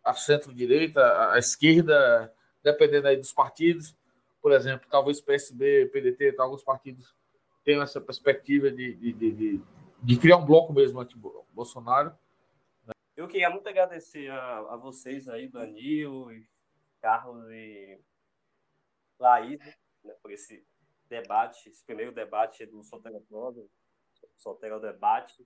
a 0.04 0.14
centro-direita, 0.14 1.32
a, 1.32 1.40
esquerda, 1.40 2.32
dependendo 2.64 3.08
aí 3.08 3.18
dos 3.18 3.32
partidos 3.32 3.96
por 4.44 4.52
exemplo, 4.52 4.86
talvez 4.92 5.22
PSB, 5.22 5.86
PDT, 5.86 6.36
alguns 6.38 6.62
partidos 6.62 7.16
tenham 7.64 7.82
essa 7.82 8.02
perspectiva 8.02 8.70
de, 8.70 8.94
de, 8.96 9.14
de, 9.14 9.62
de 10.04 10.18
criar 10.18 10.36
um 10.36 10.46
bloco 10.46 10.74
mesmo 10.74 11.00
anti-Bolsonaro. 11.00 12.12
Eu 13.16 13.28
queria 13.28 13.50
muito 13.50 13.68
agradecer 13.70 14.30
a, 14.32 14.60
a 14.60 14.78
vocês 14.78 15.28
aí, 15.28 15.48
Danilo, 15.48 16.30
Carlos 17.00 17.48
e 17.52 18.00
Laís, 19.20 19.60
né, 20.04 20.16
por 20.22 20.32
esse 20.32 20.66
debate, 21.08 21.70
esse 21.70 21.86
primeiro 21.86 22.12
debate 22.12 22.66
do 22.66 22.84
Sotero 22.84 23.22
Prova, 23.22 23.64
Sotero 24.36 24.80
Debate. 24.80 25.46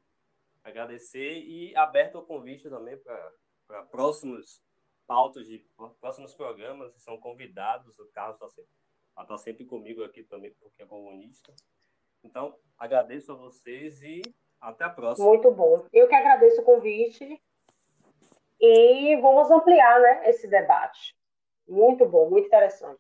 Agradecer 0.63 1.39
e 1.39 1.75
aberto 1.75 2.19
o 2.19 2.25
convite 2.25 2.69
também 2.69 2.97
para 2.97 3.83
próximos 3.91 4.61
pautas 5.05 5.45
de 5.47 5.65
próximos 5.99 6.33
programas, 6.33 6.93
são 7.01 7.17
convidados, 7.19 7.97
o 7.99 8.07
Carlos 8.11 8.35
está 8.35 8.49
sempre, 8.49 8.71
tá, 9.15 9.25
tá 9.25 9.37
sempre 9.37 9.65
comigo 9.65 10.03
aqui 10.03 10.23
também, 10.23 10.53
porque 10.59 10.83
é 10.83 10.85
comunista. 10.85 11.53
Então, 12.23 12.57
agradeço 12.77 13.31
a 13.31 13.35
vocês 13.35 14.01
e 14.01 14.21
até 14.59 14.83
a 14.83 14.89
próxima. 14.89 15.27
Muito 15.27 15.51
bom. 15.51 15.85
Eu 15.93 16.07
que 16.07 16.15
agradeço 16.15 16.61
o 16.61 16.65
convite 16.65 17.41
e 18.59 19.15
vamos 19.21 19.49
ampliar 19.51 19.99
né, 19.99 20.29
esse 20.29 20.47
debate. 20.47 21.15
Muito 21.67 22.05
bom, 22.05 22.29
muito 22.29 22.47
interessante. 22.47 22.99